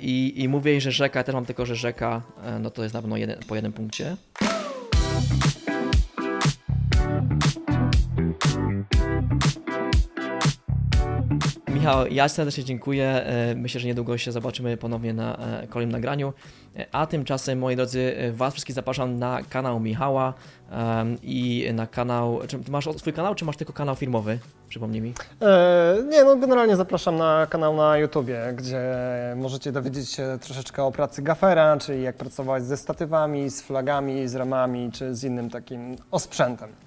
I, 0.00 0.42
I 0.42 0.48
mówię, 0.48 0.80
że 0.80 0.92
rzeka, 0.92 1.20
ja 1.20 1.24
też 1.24 1.34
mam 1.34 1.46
tylko, 1.46 1.66
że 1.66 1.76
rzeka, 1.76 2.22
no 2.60 2.70
to 2.70 2.82
jest 2.82 2.94
na 2.94 3.00
pewno 3.00 3.16
jeden, 3.16 3.38
po 3.48 3.54
jednym 3.54 3.72
punkcie. 3.72 4.16
Michał, 11.84 12.06
ja 12.06 12.28
serdecznie 12.28 12.64
dziękuję. 12.64 13.06
E, 13.06 13.54
myślę, 13.54 13.80
że 13.80 13.86
niedługo 13.86 14.18
się 14.18 14.32
zobaczymy 14.32 14.76
ponownie 14.76 15.12
na 15.12 15.36
e, 15.36 15.66
kolejnym 15.66 15.92
nagraniu. 15.92 16.32
E, 16.76 16.86
a 16.92 17.06
tymczasem, 17.06 17.58
moi 17.58 17.76
drodzy, 17.76 18.14
Was 18.32 18.52
wszystkich 18.52 18.74
zapraszam 18.74 19.18
na 19.18 19.42
kanał 19.50 19.80
Michała 19.80 20.34
i 21.22 21.70
na 21.74 21.86
kanał. 21.86 22.40
Czy 22.48 22.58
masz 22.70 22.88
swój 22.96 23.12
kanał, 23.12 23.34
czy 23.34 23.44
masz 23.44 23.56
tylko 23.56 23.72
kanał 23.72 23.94
filmowy? 23.96 24.38
Przypomnij 24.68 25.00
mi. 25.00 25.14
Nie, 26.08 26.24
no 26.24 26.36
generalnie 26.36 26.76
zapraszam 26.76 27.16
na 27.16 27.46
kanał 27.50 27.76
na 27.76 27.98
YouTubie, 27.98 28.40
gdzie 28.56 28.82
możecie 29.36 29.72
dowiedzieć 29.72 30.10
się 30.10 30.38
troszeczkę 30.40 30.84
o 30.84 30.92
pracy 30.92 31.22
gafera, 31.22 31.76
czyli 31.76 32.02
jak 32.02 32.16
pracować 32.16 32.64
ze 32.64 32.76
statywami, 32.76 33.50
z 33.50 33.62
flagami, 33.62 34.28
z 34.28 34.34
ramami, 34.34 34.92
czy 34.92 35.14
z 35.14 35.24
innym 35.24 35.50
takim 35.50 35.96
osprzętem. 36.10 36.83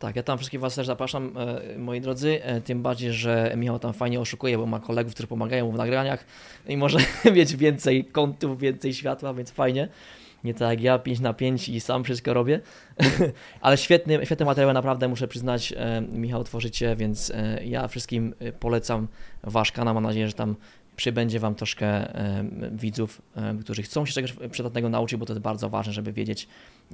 Tak, 0.00 0.16
ja 0.16 0.22
tam 0.22 0.38
wszystkich 0.38 0.60
Was 0.60 0.74
też 0.74 0.86
zapraszam, 0.86 1.32
e, 1.36 1.78
moi 1.78 2.00
drodzy, 2.00 2.42
e, 2.42 2.60
tym 2.60 2.82
bardziej, 2.82 3.12
że 3.12 3.52
Michał 3.56 3.78
tam 3.78 3.92
fajnie 3.92 4.20
oszukuje, 4.20 4.58
bo 4.58 4.66
ma 4.66 4.80
kolegów, 4.80 5.14
którzy 5.14 5.26
pomagają 5.26 5.66
mu 5.66 5.72
w 5.72 5.76
nagraniach 5.76 6.24
i 6.68 6.76
może 6.76 6.98
mieć 7.36 7.56
więcej 7.56 8.04
kątów, 8.04 8.60
więcej 8.60 8.94
światła, 8.94 9.34
więc 9.34 9.50
fajnie. 9.50 9.88
Nie 10.44 10.54
tak 10.54 10.70
jak 10.70 10.80
ja, 10.80 10.98
5 10.98 11.20
na 11.20 11.34
5 11.34 11.68
i 11.68 11.80
sam 11.80 12.04
wszystko 12.04 12.34
robię, 12.34 12.60
ale 13.60 13.78
świetny, 13.78 14.26
świetny 14.26 14.46
materiał, 14.46 14.72
naprawdę 14.72 15.08
muszę 15.08 15.28
przyznać, 15.28 15.74
e, 15.76 16.00
Michał 16.00 16.44
tworzycie, 16.44 16.96
więc 16.96 17.32
ja 17.64 17.88
wszystkim 17.88 18.34
polecam 18.60 19.08
Wasz 19.42 19.72
kanał, 19.72 19.94
mam 19.94 20.04
nadzieję, 20.04 20.26
że 20.26 20.32
tam 20.32 20.56
przybędzie 21.00 21.40
Wam 21.40 21.54
troszkę 21.54 22.12
widzów, 22.72 23.22
którzy 23.60 23.82
chcą 23.82 24.06
się 24.06 24.12
czegoś 24.12 24.34
przydatnego 24.50 24.88
nauczyć, 24.88 25.18
bo 25.18 25.26
to 25.26 25.32
jest 25.32 25.42
bardzo 25.42 25.68
ważne, 25.68 25.92
żeby 25.92 26.12
wiedzieć, 26.12 26.48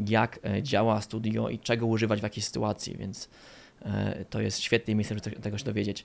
jak 0.08 0.38
e, 0.44 0.62
działa 0.62 1.00
studio 1.00 1.48
i 1.48 1.58
czego 1.58 1.86
używać 1.86 2.20
w 2.20 2.22
jakiej 2.22 2.42
sytuacji, 2.42 2.96
więc 2.96 3.28
e, 3.84 4.24
to 4.30 4.40
jest 4.40 4.60
świetne 4.60 4.94
miejsce, 4.94 5.14
żeby 5.14 5.36
tego 5.36 5.58
się 5.58 5.64
dowiedzieć. 5.64 6.04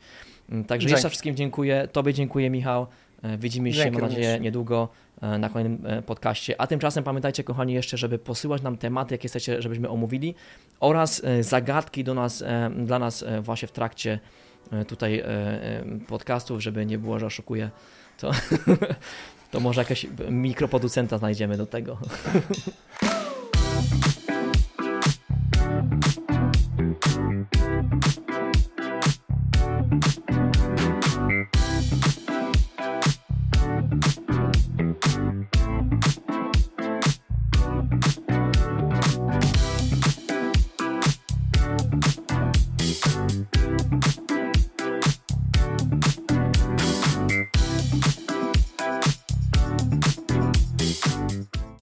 Mm, 0.49 0.63
także 0.63 0.87
Dzięki. 0.87 0.93
jeszcze 0.93 1.09
wszystkim 1.09 1.35
dziękuję. 1.35 1.87
Tobie 1.91 2.13
dziękuję, 2.13 2.49
Michał. 2.49 2.87
E, 3.21 3.37
widzimy 3.37 3.73
się, 3.73 3.91
mam 3.91 4.01
nadzieję, 4.01 4.39
niedługo 4.39 4.89
na 5.39 5.49
kolejnym 5.49 5.83
podcaście. 6.05 6.61
A 6.61 6.67
tymczasem 6.67 7.03
pamiętajcie, 7.03 7.43
kochani, 7.43 7.73
jeszcze, 7.73 7.97
żeby 7.97 8.19
posyłać 8.19 8.61
nam 8.61 8.77
tematy, 8.77 9.13
jakie 9.13 9.27
chcecie, 9.27 9.61
żebyśmy 9.61 9.89
omówili 9.89 10.35
oraz 10.79 11.21
zagadki 11.41 12.03
do 12.03 12.13
nas, 12.13 12.43
dla 12.85 12.99
nas 12.99 13.25
właśnie 13.41 13.67
w 13.67 13.71
trakcie 13.71 14.19
tutaj 14.87 15.23
podcastów, 16.07 16.61
żeby 16.61 16.85
nie 16.85 16.97
było, 16.97 17.19
że 17.19 17.25
oszukuję, 17.25 17.69
to, 18.17 18.31
to 19.51 19.59
może 19.59 19.81
jakaś 19.81 20.07
mikroproducenta 20.29 21.17
znajdziemy 21.17 21.57
do 21.57 21.65
tego. 21.65 21.97